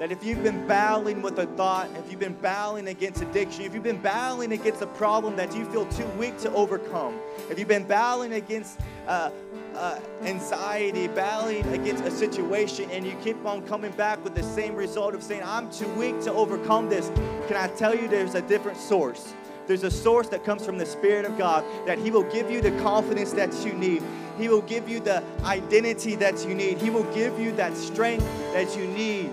That 0.02 0.12
if 0.12 0.24
you've 0.24 0.42
been 0.42 0.66
battling 0.66 1.22
with 1.22 1.38
a 1.38 1.46
thought, 1.46 1.88
if 1.96 2.10
you've 2.10 2.20
been 2.20 2.34
battling 2.34 2.88
against 2.88 3.22
addiction, 3.22 3.66
if 3.66 3.76
you've 3.76 3.84
been 3.84 4.02
battling 4.02 4.52
against 4.52 4.82
a 4.82 4.88
problem 4.88 5.36
that 5.36 5.56
you 5.56 5.64
feel 5.66 5.86
too 5.86 6.08
weak 6.18 6.40
to 6.40 6.52
overcome, 6.54 7.20
if 7.52 7.60
you've 7.60 7.68
been 7.68 7.84
battling 7.84 8.34
against 8.34 8.80
uh, 9.06 9.30
uh, 9.76 10.00
anxiety, 10.24 11.08
battling 11.08 11.64
against 11.68 12.04
a 12.04 12.10
situation, 12.10 12.90
and 12.90 13.06
you 13.06 13.16
keep 13.24 13.46
on 13.46 13.62
coming 13.68 13.92
back 13.92 14.24
with 14.24 14.34
the 14.34 14.42
same 14.42 14.74
result 14.74 15.14
of 15.14 15.22
saying, 15.22 15.44
I'm 15.46 15.70
too 15.70 15.88
weak 15.90 16.20
to 16.22 16.34
overcome 16.34 16.90
this, 16.90 17.12
can 17.48 17.58
I 17.58 17.68
tell 17.68 17.94
you 17.94 18.08
there's 18.08 18.34
a 18.34 18.42
different 18.42 18.80
source? 18.80 19.36
There's 19.68 19.84
a 19.84 19.92
source 19.92 20.30
that 20.30 20.44
comes 20.44 20.66
from 20.66 20.80
the 20.80 20.86
Spirit 20.88 21.26
of 21.26 21.38
God 21.38 21.64
that 21.86 22.00
He 22.00 22.10
will 22.10 22.28
give 22.32 22.50
you 22.50 22.60
the 22.60 22.72
confidence 22.82 23.34
that 23.34 23.54
you 23.64 23.74
need. 23.74 24.02
He 24.40 24.50
will 24.50 24.64
give 24.64 24.90
you 24.90 25.00
the 25.00 25.24
identity 25.44 26.16
that 26.16 26.44
you 26.44 26.56
need. 26.56 26.80
He 26.80 26.90
will 26.90 27.14
give 27.14 27.40
you 27.40 27.52
that 27.52 27.78
strength 27.78 28.26
that 28.54 28.76
you 28.76 28.88
need. 28.88 29.32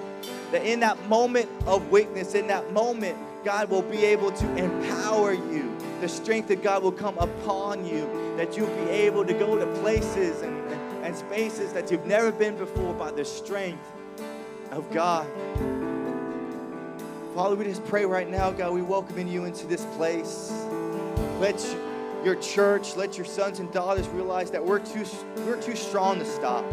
That 0.53 0.65
in 0.65 0.81
that 0.81 1.09
moment 1.09 1.49
of 1.67 1.91
weakness, 1.91 2.35
in 2.35 2.47
that 2.47 2.73
moment, 2.73 3.19
God 3.45 3.71
will 3.71 3.83
be 3.83 4.05
able 4.05 4.33
to 4.33 4.57
empower 4.57 5.33
you. 5.33 5.77
The 6.01 6.09
strength 6.09 6.51
of 6.51 6.63
God 6.63 6.83
will 6.83 6.93
come 6.93 7.19
upon 7.19 7.85
you 7.87 8.35
that 8.37 8.57
you'll 8.57 8.75
be 8.85 8.91
able 8.91 9.25
to 9.25 9.33
go 9.33 9.59
to 9.59 9.67
places 9.81 10.43
and, 10.43 10.57
and, 11.05 11.17
spaces 11.17 11.73
that 11.73 11.91
you've 11.91 12.07
never 12.07 12.31
been 12.31 12.57
before 12.57 12.95
by 12.95 13.11
the 13.11 13.25
strength 13.25 13.85
of 14.71 14.91
God. 14.93 15.27
Father, 17.35 17.57
we 17.57 17.65
just 17.65 17.85
pray 17.87 18.05
right 18.05 18.29
now, 18.29 18.51
God, 18.51 18.73
we 18.73 18.83
welcome 18.83 19.27
you 19.27 19.45
into 19.45 19.67
this 19.67 19.85
place. 19.97 20.53
Let 21.41 21.59
your 22.25 22.35
church, 22.37 22.97
let 22.97 23.17
your 23.17 23.27
sons 23.27 23.61
and 23.61 23.71
daughters 23.73 24.09
realize 24.09 24.51
that 24.51 24.65
we're 24.65 24.81
too, 24.81 25.05
we're 25.47 25.61
too 25.61 25.77
strong 25.77 26.19
to 26.19 26.25
stop. 26.25 26.65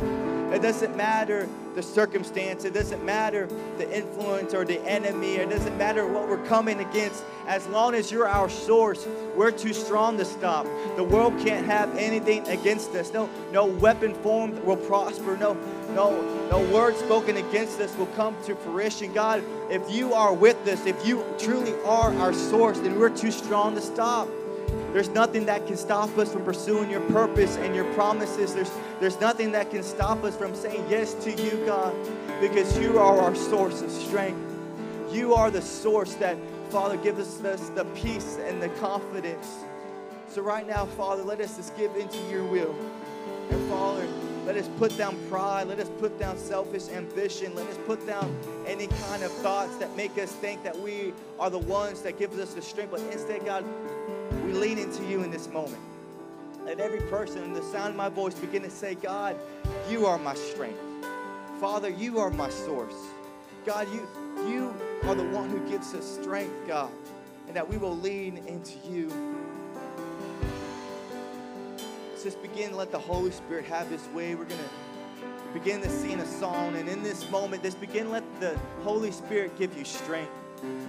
It 0.52 0.62
doesn't 0.62 0.96
matter 0.96 1.50
the 1.76 1.84
circumstance, 1.84 2.64
it 2.64 2.74
doesn't 2.74 3.04
matter 3.04 3.48
the 3.78 3.96
influence 3.96 4.54
or 4.54 4.64
the 4.64 4.80
enemy, 4.88 5.36
it 5.36 5.50
doesn't 5.50 5.78
matter 5.78 6.08
what 6.08 6.30
we're 6.30 6.46
coming 6.46 6.80
against. 6.80 7.24
As 7.48 7.68
long 7.68 7.94
as 7.94 8.12
you're 8.12 8.28
our 8.28 8.50
source, 8.50 9.06
we're 9.36 9.52
too 9.52 9.74
strong 9.74 10.18
to 10.18 10.26
stop. 10.26 10.66
The 10.96 11.04
world 11.04 11.38
can't 11.40 11.66
have 11.66 11.96
anything 11.98 12.48
against 12.48 12.92
us. 12.92 13.12
No, 13.12 13.30
no 13.52 13.66
weapon 13.66 14.14
formed 14.16 14.58
will 14.60 14.78
prosper. 14.78 15.36
No, 15.36 15.54
no, 15.90 16.22
no 16.50 16.60
word 16.74 16.96
spoken 16.96 17.38
against 17.38 17.82
us 17.82 17.96
will 17.98 18.06
come 18.08 18.36
to 18.46 18.56
fruition. 18.56 19.14
God, 19.14 19.44
if 19.70 19.92
you 19.92 20.14
are 20.14 20.34
with 20.34 20.66
us, 20.68 20.86
if 20.86 21.06
you 21.06 21.26
truly 21.38 21.74
are 21.84 22.14
our 22.16 22.34
source, 22.34 22.80
then 22.80 22.98
we're 22.98 23.10
too 23.10 23.32
strong 23.32 23.76
to 23.76 23.82
stop. 23.82 24.30
There's 24.96 25.10
nothing 25.10 25.46
that 25.48 25.68
can 25.68 25.76
stop 25.76 26.18
us 26.18 26.32
from 26.32 26.46
pursuing 26.46 26.90
your 26.90 27.02
purpose 27.12 27.58
and 27.58 27.76
your 27.76 27.84
promises. 27.96 28.56
There's, 28.56 28.72
there's 29.02 29.20
nothing 29.20 29.52
that 29.52 29.70
can 29.70 29.84
stop 29.84 30.24
us 30.24 30.38
from 30.38 30.56
saying 30.56 30.86
yes 30.90 31.14
to 31.26 31.32
you, 31.32 31.62
God, 31.66 31.94
because 32.40 32.80
you 32.80 32.98
are 32.98 33.20
our 33.20 33.36
source 33.36 33.82
of 33.82 33.92
strength. 33.92 34.40
You 35.12 35.34
are 35.34 35.52
the 35.52 35.62
source 35.62 36.14
that, 36.14 36.38
Father, 36.70 36.96
gives 36.96 37.44
us 37.44 37.68
the 37.72 37.84
peace 37.94 38.38
and 38.48 38.64
the 38.64 38.70
confidence. 38.70 39.66
So, 40.30 40.42
right 40.42 40.66
now, 40.66 40.86
Father, 40.86 41.24
let 41.24 41.42
us 41.42 41.58
just 41.58 41.76
give 41.76 41.94
into 41.98 42.20
your 42.30 42.46
will. 42.46 42.74
And, 43.50 43.70
Father, 43.70 44.08
Let 44.46 44.58
us 44.58 44.70
put 44.78 44.96
down 44.96 45.18
pride. 45.28 45.68
Let 45.68 45.80
us 45.80 45.90
put 46.00 46.20
down 46.20 46.38
selfish 46.38 46.90
ambition. 46.90 47.56
Let 47.56 47.68
us 47.68 47.78
put 47.88 48.06
down 48.06 48.34
any 48.68 48.86
kind 48.86 49.24
of 49.24 49.32
thoughts 49.32 49.76
that 49.78 49.96
make 49.98 50.20
us 50.20 50.32
think 50.34 50.64
that 50.64 50.80
we 50.80 51.14
are 51.40 51.50
the 51.50 51.58
ones 51.60 52.04
that 52.04 52.20
gives 52.20 52.38
us 52.38 52.54
the 52.54 52.62
strength. 52.62 52.92
But 52.92 53.02
instead, 53.12 53.44
God, 53.44 53.66
lean 54.56 54.78
into 54.78 55.04
you 55.06 55.24
in 55.24 55.32
this 55.32 55.48
moment. 55.50 55.82
Let 56.64 56.80
every 56.80 57.02
person 57.02 57.44
in 57.44 57.54
the 57.54 57.62
sound 57.62 57.92
of 57.92 57.96
my 57.96 58.10
voice 58.10 58.34
begin 58.34 58.64
to 58.64 58.72
say, 58.72 58.96
God, 58.96 59.36
you 59.90 60.06
are 60.06 60.18
my 60.18 60.34
strength. 60.34 60.80
Father, 61.60 61.90
you 61.90 62.18
are 62.18 62.32
my 62.32 62.50
source. 62.50 62.96
God, 63.66 63.88
you, 63.94 64.08
you 64.48 64.74
are 65.04 65.16
the 65.16 65.24
one 65.24 65.50
who 65.50 65.60
gives 65.70 65.94
us 65.94 66.06
strength, 66.06 66.54
God, 66.68 66.92
and 67.48 67.56
that 67.56 67.68
we 67.68 67.78
will 67.78 67.96
lean 67.98 68.38
into 68.48 68.78
you. 68.90 69.12
Let's 72.10 72.24
just 72.24 72.42
begin 72.42 72.76
let 72.76 72.92
the 72.92 73.00
Holy 73.00 73.32
Spirit 73.32 73.66
have 73.66 73.88
his 73.88 74.08
way. 74.10 74.36
We're 74.36 74.46
going 74.46 74.60
to 74.60 75.60
begin 75.60 75.82
to 75.82 75.90
sing 75.90 76.20
a 76.20 76.26
song, 76.26 76.76
and 76.76 76.90
in 76.90 77.04
this 77.04 77.30
moment, 77.30 77.64
just 77.64 77.80
begin 77.80 78.10
let 78.10 78.24
the 78.40 78.60
Holy 78.84 79.12
Spirit 79.12 79.58
give 79.58 79.78
you 79.78 79.86
strength. 79.86 80.32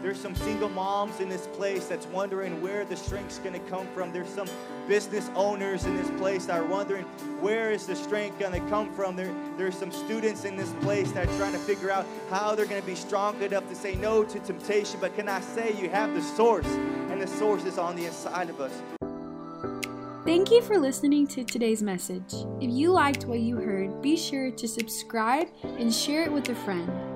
There's 0.03 0.21
some 0.21 0.35
single 0.35 0.69
moms 0.69 1.21
in 1.21 1.29
this 1.29 1.47
place 1.49 1.87
that's 1.87 2.07
wondering 2.07 2.63
where 2.63 2.85
the 2.85 2.97
strength's 2.97 3.39
going 3.39 3.55
to 3.55 3.71
come 3.71 3.87
from. 3.89 4.13
There's 4.13 4.29
some 4.29 4.49
business 4.87 5.31
owners 5.35 5.85
in 5.85 5.97
this 5.97 6.11
place 6.19 6.47
that 6.47 6.61
are 6.61 6.65
wondering 6.65 7.05
where 7.41 7.73
is 7.73 7.87
the 7.87 7.97
strength 7.97 8.39
going 8.39 8.53
to 8.53 8.69
come 8.69 8.93
from. 8.95 9.17
There, 9.17 9.35
there's 9.57 9.77
some 9.77 9.91
students 9.91 10.45
in 10.45 10.57
this 10.57 10.73
place 10.81 11.11
that 11.13 11.29
are 11.29 11.37
trying 11.37 11.53
to 11.53 11.59
figure 11.59 11.91
out 11.91 12.07
how 12.31 12.55
they're 12.55 12.67
going 12.67 12.81
to 12.81 12.87
be 12.87 12.95
strong 12.95 13.43
enough 13.43 13.69
to 13.69 13.75
say 13.75 13.95
no 13.97 14.25
to 14.25 14.39
temptation. 14.41 15.01
But 15.01 15.17
can 15.17 15.29
I 15.29 15.41
say 15.41 15.75
you 15.81 15.89
have 15.91 16.15
the 16.15 16.23
source, 16.23 16.67
and 17.11 17.21
the 17.21 17.27
source 17.27 17.65
is 17.65 17.79
on 17.79 17.97
the 17.97 18.07
inside 18.07 18.51
of 18.51 18.61
us. 18.61 18.73
Thank 20.25 20.51
you 20.51 20.61
for 20.61 20.77
listening 20.77 21.29
to 21.29 21.45
today's 21.45 21.83
message. 21.83 22.35
If 22.61 22.71
you 22.71 22.91
liked 22.91 23.27
what 23.27 23.39
you 23.39 23.57
heard, 23.57 24.03
be 24.03 24.17
sure 24.17 24.51
to 24.51 24.67
subscribe 24.67 25.49
and 25.63 25.95
share 25.95 26.25
it 26.25 26.33
with 26.33 26.49
a 26.49 26.55
friend. 26.55 27.16